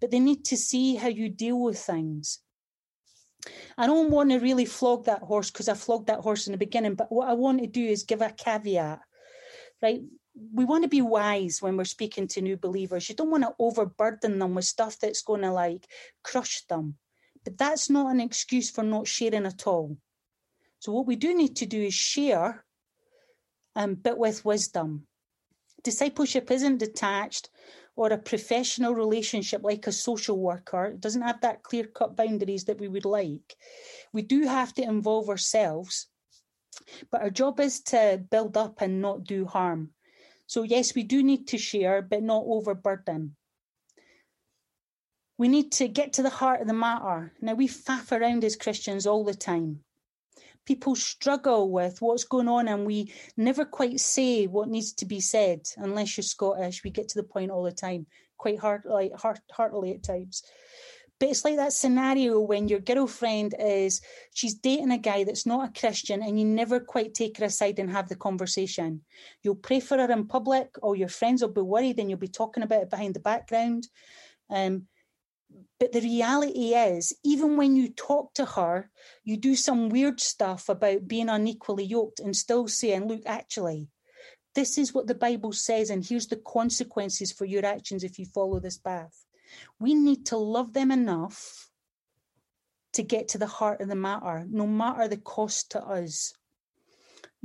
But 0.00 0.10
they 0.10 0.18
need 0.18 0.46
to 0.46 0.56
see 0.56 0.96
how 0.96 1.08
you 1.08 1.28
deal 1.28 1.60
with 1.60 1.78
things. 1.78 2.40
I 3.76 3.86
don't 3.86 4.10
want 4.10 4.30
to 4.30 4.38
really 4.38 4.64
flog 4.64 5.04
that 5.04 5.22
horse 5.22 5.50
because 5.50 5.68
I 5.68 5.74
flogged 5.74 6.06
that 6.06 6.20
horse 6.20 6.46
in 6.46 6.52
the 6.52 6.58
beginning, 6.58 6.94
but 6.94 7.12
what 7.12 7.28
I 7.28 7.34
want 7.34 7.60
to 7.60 7.66
do 7.66 7.84
is 7.84 8.02
give 8.02 8.22
a 8.22 8.30
caveat, 8.30 9.00
right? 9.82 10.00
We 10.52 10.64
want 10.64 10.84
to 10.84 10.88
be 10.88 11.02
wise 11.02 11.60
when 11.60 11.76
we're 11.76 11.84
speaking 11.84 12.26
to 12.28 12.40
new 12.40 12.56
believers. 12.56 13.08
You 13.08 13.14
don't 13.14 13.30
want 13.30 13.44
to 13.44 13.54
overburden 13.58 14.38
them 14.38 14.54
with 14.54 14.64
stuff 14.64 14.98
that's 14.98 15.22
going 15.22 15.42
to 15.42 15.52
like 15.52 15.86
crush 16.24 16.62
them. 16.66 16.96
But 17.44 17.58
that's 17.58 17.88
not 17.88 18.10
an 18.10 18.20
excuse 18.20 18.70
for 18.70 18.82
not 18.82 19.06
sharing 19.06 19.46
at 19.46 19.66
all. 19.66 19.96
So, 20.80 20.92
what 20.92 21.06
we 21.06 21.16
do 21.16 21.34
need 21.34 21.56
to 21.56 21.66
do 21.66 21.80
is 21.80 21.94
share, 21.94 22.64
um, 23.76 23.94
but 23.94 24.18
with 24.18 24.44
wisdom. 24.44 25.06
Discipleship 25.86 26.50
isn't 26.50 26.78
detached 26.78 27.48
or 27.94 28.08
a 28.08 28.18
professional 28.18 28.92
relationship 28.92 29.62
like 29.62 29.86
a 29.86 29.92
social 29.92 30.36
worker. 30.36 30.86
It 30.86 31.00
doesn't 31.00 31.22
have 31.22 31.40
that 31.42 31.62
clear 31.62 31.84
cut 31.84 32.16
boundaries 32.16 32.64
that 32.64 32.80
we 32.80 32.88
would 32.88 33.04
like. 33.04 33.54
We 34.12 34.22
do 34.22 34.48
have 34.48 34.74
to 34.74 34.82
involve 34.82 35.28
ourselves, 35.28 36.08
but 37.12 37.20
our 37.20 37.30
job 37.30 37.60
is 37.60 37.80
to 37.82 38.20
build 38.32 38.56
up 38.56 38.80
and 38.80 39.00
not 39.00 39.22
do 39.22 39.46
harm. 39.46 39.90
So, 40.48 40.64
yes, 40.64 40.92
we 40.96 41.04
do 41.04 41.22
need 41.22 41.46
to 41.46 41.56
share, 41.56 42.02
but 42.02 42.24
not 42.24 42.42
overburden. 42.44 43.36
We 45.38 45.46
need 45.46 45.70
to 45.78 45.86
get 45.86 46.14
to 46.14 46.22
the 46.24 46.30
heart 46.30 46.62
of 46.62 46.66
the 46.66 46.74
matter. 46.74 47.32
Now, 47.40 47.54
we 47.54 47.68
faff 47.68 48.10
around 48.10 48.42
as 48.42 48.56
Christians 48.56 49.06
all 49.06 49.22
the 49.22 49.34
time. 49.34 49.84
People 50.66 50.96
struggle 50.96 51.70
with 51.70 52.02
what's 52.02 52.24
going 52.24 52.48
on, 52.48 52.68
and 52.68 52.84
we 52.84 53.12
never 53.36 53.64
quite 53.64 54.00
say 54.00 54.46
what 54.46 54.68
needs 54.68 54.92
to 54.94 55.06
be 55.06 55.20
said 55.20 55.60
unless 55.76 56.16
you're 56.16 56.24
Scottish. 56.24 56.84
We 56.84 56.90
get 56.90 57.08
to 57.08 57.18
the 57.18 57.28
point 57.28 57.50
all 57.50 57.62
the 57.62 57.72
time, 57.72 58.06
quite 58.36 58.58
hard, 58.58 58.82
like 58.84 59.12
heart, 59.14 59.40
heartily 59.50 59.94
at 59.94 60.02
times. 60.02 60.42
But 61.18 61.30
it's 61.30 61.44
like 61.44 61.56
that 61.56 61.72
scenario 61.72 62.40
when 62.40 62.68
your 62.68 62.80
girlfriend 62.80 63.54
is 63.58 64.02
she's 64.34 64.54
dating 64.54 64.90
a 64.90 64.98
guy 64.98 65.24
that's 65.24 65.46
not 65.46 65.68
a 65.68 65.80
Christian 65.80 66.22
and 66.22 66.38
you 66.38 66.44
never 66.44 66.78
quite 66.78 67.14
take 67.14 67.38
her 67.38 67.46
aside 67.46 67.78
and 67.78 67.90
have 67.90 68.08
the 68.08 68.16
conversation. 68.16 69.00
You'll 69.42 69.54
pray 69.54 69.80
for 69.80 69.96
her 69.96 70.12
in 70.12 70.26
public, 70.26 70.74
or 70.82 70.94
your 70.94 71.08
friends 71.08 71.40
will 71.40 71.52
be 71.52 71.62
worried 71.62 71.98
and 71.98 72.10
you'll 72.10 72.18
be 72.18 72.28
talking 72.28 72.62
about 72.62 72.82
it 72.82 72.90
behind 72.90 73.14
the 73.14 73.20
background. 73.20 73.88
Um, 74.50 74.88
but 75.78 75.92
the 75.92 76.00
reality 76.00 76.74
is, 76.74 77.14
even 77.22 77.56
when 77.56 77.76
you 77.76 77.90
talk 77.90 78.34
to 78.34 78.44
her, 78.44 78.90
you 79.24 79.36
do 79.36 79.54
some 79.54 79.88
weird 79.88 80.20
stuff 80.20 80.68
about 80.68 81.06
being 81.06 81.28
unequally 81.28 81.84
yoked 81.84 82.20
and 82.20 82.34
still 82.34 82.66
saying, 82.66 83.06
look, 83.08 83.22
actually, 83.26 83.88
this 84.54 84.78
is 84.78 84.94
what 84.94 85.06
the 85.06 85.14
Bible 85.14 85.52
says, 85.52 85.90
and 85.90 86.04
here's 86.04 86.28
the 86.28 86.36
consequences 86.46 87.30
for 87.30 87.44
your 87.44 87.64
actions 87.64 88.04
if 88.04 88.18
you 88.18 88.24
follow 88.24 88.58
this 88.58 88.78
path. 88.78 89.24
We 89.78 89.94
need 89.94 90.26
to 90.26 90.38
love 90.38 90.72
them 90.72 90.90
enough 90.90 91.68
to 92.94 93.02
get 93.02 93.28
to 93.28 93.38
the 93.38 93.46
heart 93.46 93.82
of 93.82 93.88
the 93.88 93.94
matter, 93.94 94.46
no 94.48 94.66
matter 94.66 95.06
the 95.06 95.18
cost 95.18 95.72
to 95.72 95.84
us. 95.84 96.32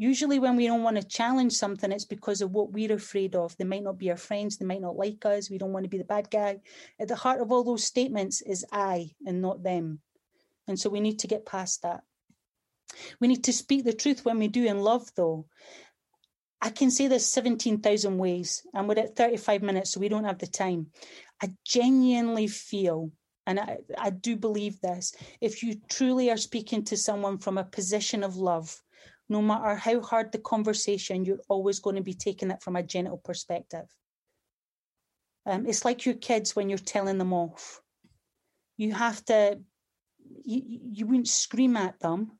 Usually, 0.01 0.39
when 0.39 0.55
we 0.55 0.65
don't 0.65 0.81
want 0.81 0.97
to 0.97 1.03
challenge 1.03 1.53
something, 1.53 1.91
it's 1.91 2.05
because 2.05 2.41
of 2.41 2.53
what 2.53 2.71
we're 2.71 2.93
afraid 2.93 3.35
of. 3.35 3.55
They 3.55 3.65
might 3.65 3.83
not 3.83 3.99
be 3.99 4.09
our 4.09 4.17
friends, 4.17 4.57
they 4.57 4.65
might 4.65 4.81
not 4.81 4.95
like 4.95 5.23
us, 5.27 5.47
we 5.47 5.59
don't 5.59 5.73
want 5.73 5.83
to 5.83 5.91
be 5.91 5.99
the 5.99 6.03
bad 6.03 6.31
guy. 6.31 6.61
At 6.99 7.07
the 7.07 7.15
heart 7.15 7.39
of 7.39 7.51
all 7.51 7.63
those 7.63 7.83
statements 7.83 8.41
is 8.41 8.65
I 8.71 9.11
and 9.27 9.43
not 9.43 9.61
them. 9.61 9.99
And 10.67 10.79
so 10.79 10.89
we 10.89 11.01
need 11.01 11.19
to 11.19 11.27
get 11.27 11.45
past 11.45 11.83
that. 11.83 12.01
We 13.19 13.27
need 13.27 13.43
to 13.43 13.53
speak 13.53 13.83
the 13.83 13.93
truth 13.93 14.25
when 14.25 14.39
we 14.39 14.47
do 14.47 14.65
in 14.65 14.79
love, 14.79 15.07
though. 15.15 15.45
I 16.59 16.71
can 16.71 16.89
say 16.89 17.05
this 17.05 17.31
17,000 17.31 18.17
ways, 18.17 18.65
and 18.73 18.87
we're 18.87 18.97
at 18.97 19.15
35 19.15 19.61
minutes, 19.61 19.91
so 19.91 19.99
we 19.99 20.09
don't 20.09 20.23
have 20.23 20.39
the 20.39 20.47
time. 20.47 20.87
I 21.43 21.53
genuinely 21.63 22.47
feel, 22.47 23.11
and 23.45 23.59
I, 23.59 23.77
I 23.99 24.09
do 24.09 24.35
believe 24.35 24.81
this, 24.81 25.13
if 25.41 25.61
you 25.61 25.75
truly 25.91 26.31
are 26.31 26.37
speaking 26.37 26.85
to 26.85 26.97
someone 26.97 27.37
from 27.37 27.59
a 27.59 27.63
position 27.63 28.23
of 28.23 28.37
love, 28.37 28.81
no 29.31 29.41
matter 29.41 29.75
how 29.75 30.01
hard 30.01 30.33
the 30.33 30.39
conversation, 30.39 31.23
you're 31.23 31.39
always 31.47 31.79
going 31.79 31.95
to 31.95 32.01
be 32.01 32.13
taking 32.13 32.51
it 32.51 32.61
from 32.61 32.75
a 32.75 32.83
gentle 32.83 33.17
perspective. 33.17 33.87
Um, 35.45 35.65
it's 35.65 35.85
like 35.85 36.05
your 36.05 36.15
kids 36.15 36.53
when 36.53 36.67
you're 36.67 36.77
telling 36.77 37.17
them 37.17 37.31
off. 37.31 37.81
You 38.75 38.91
have 38.93 39.23
to, 39.25 39.57
you, 40.43 40.79
you 40.91 41.05
wouldn't 41.05 41.29
scream 41.29 41.77
at 41.77 41.97
them, 42.01 42.33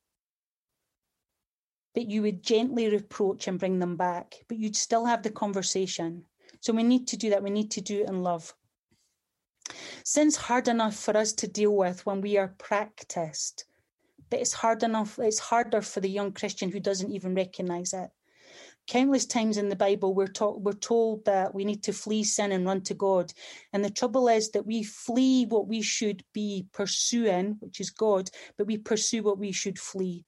but 1.96 2.10
you 2.10 2.24
would 2.24 2.44
gently 2.44 2.90
reproach 2.90 3.48
and 3.48 3.58
bring 3.58 3.80
them 3.80 3.96
back, 3.96 4.36
but 4.50 4.58
you'd 4.58 4.76
still 4.76 5.06
have 5.06 5.24
the 5.24 5.32
conversation. 5.32 6.26
So 6.60 6.74
we 6.74 6.84
need 6.84 7.08
to 7.08 7.18
do 7.18 7.30
that. 7.30 7.42
We 7.42 7.52
need 7.52 7.72
to 7.72 7.82
do 7.82 8.02
it 8.02 8.10
in 8.10 8.22
love. 8.22 8.54
Sin's 10.04 10.36
hard 10.36 10.68
enough 10.68 10.98
for 10.98 11.16
us 11.16 11.32
to 11.34 11.48
deal 11.48 11.74
with 11.74 12.06
when 12.06 12.20
we 12.20 12.38
are 12.38 12.54
practiced 12.58 13.64
but 14.32 14.40
it's 14.40 14.54
hard 14.54 14.82
enough, 14.82 15.20
it's 15.20 15.40
harder 15.40 15.82
for 15.82 16.00
the 16.00 16.10
young 16.10 16.32
Christian 16.32 16.72
who 16.72 16.80
doesn't 16.80 17.12
even 17.12 17.36
recognize 17.36 17.94
it. 17.94 18.10
Countless 18.88 19.26
times 19.26 19.58
in 19.58 19.70
the 19.70 19.76
Bible, 19.76 20.16
we're, 20.16 20.26
taught, 20.28 20.62
we're 20.62 20.74
told 20.74 21.24
that 21.26 21.54
we 21.54 21.66
need 21.66 21.84
to 21.84 21.94
flee 21.94 22.24
sin 22.24 22.52
and 22.52 22.66
run 22.66 22.82
to 22.82 22.94
God. 22.94 23.32
And 23.74 23.86
the 23.86 23.92
trouble 23.92 24.28
is 24.28 24.50
that 24.52 24.66
we 24.66 24.84
flee 24.84 25.46
what 25.46 25.68
we 25.68 25.82
should 25.82 26.24
be 26.34 26.66
pursuing, 26.74 27.58
which 27.60 27.80
is 27.80 27.92
God, 27.92 28.30
but 28.58 28.68
we 28.68 28.78
pursue 28.78 29.22
what 29.22 29.38
we 29.38 29.52
should 29.52 29.78
flee. 29.78 30.26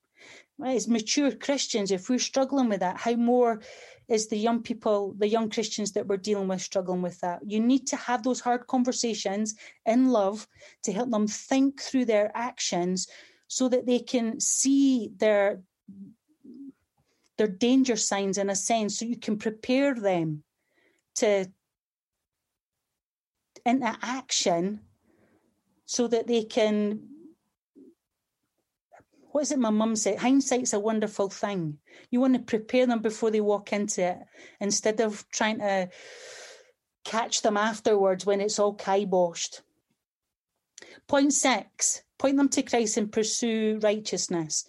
As 0.64 0.88
mature 0.88 1.32
Christians, 1.32 1.92
if 1.92 2.10
we're 2.10 2.20
struggling 2.20 2.70
with 2.70 2.82
that, 2.82 2.98
how 2.98 3.14
more 3.14 3.62
is 4.08 4.28
the 4.28 4.38
young 4.38 4.62
people, 4.62 5.16
the 5.18 5.28
young 5.28 5.50
Christians 5.50 5.94
that 5.94 6.08
we're 6.08 6.18
dealing 6.18 6.48
with, 6.48 6.62
struggling 6.62 7.02
with 7.02 7.20
that? 7.22 7.40
You 7.46 7.60
need 7.60 7.88
to 7.88 7.96
have 7.96 8.22
those 8.22 8.40
hard 8.40 8.68
conversations 8.68 9.56
in 9.86 10.10
love 10.10 10.48
to 10.84 10.92
help 10.92 11.10
them 11.10 11.28
think 11.28 11.82
through 11.82 12.06
their 12.06 12.32
actions 12.36 13.08
so 13.54 13.70
that 13.70 13.86
they 13.86 14.00
can 14.00 14.40
see 14.40 15.12
their 15.18 15.62
their 17.38 17.48
danger 17.48 17.96
signs 17.96 18.38
in 18.38 18.50
a 18.50 18.56
sense 18.56 18.98
so 18.98 19.06
you 19.06 19.18
can 19.18 19.38
prepare 19.38 19.94
them 19.94 20.44
to 21.16 21.46
into 23.66 23.98
action 24.02 24.82
so 25.86 26.08
that 26.08 26.28
they 26.28 26.44
can 26.44 27.02
what 29.32 29.42
is 29.42 29.52
it 29.52 29.58
my 29.58 29.72
mum 29.72 29.96
said? 29.96 30.20
Hindsight's 30.20 30.74
a 30.74 30.80
wonderful 30.80 31.28
thing. 31.28 31.80
You 32.12 32.20
want 32.20 32.36
to 32.36 32.40
prepare 32.40 32.86
them 32.86 33.02
before 33.02 33.32
they 33.32 33.42
walk 33.42 33.74
into 33.74 34.04
it 34.04 34.20
instead 34.60 35.02
of 35.02 35.28
trying 35.30 35.58
to 35.58 35.90
catch 37.04 37.42
them 37.42 37.58
afterwards 37.58 38.28
when 38.28 38.42
it's 38.42 38.60
all 38.60 38.78
kiboshed. 38.78 39.62
Point 41.08 41.34
six 41.34 42.03
point 42.18 42.38
them 42.38 42.50
to 42.50 42.62
Christ 42.64 42.98
and 42.98 43.12
pursue 43.12 43.80
righteousness. 43.82 44.66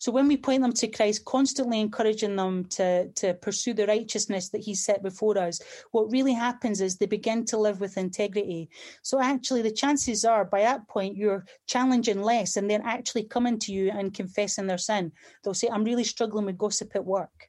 So 0.00 0.12
when 0.12 0.28
we 0.28 0.36
point 0.36 0.62
them 0.62 0.72
to 0.74 0.86
Christ, 0.86 1.24
constantly 1.24 1.80
encouraging 1.80 2.36
them 2.36 2.64
to, 2.66 3.08
to 3.08 3.34
pursue 3.34 3.74
the 3.74 3.86
righteousness 3.86 4.48
that 4.50 4.60
He 4.60 4.74
set 4.74 5.02
before 5.02 5.36
us, 5.38 5.60
what 5.90 6.10
really 6.12 6.32
happens 6.32 6.80
is 6.80 6.96
they 6.96 7.06
begin 7.06 7.44
to 7.46 7.58
live 7.58 7.80
with 7.80 7.98
integrity. 7.98 8.70
So 9.02 9.20
actually, 9.20 9.62
the 9.62 9.72
chances 9.72 10.24
are 10.24 10.44
by 10.44 10.60
that 10.60 10.86
point 10.88 11.16
you're 11.16 11.44
challenging 11.66 12.22
less 12.22 12.56
and 12.56 12.70
they're 12.70 12.80
actually 12.84 13.24
coming 13.24 13.58
to 13.60 13.72
you 13.72 13.90
and 13.90 14.14
confessing 14.14 14.66
their 14.66 14.78
sin. 14.78 15.12
They'll 15.42 15.54
say, 15.54 15.68
I'm 15.68 15.84
really 15.84 16.04
struggling 16.04 16.46
with 16.46 16.58
gossip 16.58 16.92
at 16.94 17.04
work. 17.04 17.48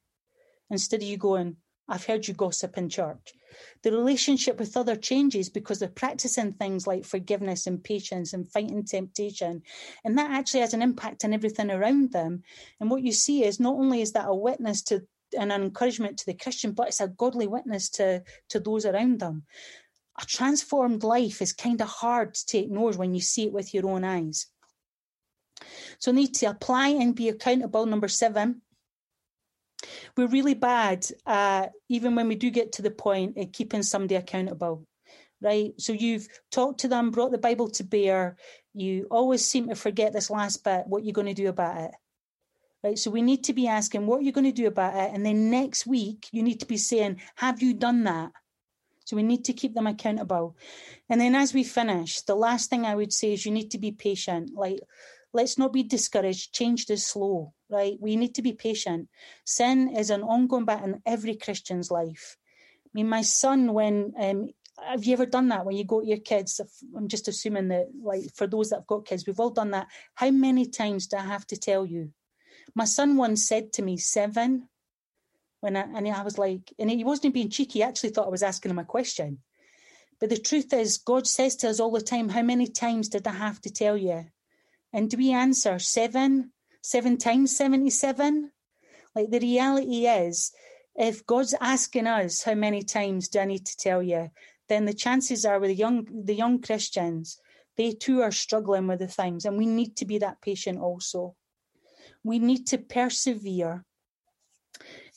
Instead 0.71 1.01
of 1.01 1.07
you 1.07 1.17
going, 1.17 1.57
I've 1.89 2.05
heard 2.05 2.27
you 2.27 2.33
gossip 2.33 2.77
in 2.77 2.87
church. 2.87 3.33
The 3.81 3.91
relationship 3.91 4.59
with 4.59 4.77
other 4.77 4.95
changes 4.95 5.49
because 5.49 5.79
they're 5.79 5.89
practicing 5.89 6.53
things 6.53 6.85
like 6.85 7.03
forgiveness 7.03 7.65
and 7.67 7.83
patience 7.83 8.33
and 8.33 8.49
fighting 8.49 8.85
temptation. 8.85 9.63
And 10.05 10.17
that 10.17 10.31
actually 10.31 10.61
has 10.61 10.73
an 10.73 10.81
impact 10.81 11.25
on 11.25 11.33
everything 11.33 11.71
around 11.71 12.11
them. 12.11 12.43
And 12.79 12.89
what 12.89 13.03
you 13.03 13.11
see 13.11 13.43
is 13.43 13.59
not 13.59 13.75
only 13.75 14.01
is 14.01 14.13
that 14.13 14.27
a 14.27 14.35
witness 14.35 14.83
to 14.83 15.05
and 15.37 15.51
an 15.51 15.61
encouragement 15.61 16.17
to 16.17 16.25
the 16.25 16.33
Christian, 16.33 16.71
but 16.71 16.87
it's 16.87 17.01
a 17.01 17.07
godly 17.07 17.47
witness 17.47 17.89
to, 17.89 18.23
to 18.49 18.59
those 18.59 18.85
around 18.85 19.19
them. 19.19 19.43
A 20.21 20.25
transformed 20.25 21.03
life 21.03 21.41
is 21.41 21.53
kind 21.53 21.79
of 21.81 21.87
hard 21.87 22.33
to 22.33 22.57
ignore 22.57 22.93
when 22.93 23.13
you 23.13 23.21
see 23.21 23.45
it 23.45 23.53
with 23.53 23.73
your 23.73 23.87
own 23.87 24.03
eyes. 24.03 24.47
So 25.99 26.11
need 26.11 26.33
to 26.35 26.47
apply 26.47 26.89
and 26.89 27.15
be 27.15 27.29
accountable. 27.29 27.85
Number 27.85 28.07
seven, 28.07 28.61
we're 30.15 30.27
really 30.27 30.53
bad 30.53 31.05
at, 31.25 31.71
even 31.87 32.15
when 32.15 32.27
we 32.27 32.35
do 32.35 32.49
get 32.49 32.73
to 32.73 32.81
the 32.81 32.91
point 32.91 33.37
of 33.37 33.51
keeping 33.51 33.83
somebody 33.83 34.15
accountable, 34.15 34.85
right? 35.41 35.73
So 35.77 35.93
you've 35.93 36.27
talked 36.51 36.81
to 36.81 36.87
them, 36.87 37.11
brought 37.11 37.31
the 37.31 37.37
Bible 37.37 37.69
to 37.71 37.83
bear. 37.83 38.37
You 38.73 39.07
always 39.09 39.45
seem 39.45 39.69
to 39.69 39.75
forget 39.75 40.13
this 40.13 40.29
last 40.29 40.63
bit, 40.63 40.87
what 40.87 41.03
you're 41.03 41.13
going 41.13 41.27
to 41.27 41.33
do 41.33 41.49
about 41.49 41.77
it. 41.77 41.91
Right, 42.81 42.97
so 42.97 43.11
we 43.11 43.21
need 43.21 43.43
to 43.43 43.53
be 43.53 43.67
asking 43.67 44.05
what 44.05 44.19
are 44.19 44.23
you 44.23 44.31
going 44.31 44.45
to 44.45 44.53
do 44.53 44.67
about 44.67 44.95
it, 44.95 45.13
and 45.13 45.25
then 45.25 45.51
next 45.51 45.85
week 45.85 46.29
you 46.31 46.41
need 46.41 46.61
to 46.61 46.65
be 46.65 46.77
saying, 46.77 47.19
"Have 47.35 47.61
you 47.61 47.73
done 47.73 48.05
that?" 48.05 48.31
So 49.03 49.17
we 49.17 49.23
need 49.23 49.43
to 49.45 49.53
keep 49.53 49.73
them 49.73 49.85
accountable. 49.85 50.55
And 51.09 51.19
then 51.19 51.35
as 51.35 51.53
we 51.53 51.65
finish, 51.65 52.21
the 52.21 52.35
last 52.35 52.69
thing 52.69 52.85
I 52.85 52.95
would 52.95 53.11
say 53.11 53.33
is 53.33 53.45
you 53.45 53.51
need 53.51 53.71
to 53.71 53.79
be 53.79 53.91
patient. 53.91 54.51
Like, 54.55 54.79
let's 55.33 55.57
not 55.57 55.73
be 55.73 55.83
discouraged. 55.83 56.53
Change 56.53 56.89
is 56.89 57.05
slow, 57.05 57.53
right? 57.69 57.97
We 57.99 58.15
need 58.15 58.35
to 58.35 58.41
be 58.41 58.53
patient. 58.53 59.09
Sin 59.45 59.95
is 59.95 60.09
an 60.09 60.23
ongoing 60.23 60.65
battle 60.65 60.89
in 60.89 61.01
every 61.05 61.35
Christian's 61.35 61.91
life. 61.91 62.37
I 62.85 62.89
mean, 62.93 63.09
my 63.09 63.21
son, 63.21 63.73
when 63.73 64.13
um, 64.19 64.49
have 64.87 65.03
you 65.05 65.13
ever 65.13 65.25
done 65.25 65.49
that 65.49 65.65
when 65.65 65.75
you 65.75 65.85
go 65.85 66.01
to 66.01 66.07
your 66.07 66.17
kids? 66.17 66.59
I'm 66.95 67.07
just 67.07 67.27
assuming 67.27 67.67
that, 67.69 67.87
like, 68.01 68.33
for 68.35 68.47
those 68.47 68.69
that 68.69 68.77
have 68.77 68.87
got 68.87 69.05
kids, 69.05 69.25
we've 69.25 69.39
all 69.39 69.51
done 69.51 69.71
that. 69.71 69.87
How 70.15 70.31
many 70.31 70.65
times 70.65 71.07
do 71.07 71.17
I 71.17 71.21
have 71.21 71.45
to 71.47 71.57
tell 71.57 71.85
you? 71.85 72.11
My 72.75 72.85
son 72.85 73.17
once 73.17 73.47
said 73.47 73.73
to 73.73 73.81
me, 73.81 73.97
seven. 73.97 74.67
When 75.61 75.75
I, 75.75 75.81
and 75.81 76.07
I 76.07 76.23
was 76.23 76.37
like, 76.37 76.73
and 76.79 76.89
he 76.89 77.03
wasn't 77.03 77.33
being 77.33 77.49
cheeky, 77.49 77.79
he 77.79 77.83
actually 77.83 78.11
thought 78.11 78.27
I 78.27 78.31
was 78.31 78.43
asking 78.43 78.71
him 78.71 78.79
a 78.79 78.85
question. 78.85 79.39
But 80.19 80.29
the 80.29 80.37
truth 80.37 80.73
is, 80.73 80.97
God 80.97 81.27
says 81.27 81.57
to 81.57 81.69
us 81.69 81.79
all 81.79 81.91
the 81.91 82.01
time, 82.01 82.29
How 82.29 82.41
many 82.41 82.67
times 82.67 83.09
did 83.09 83.27
I 83.27 83.33
have 83.33 83.59
to 83.61 83.69
tell 83.69 83.97
you? 83.97 84.25
And 84.93 85.09
do 85.09 85.17
we 85.17 85.31
answer 85.31 85.79
seven? 85.79 86.51
Seven 86.81 87.17
times 87.17 87.55
77? 87.55 88.51
Like 89.15 89.29
the 89.29 89.39
reality 89.39 90.07
is, 90.07 90.51
if 90.95 91.25
God's 91.25 91.55
asking 91.59 92.07
us 92.07 92.43
how 92.43 92.55
many 92.55 92.83
times 92.83 93.27
do 93.27 93.39
I 93.39 93.45
need 93.45 93.65
to 93.65 93.77
tell 93.77 94.01
you, 94.01 94.29
then 94.67 94.85
the 94.85 94.93
chances 94.93 95.45
are 95.45 95.59
with 95.59 95.69
the 95.69 95.75
young 95.75 96.07
the 96.25 96.35
young 96.35 96.61
Christians, 96.61 97.39
they 97.77 97.91
too 97.91 98.21
are 98.21 98.31
struggling 98.31 98.87
with 98.87 98.99
the 98.99 99.07
things, 99.07 99.45
and 99.45 99.57
we 99.57 99.65
need 99.65 99.95
to 99.97 100.05
be 100.05 100.17
that 100.19 100.41
patient 100.41 100.79
also. 100.79 101.35
We 102.23 102.39
need 102.39 102.67
to 102.67 102.77
persevere. 102.77 103.85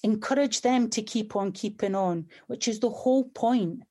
Encourage 0.03 0.63
them 0.63 0.89
to 0.91 1.03
keep 1.03 1.37
on 1.37 1.53
keeping 1.53 1.95
on, 1.95 2.27
which 2.47 2.67
is 2.67 2.81
the 2.81 2.91
whole 2.91 3.25
point. 3.25 3.83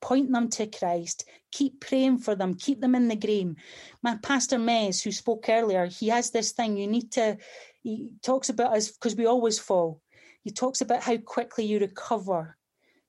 Point 0.00 0.32
them 0.32 0.48
to 0.50 0.66
Christ. 0.66 1.24
Keep 1.50 1.80
praying 1.80 2.18
for 2.18 2.34
them. 2.34 2.54
Keep 2.54 2.80
them 2.80 2.94
in 2.94 3.08
the 3.08 3.16
game. 3.16 3.56
My 4.02 4.16
pastor 4.22 4.58
Mez, 4.58 5.02
who 5.02 5.10
spoke 5.10 5.46
earlier, 5.48 5.86
he 5.86 6.08
has 6.08 6.30
this 6.30 6.52
thing. 6.52 6.76
You 6.76 6.86
need 6.86 7.10
to. 7.12 7.36
He 7.82 8.10
talks 8.22 8.48
about 8.48 8.76
us 8.76 8.90
because 8.90 9.16
we 9.16 9.26
always 9.26 9.58
fall. 9.58 10.00
He 10.42 10.50
talks 10.50 10.80
about 10.80 11.02
how 11.02 11.16
quickly 11.16 11.64
you 11.64 11.78
recover 11.80 12.58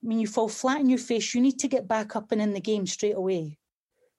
I 0.02 0.08
mean, 0.08 0.20
you 0.20 0.28
fall 0.28 0.48
flat 0.48 0.80
on 0.80 0.90
your 0.90 1.00
face, 1.00 1.34
you 1.36 1.42
need 1.42 1.60
to 1.60 1.68
get 1.68 1.88
back 1.88 2.16
up 2.16 2.32
and 2.32 2.42
in 2.42 2.54
the 2.54 2.62
game 2.62 2.88
straight 2.88 3.18
away. 3.18 3.58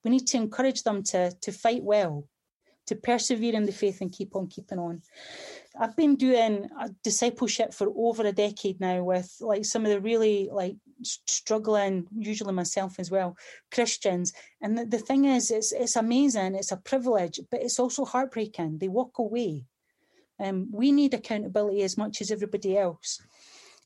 We 0.03 0.11
need 0.11 0.27
to 0.27 0.37
encourage 0.37 0.83
them 0.83 1.03
to, 1.05 1.31
to 1.41 1.51
fight 1.51 1.83
well, 1.83 2.27
to 2.87 2.95
persevere 2.95 3.55
in 3.55 3.65
the 3.65 3.71
faith 3.71 4.01
and 4.01 4.11
keep 4.11 4.35
on 4.35 4.47
keeping 4.47 4.77
on. 4.77 5.01
I've 5.79 5.95
been 5.95 6.15
doing 6.15 6.69
discipleship 7.03 7.73
for 7.73 7.91
over 7.95 8.23
a 8.23 8.31
decade 8.31 8.79
now 8.79 9.03
with 9.03 9.35
like 9.39 9.65
some 9.65 9.85
of 9.85 9.91
the 9.91 10.01
really 10.01 10.49
like 10.51 10.75
struggling, 11.03 12.07
usually 12.17 12.53
myself 12.53 12.99
as 12.99 13.09
well, 13.09 13.37
Christians. 13.71 14.33
And 14.61 14.77
the, 14.77 14.85
the 14.85 14.99
thing 14.99 15.25
is, 15.25 15.49
it's 15.49 15.71
it's 15.71 15.95
amazing, 15.95 16.55
it's 16.55 16.71
a 16.71 16.77
privilege, 16.77 17.39
but 17.49 17.61
it's 17.61 17.79
also 17.79 18.05
heartbreaking. 18.05 18.79
They 18.79 18.89
walk 18.89 19.17
away. 19.17 19.65
Um, 20.39 20.69
we 20.71 20.91
need 20.91 21.13
accountability 21.13 21.83
as 21.83 21.97
much 21.97 22.19
as 22.21 22.31
everybody 22.31 22.77
else 22.77 23.21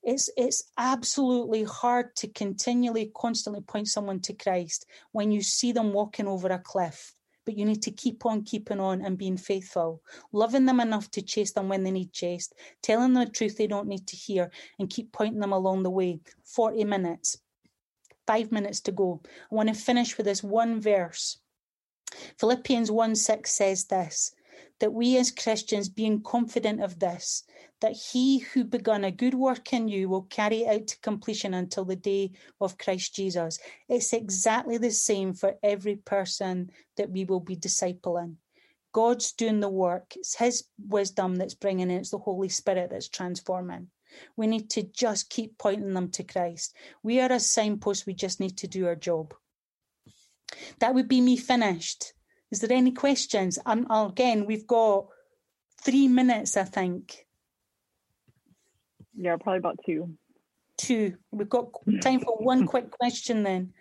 it's 0.06 0.30
it's 0.38 0.64
absolutely 0.78 1.64
hard 1.64 2.16
to 2.16 2.28
continually 2.28 3.12
constantly 3.16 3.62
point 3.62 3.88
someone 3.88 4.20
to 4.20 4.34
christ 4.34 4.86
when 5.12 5.32
you 5.32 5.42
see 5.42 5.72
them 5.72 5.92
walking 5.92 6.28
over 6.28 6.48
a 6.48 6.60
cliff 6.60 7.15
but 7.46 7.58
you 7.58 7.66
need 7.66 7.82
to 7.82 7.92
keep 7.92 8.26
on 8.26 8.44
keeping 8.44 8.80
on 8.80 9.02
and 9.02 9.18
being 9.18 9.38
faithful 9.38 10.02
loving 10.32 10.66
them 10.66 10.80
enough 10.80 11.10
to 11.12 11.22
chase 11.22 11.52
them 11.52 11.70
when 11.70 11.84
they 11.84 11.92
need 11.92 12.12
chased 12.12 12.54
telling 12.82 13.14
them 13.14 13.26
the 13.26 13.32
truth 13.32 13.58
they 13.58 13.68
don't 13.68 13.88
need 13.88 14.06
to 14.08 14.16
hear 14.16 14.52
and 14.80 14.90
keep 14.90 15.12
pointing 15.12 15.40
them 15.40 15.54
along 15.54 15.84
the 15.84 15.90
way. 15.90 16.20
40 16.44 16.84
minutes 16.84 17.38
five 18.26 18.52
minutes 18.52 18.82
to 18.82 18.92
go. 18.92 19.22
I 19.52 19.56
want 19.56 19.70
to 19.70 19.76
finish 19.76 20.18
with 20.18 20.26
this 20.26 20.44
one 20.44 20.82
verse. 20.82 21.38
Philippians 22.40 22.92
1 22.92 23.16
6 23.16 23.52
says 23.52 23.86
this 23.86 24.34
that 24.80 24.94
we 24.94 25.18
as 25.18 25.32
Christians, 25.32 25.88
being 25.88 26.22
confident 26.22 26.82
of 26.82 27.00
this, 27.00 27.44
that 27.86 27.96
he 27.96 28.40
who 28.40 28.64
begun 28.64 29.04
a 29.04 29.12
good 29.12 29.36
work 29.36 29.72
in 29.72 29.88
you 29.88 30.10
will 30.10 30.24
carry 30.24 30.64
it 30.64 30.76
out 30.76 30.88
to 30.88 31.00
completion 31.02 31.54
until 31.54 31.86
the 31.86 31.96
day 31.96 32.32
of 32.60 32.80
Christ 32.80 33.14
Jesus. 33.14 33.60
It's 33.88 34.12
exactly 34.12 34.80
the 34.80 34.90
same 34.90 35.36
for 35.36 35.54
every 35.62 35.98
person 35.98 36.72
that 36.98 37.12
we 37.12 37.26
will 37.26 37.42
be 37.42 37.56
discipling. 37.56 38.38
God's 38.92 39.34
doing 39.34 39.60
the 39.60 39.70
work. 39.70 40.14
It's 40.16 40.36
His 40.36 40.64
wisdom 40.80 41.36
that's 41.36 41.54
bringing 41.54 41.92
it. 41.92 41.98
It's 41.98 42.10
the 42.10 42.18
Holy 42.18 42.50
Spirit 42.50 42.90
that's 42.90 43.08
transforming. 43.08 43.90
We 44.36 44.48
need 44.48 44.72
to 44.72 44.82
just 44.82 45.30
keep 45.30 45.60
pointing 45.60 45.94
them 45.94 46.10
to 46.14 46.24
Christ. 46.24 46.76
We 47.04 47.20
are 47.20 47.32
a 47.32 47.40
signpost. 47.40 48.08
We 48.08 48.16
just 48.16 48.40
need 48.40 48.58
to 48.58 48.68
do 48.68 48.88
our 48.88 48.96
job. 48.96 49.36
That 50.80 50.96
would 50.96 51.08
be 51.08 51.22
me 51.22 51.38
finished. 51.38 52.14
Is 52.50 52.62
there 52.62 52.76
any 52.76 52.94
questions? 52.94 53.60
Um, 53.64 53.86
again, 53.92 54.48
we've 54.48 54.66
got 54.66 55.06
three 55.84 56.08
minutes, 56.08 56.58
I 56.58 56.64
think. 56.64 57.25
Yeah, 59.18 59.38
probably 59.38 59.60
about 59.60 59.80
two. 59.86 60.18
Two. 60.78 61.16
We've 61.32 61.50
got 61.50 61.70
time 62.02 62.20
for 62.20 62.36
one 62.38 62.68
quick 62.74 62.92
question 62.92 63.44
then. 63.44 63.74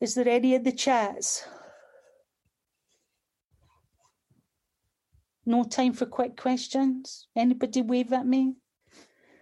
Is 0.00 0.14
there 0.14 0.28
any 0.28 0.54
in 0.54 0.62
the 0.62 0.72
chats? 0.72 1.44
No 5.44 5.64
time 5.64 5.94
for 5.94 6.06
quick 6.06 6.36
questions? 6.36 7.26
Anybody 7.34 7.82
wave 7.82 8.12
at 8.12 8.26
me? 8.26 8.54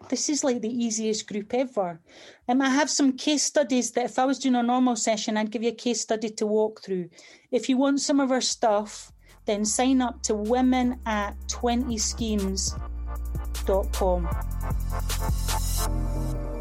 This 0.08 0.28
is 0.28 0.44
like 0.44 0.60
the 0.60 0.70
easiest 0.70 1.26
group 1.26 1.52
ever. 1.52 2.00
Um, 2.48 2.62
I 2.62 2.68
have 2.68 2.88
some 2.88 3.16
case 3.16 3.42
studies 3.42 3.90
that 3.92 4.04
if 4.04 4.18
I 4.18 4.24
was 4.24 4.38
doing 4.38 4.54
a 4.54 4.62
normal 4.62 4.94
session, 4.94 5.36
I'd 5.36 5.50
give 5.50 5.64
you 5.64 5.70
a 5.70 5.74
case 5.74 6.00
study 6.00 6.30
to 6.30 6.46
walk 6.46 6.82
through. 6.82 7.10
If 7.50 7.68
you 7.68 7.76
want 7.76 8.00
some 8.00 8.20
of 8.20 8.30
our 8.30 8.40
stuff, 8.40 9.12
then 9.46 9.64
sign 9.64 10.00
up 10.00 10.22
to 10.22 10.34
women 10.34 11.00
at 11.06 11.36
20schemes.com. 13.66 16.55